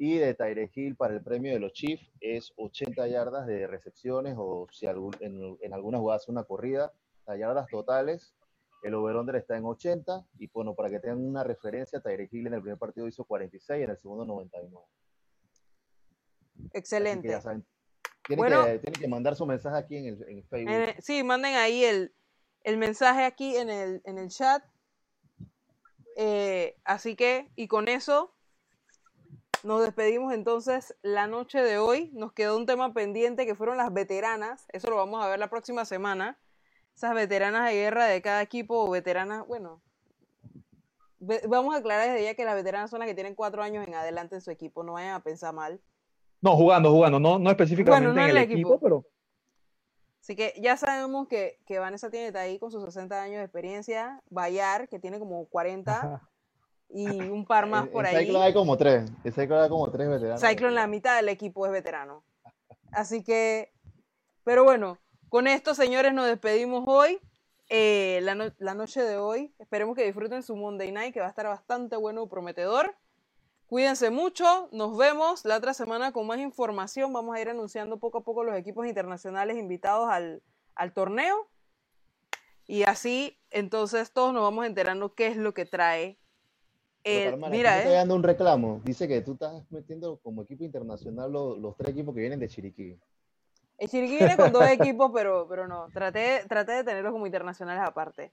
Y 0.00 0.16
de 0.18 0.32
Tyre 0.34 0.70
Hill 0.72 0.94
para 0.94 1.14
el 1.14 1.22
premio 1.22 1.52
de 1.52 1.58
los 1.58 1.72
Chiefs 1.72 2.08
es 2.20 2.52
80 2.56 3.08
yardas 3.08 3.46
de 3.48 3.66
recepciones 3.66 4.36
o 4.38 4.68
si 4.70 4.86
algún, 4.86 5.12
en, 5.18 5.58
en 5.60 5.74
algunas 5.74 6.00
jugadas 6.00 6.28
una 6.28 6.44
corrida, 6.44 6.92
las 7.26 7.38
yardas 7.38 7.66
totales. 7.68 8.32
El 8.84 8.94
over-under 8.94 9.34
está 9.34 9.56
en 9.56 9.64
80 9.64 10.24
y 10.38 10.46
bueno, 10.48 10.74
para 10.76 10.88
que 10.88 11.00
tengan 11.00 11.24
una 11.26 11.42
referencia, 11.42 11.98
Tyre 12.00 12.28
Hill 12.30 12.46
en 12.46 12.54
el 12.54 12.60
primer 12.62 12.78
partido 12.78 13.08
hizo 13.08 13.24
46 13.24 13.80
y 13.80 13.82
en 13.82 13.90
el 13.90 13.98
segundo 13.98 14.24
99. 14.24 14.86
Excelente. 16.72 17.40
Saben, 17.40 17.64
tienen, 18.24 18.44
Bueno. 18.44 18.64
que, 18.66 18.78
tienen 18.78 19.00
que 19.00 19.08
mandar 19.08 19.34
su 19.34 19.46
mensaje 19.46 19.76
aquí 19.78 19.96
en 19.96 20.06
el 20.06 20.28
en 20.28 20.44
Facebook. 20.44 20.72
En 20.72 20.82
el- 20.90 21.02
sí, 21.02 21.24
manden 21.24 21.54
ahí 21.56 21.82
el, 21.84 22.12
el 22.62 22.76
mensaje 22.76 23.24
aquí 23.24 23.56
en 23.56 23.68
el, 23.70 24.00
en 24.04 24.18
el 24.18 24.28
chat. 24.28 24.62
Eh, 26.16 26.76
así 26.84 27.16
que, 27.16 27.48
y 27.56 27.66
con 27.68 27.88
eso, 27.88 28.32
nos 29.64 29.82
despedimos 29.82 30.32
entonces 30.32 30.94
la 31.02 31.26
noche 31.26 31.60
de 31.62 31.78
hoy. 31.78 32.10
Nos 32.14 32.32
quedó 32.32 32.56
un 32.56 32.66
tema 32.66 32.92
pendiente 32.92 33.46
que 33.46 33.54
fueron 33.54 33.76
las 33.76 33.92
veteranas. 33.92 34.66
Eso 34.72 34.90
lo 34.90 34.96
vamos 34.96 35.22
a 35.24 35.28
ver 35.28 35.38
la 35.38 35.48
próxima 35.50 35.84
semana. 35.84 36.38
Esas 36.94 37.14
veteranas 37.14 37.68
de 37.68 37.74
guerra 37.76 38.06
de 38.06 38.20
cada 38.22 38.42
equipo, 38.42 38.84
o 38.84 38.90
veteranas, 38.90 39.46
bueno. 39.46 39.80
ve- 41.20 41.42
Vamos 41.48 41.74
a 41.74 41.78
aclarar 41.78 42.08
desde 42.08 42.24
ya 42.24 42.34
que 42.34 42.44
las 42.44 42.54
veteranas 42.54 42.90
son 42.90 42.98
las 43.00 43.08
que 43.08 43.14
tienen 43.14 43.34
cuatro 43.34 43.62
años 43.62 43.86
en 43.86 43.94
adelante 43.94 44.34
en 44.36 44.40
su 44.40 44.50
equipo. 44.50 44.82
No 44.82 44.94
vayan 44.94 45.14
a 45.14 45.22
pensar 45.22 45.54
mal. 45.54 45.80
No, 46.40 46.56
jugando, 46.56 46.90
jugando, 46.92 47.18
no, 47.18 47.38
no 47.38 47.50
específicamente 47.50 48.06
Bueno, 48.06 48.14
no 48.14 48.24
en 48.24 48.30
el 48.30 48.36
el 48.36 48.42
equipo, 48.44 48.74
equipo. 48.74 48.80
pero 48.80 49.04
Así 50.20 50.36
que 50.36 50.52
ya 50.60 50.76
sabemos 50.76 51.26
que, 51.26 51.58
que 51.66 51.78
Vanessa 51.78 52.10
tiene 52.10 52.36
ahí 52.38 52.58
con 52.58 52.70
sus 52.70 52.84
60 52.84 53.22
años 53.22 53.38
de 53.38 53.44
experiencia, 53.44 54.20
Bayar, 54.28 54.88
que 54.88 54.98
tiene 54.98 55.18
como 55.18 55.46
40, 55.46 56.20
y 56.90 57.06
un 57.20 57.44
par 57.46 57.66
más 57.66 57.84
En- 57.86 57.92
por 57.92 58.06
en 58.06 58.16
ahí. 58.16 58.24
Cyclone 58.26 58.44
hay 58.46 58.52
como 58.54 58.76
tres. 58.76 59.10
En 59.24 59.32
Cyclone 59.32 59.62
hay 59.64 59.68
como 59.68 59.90
tres 59.90 60.08
veteranos. 60.08 60.40
Cyclone, 60.40 60.74
la 60.74 60.86
mitad 60.86 61.16
del 61.16 61.28
equipo 61.28 61.66
es 61.66 61.72
veterano. 61.72 62.24
Así 62.92 63.22
que, 63.22 63.72
pero 64.44 64.64
bueno, 64.64 64.98
con 65.28 65.46
esto, 65.46 65.74
señores, 65.74 66.12
nos 66.14 66.26
despedimos 66.26 66.84
hoy. 66.86 67.20
eh, 67.70 68.20
la, 68.22 68.34
no- 68.34 68.50
la 68.58 68.72
noche 68.72 69.02
de 69.02 69.18
hoy. 69.18 69.52
Esperemos 69.58 69.94
que 69.94 70.02
disfruten 70.06 70.42
su 70.42 70.56
Monday 70.56 70.90
Night, 70.90 71.12
que 71.12 71.20
va 71.20 71.26
a 71.26 71.28
estar 71.28 71.46
bastante 71.46 71.96
bueno 71.96 72.22
y 72.24 72.26
prometedor. 72.28 72.96
Cuídense 73.66 74.08
mucho, 74.08 74.70
nos 74.72 74.96
vemos 74.96 75.44
la 75.44 75.58
otra 75.58 75.74
semana 75.74 76.10
con 76.12 76.26
más 76.26 76.38
información. 76.38 77.12
Vamos 77.12 77.36
a 77.36 77.40
ir 77.42 77.50
anunciando 77.50 77.98
poco 77.98 78.16
a 78.18 78.24
poco 78.24 78.42
los 78.42 78.56
equipos 78.56 78.86
internacionales 78.86 79.58
invitados 79.58 80.08
al, 80.08 80.42
al 80.76 80.94
torneo. 80.94 81.50
Y 82.66 82.84
así, 82.84 83.38
entonces, 83.50 84.12
todos 84.12 84.32
nos 84.32 84.42
vamos 84.42 84.64
enterando 84.64 85.14
qué 85.14 85.26
es 85.26 85.36
lo 85.36 85.52
que 85.52 85.66
trae. 85.66 86.18
El- 87.04 87.30
Carmela, 87.30 87.48
mira, 87.50 87.70
aquí 87.70 87.76
me 87.76 87.78
está 87.78 87.88
eh, 87.88 87.92
llegando 87.92 88.14
un 88.16 88.22
reclamo. 88.22 88.80
Dice 88.84 89.08
que 89.08 89.20
tú 89.22 89.32
estás 89.32 89.62
metiendo 89.70 90.18
como 90.18 90.42
equipo 90.42 90.64
internacional 90.64 91.32
los, 91.32 91.58
los 91.58 91.76
tres 91.76 91.90
equipos 91.90 92.14
que 92.14 92.20
vienen 92.20 92.40
de 92.40 92.48
Chiriquí. 92.48 92.98
El 93.78 93.88
Chiriquí 93.88 94.16
viene 94.16 94.36
con 94.36 94.52
dos 94.52 94.66
equipos, 94.66 95.10
pero, 95.14 95.46
pero 95.48 95.68
no. 95.68 95.88
Traté, 95.90 96.44
traté 96.48 96.72
de 96.72 96.84
tenerlos 96.84 97.12
como 97.12 97.26
internacionales 97.26 97.82
aparte. 97.86 98.32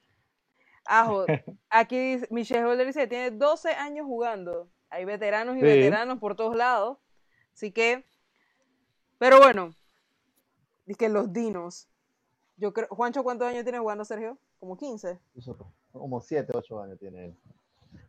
Ajo, 0.86 1.26
aquí 1.70 1.98
dice, 2.16 2.28
Michelle 2.32 2.66
Holder 2.66 2.88
dice 2.88 3.02
que 3.02 3.08
tiene 3.08 3.32
12 3.32 3.70
años 3.72 4.06
jugando. 4.06 4.68
Hay 4.90 5.06
veteranos 5.06 5.56
y 5.58 5.60
Sí. 5.60 5.66
veteranos 5.66 6.20
por 6.20 6.36
todos 6.36 6.56
lados. 6.56 6.98
Así 7.54 7.72
que, 7.72 8.04
pero 9.18 9.38
bueno, 9.40 9.74
dice 10.86 10.98
que 10.98 11.10
los 11.10 11.32
dinos. 11.32 11.88
Yo 12.58 12.74
creo, 12.74 12.88
Juancho, 12.90 13.24
¿cuántos 13.24 13.48
años 13.48 13.64
tiene 13.64 13.80
jugando 13.80 14.04
Sergio? 14.06 14.38
Como 14.60 14.78
15. 14.78 15.20
Eso, 15.36 15.58
Como 15.92 16.22
7, 16.22 16.52
8 16.56 16.82
años 16.82 16.98
tiene 17.00 17.26
él. 17.26 17.38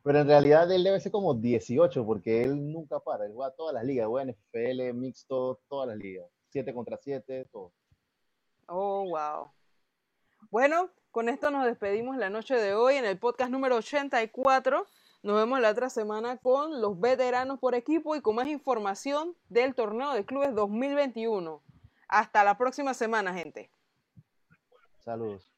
Pero 0.02 0.20
en 0.20 0.26
realidad 0.26 0.70
él 0.70 0.84
debe 0.84 1.00
ser 1.00 1.12
como 1.12 1.34
18 1.34 2.04
porque 2.06 2.42
él 2.42 2.72
nunca 2.72 3.00
para. 3.00 3.26
Él 3.26 3.32
juega 3.34 3.54
todas 3.54 3.74
las 3.74 3.84
ligas. 3.84 4.06
Juega 4.06 4.32
NFL, 4.32 4.94
mixto, 4.94 5.60
todas 5.68 5.88
las 5.88 5.96
ligas. 5.96 6.26
7 6.50 6.72
contra 6.72 6.96
7, 6.96 7.48
todo. 7.52 7.72
Oh, 8.66 9.04
wow. 9.08 9.50
Bueno, 10.50 10.90
con 11.10 11.28
esto 11.28 11.50
nos 11.50 11.64
despedimos 11.64 12.16
la 12.16 12.30
noche 12.30 12.54
de 12.54 12.74
hoy 12.74 12.96
en 12.96 13.04
el 13.04 13.18
podcast 13.18 13.50
número 13.50 13.76
84. 13.76 14.86
Nos 15.22 15.36
vemos 15.36 15.60
la 15.60 15.70
otra 15.70 15.90
semana 15.90 16.36
con 16.36 16.80
los 16.80 17.00
veteranos 17.00 17.58
por 17.58 17.74
equipo 17.74 18.14
y 18.14 18.20
con 18.20 18.36
más 18.36 18.48
información 18.48 19.34
del 19.48 19.74
torneo 19.74 20.12
de 20.12 20.24
clubes 20.24 20.54
2021. 20.54 21.62
Hasta 22.08 22.44
la 22.44 22.56
próxima 22.56 22.94
semana, 22.94 23.34
gente. 23.34 23.70
Saludos. 25.00 25.55